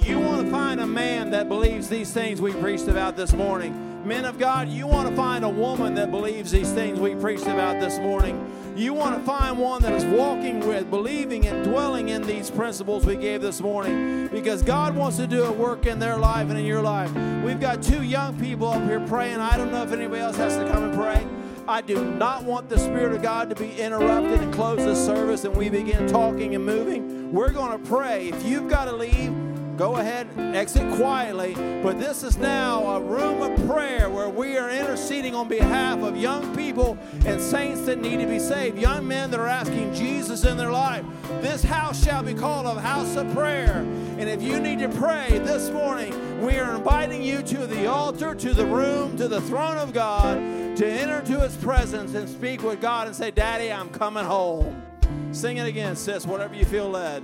you 0.02 0.18
want 0.18 0.44
to 0.44 0.50
find 0.50 0.80
a 0.80 0.86
man 0.86 1.30
that 1.30 1.48
believes 1.48 1.88
these 1.88 2.12
things 2.12 2.40
we 2.40 2.52
preached 2.52 2.88
about 2.88 3.16
this 3.16 3.32
morning. 3.32 4.02
Men 4.04 4.24
of 4.24 4.40
God, 4.40 4.68
you 4.68 4.88
want 4.88 5.08
to 5.08 5.14
find 5.14 5.44
a 5.44 5.48
woman 5.48 5.94
that 5.94 6.10
believes 6.10 6.50
these 6.50 6.72
things 6.72 6.98
we 6.98 7.14
preached 7.14 7.46
about 7.46 7.78
this 7.78 8.00
morning. 8.00 8.44
You 8.74 8.92
want 8.92 9.16
to 9.16 9.24
find 9.24 9.56
one 9.56 9.82
that 9.82 9.92
is 9.92 10.04
walking 10.04 10.66
with, 10.66 10.90
believing, 10.90 11.46
and 11.46 11.62
dwelling 11.62 12.08
in 12.08 12.22
these 12.22 12.50
principles 12.50 13.06
we 13.06 13.14
gave 13.14 13.40
this 13.40 13.60
morning 13.60 14.26
because 14.26 14.60
God 14.60 14.96
wants 14.96 15.16
to 15.18 15.28
do 15.28 15.44
a 15.44 15.52
work 15.52 15.86
in 15.86 16.00
their 16.00 16.18
life 16.18 16.50
and 16.50 16.58
in 16.58 16.64
your 16.64 16.82
life. 16.82 17.14
We've 17.44 17.60
got 17.60 17.84
two 17.84 18.02
young 18.02 18.36
people 18.40 18.66
up 18.66 18.82
here 18.82 18.98
praying. 19.06 19.38
I 19.38 19.56
don't 19.56 19.70
know 19.70 19.84
if 19.84 19.92
anybody 19.92 20.22
else 20.22 20.36
has 20.38 20.56
to 20.56 20.68
come 20.68 20.82
and 20.82 20.94
pray. 20.94 21.33
I 21.66 21.80
do 21.80 22.04
not 22.04 22.44
want 22.44 22.68
the 22.68 22.78
Spirit 22.78 23.14
of 23.14 23.22
God 23.22 23.48
to 23.48 23.56
be 23.56 23.72
interrupted 23.80 24.40
and 24.40 24.52
close 24.52 24.84
the 24.84 24.94
service 24.94 25.44
and 25.44 25.56
we 25.56 25.70
begin 25.70 26.06
talking 26.06 26.54
and 26.54 26.64
moving. 26.64 27.32
We're 27.32 27.52
going 27.52 27.72
to 27.72 27.88
pray. 27.88 28.28
If 28.28 28.44
you've 28.44 28.68
got 28.68 28.84
to 28.84 28.92
leave, 28.92 29.34
go 29.78 29.96
ahead 29.96 30.28
exit 30.54 30.92
quietly. 30.96 31.54
But 31.82 31.98
this 31.98 32.22
is 32.22 32.36
now 32.36 32.96
a 32.96 33.00
room 33.00 33.40
of 33.40 33.66
prayer 33.66 34.10
where 34.10 34.28
we 34.28 34.58
are 34.58 34.68
interceding 34.68 35.34
on 35.34 35.48
behalf 35.48 36.00
of 36.00 36.18
young 36.18 36.54
people 36.54 36.98
and 37.24 37.40
saints 37.40 37.80
that 37.86 37.98
need 37.98 38.20
to 38.20 38.26
be 38.26 38.38
saved, 38.38 38.78
young 38.78 39.08
men 39.08 39.30
that 39.30 39.40
are 39.40 39.48
asking 39.48 39.94
Jesus 39.94 40.44
in 40.44 40.58
their 40.58 40.70
life. 40.70 41.04
This 41.40 41.64
house 41.64 42.04
shall 42.04 42.22
be 42.22 42.34
called 42.34 42.66
a 42.66 42.78
house 42.78 43.16
of 43.16 43.32
prayer. 43.34 43.78
And 44.18 44.28
if 44.28 44.42
you 44.42 44.60
need 44.60 44.80
to 44.80 44.88
pray 44.90 45.38
this 45.38 45.70
morning, 45.70 46.44
we 46.44 46.58
are 46.58 46.76
inviting 46.76 47.22
you 47.22 47.42
to 47.42 47.66
the 47.66 47.86
altar, 47.86 48.34
to 48.34 48.52
the 48.52 48.66
room, 48.66 49.16
to 49.16 49.28
the 49.28 49.40
throne 49.40 49.78
of 49.78 49.94
God 49.94 50.36
to 50.76 50.86
enter 50.86 51.20
into 51.20 51.40
his 51.40 51.56
presence 51.56 52.14
and 52.14 52.28
speak 52.28 52.62
with 52.62 52.80
God 52.80 53.06
and 53.06 53.14
say, 53.14 53.30
Daddy, 53.30 53.70
I'm 53.72 53.88
coming 53.90 54.24
home. 54.24 54.82
Sing 55.32 55.58
it 55.58 55.66
again, 55.66 55.94
sis, 55.94 56.26
whatever 56.26 56.54
you 56.54 56.64
feel 56.64 56.88
led. 56.88 57.22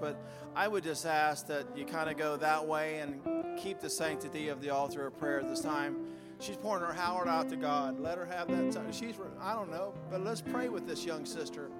But 0.00 0.20
I 0.54 0.66
would 0.68 0.84
just 0.84 1.06
ask 1.06 1.46
that 1.46 1.66
you 1.76 1.84
kind 1.84 2.10
of 2.10 2.16
go 2.16 2.36
that 2.36 2.66
way 2.66 2.98
and 2.98 3.20
keep 3.58 3.80
the 3.80 3.90
sanctity 3.90 4.48
of 4.48 4.60
the 4.60 4.70
altar 4.70 5.06
of 5.06 5.18
prayer 5.18 5.40
at 5.40 5.48
this 5.48 5.60
time. 5.60 5.96
She's 6.40 6.56
pouring 6.56 6.82
her 6.82 6.92
heart 6.92 7.28
out 7.28 7.50
to 7.50 7.56
God. 7.56 8.00
Let 8.00 8.16
her 8.16 8.24
have 8.24 8.48
that 8.48 8.72
time. 8.72 8.92
She's, 8.92 9.14
I 9.40 9.54
don't 9.54 9.70
know, 9.70 9.94
but 10.10 10.24
let's 10.24 10.40
pray 10.40 10.68
with 10.70 10.86
this 10.86 11.04
young 11.04 11.26
sister. 11.26 11.70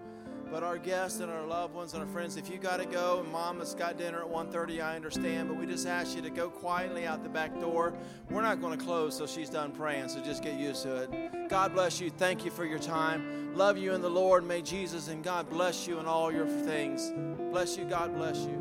But 0.51 0.65
our 0.65 0.79
guests 0.79 1.21
and 1.21 1.31
our 1.31 1.47
loved 1.47 1.75
ones 1.75 1.95
and 1.95 2.03
our 2.03 2.09
friends, 2.09 2.37
if 2.37 2.51
you 2.51 2.59
got 2.59 2.79
to 2.79 2.87
go 2.87 3.21
and 3.21 3.31
mom 3.31 3.61
has 3.61 3.75
got 3.75 3.97
dinner 3.97 4.21
at 4.21 4.29
1.30, 4.29 4.83
I 4.83 4.97
understand. 4.97 5.49
But 5.49 5.59
we 5.59 5.67
just 5.67 5.87
ask 5.87 6.17
you 6.17 6.23
to 6.23 6.31
go 6.31 6.51
quietly 6.51 7.07
out 7.07 7.23
the 7.23 7.29
back 7.29 7.59
door. 7.61 7.95
We're 8.31 8.43
not 8.43 8.61
going 8.61 8.77
to 8.79 8.85
close 8.85 9.17
till 9.17 9.27
she's 9.27 9.51
done 9.51 9.73
praying, 9.73 10.09
so 10.09 10.21
just 10.21 10.43
get 10.43 10.59
used 10.59 10.83
to 10.83 11.03
it. 11.03 11.49
God 11.49 11.73
bless 11.73 12.01
you. 12.01 12.11
Thank 12.11 12.45
you 12.45 12.51
for 12.51 12.65
your 12.65 12.79
time. 12.79 13.55
Love 13.55 13.79
you 13.79 13.93
in 13.93 14.01
the 14.01 14.11
Lord. 14.11 14.45
May 14.45 14.63
Jesus 14.63 15.09
and 15.09 15.23
God 15.23 15.49
bless 15.49 15.87
you 15.87 15.99
in 15.99 16.07
all 16.07 16.33
your 16.33 16.47
things. 16.47 17.13
Bless 17.51 17.77
you. 17.77 17.85
God 17.85 18.15
bless 18.15 18.39
you. 18.39 18.60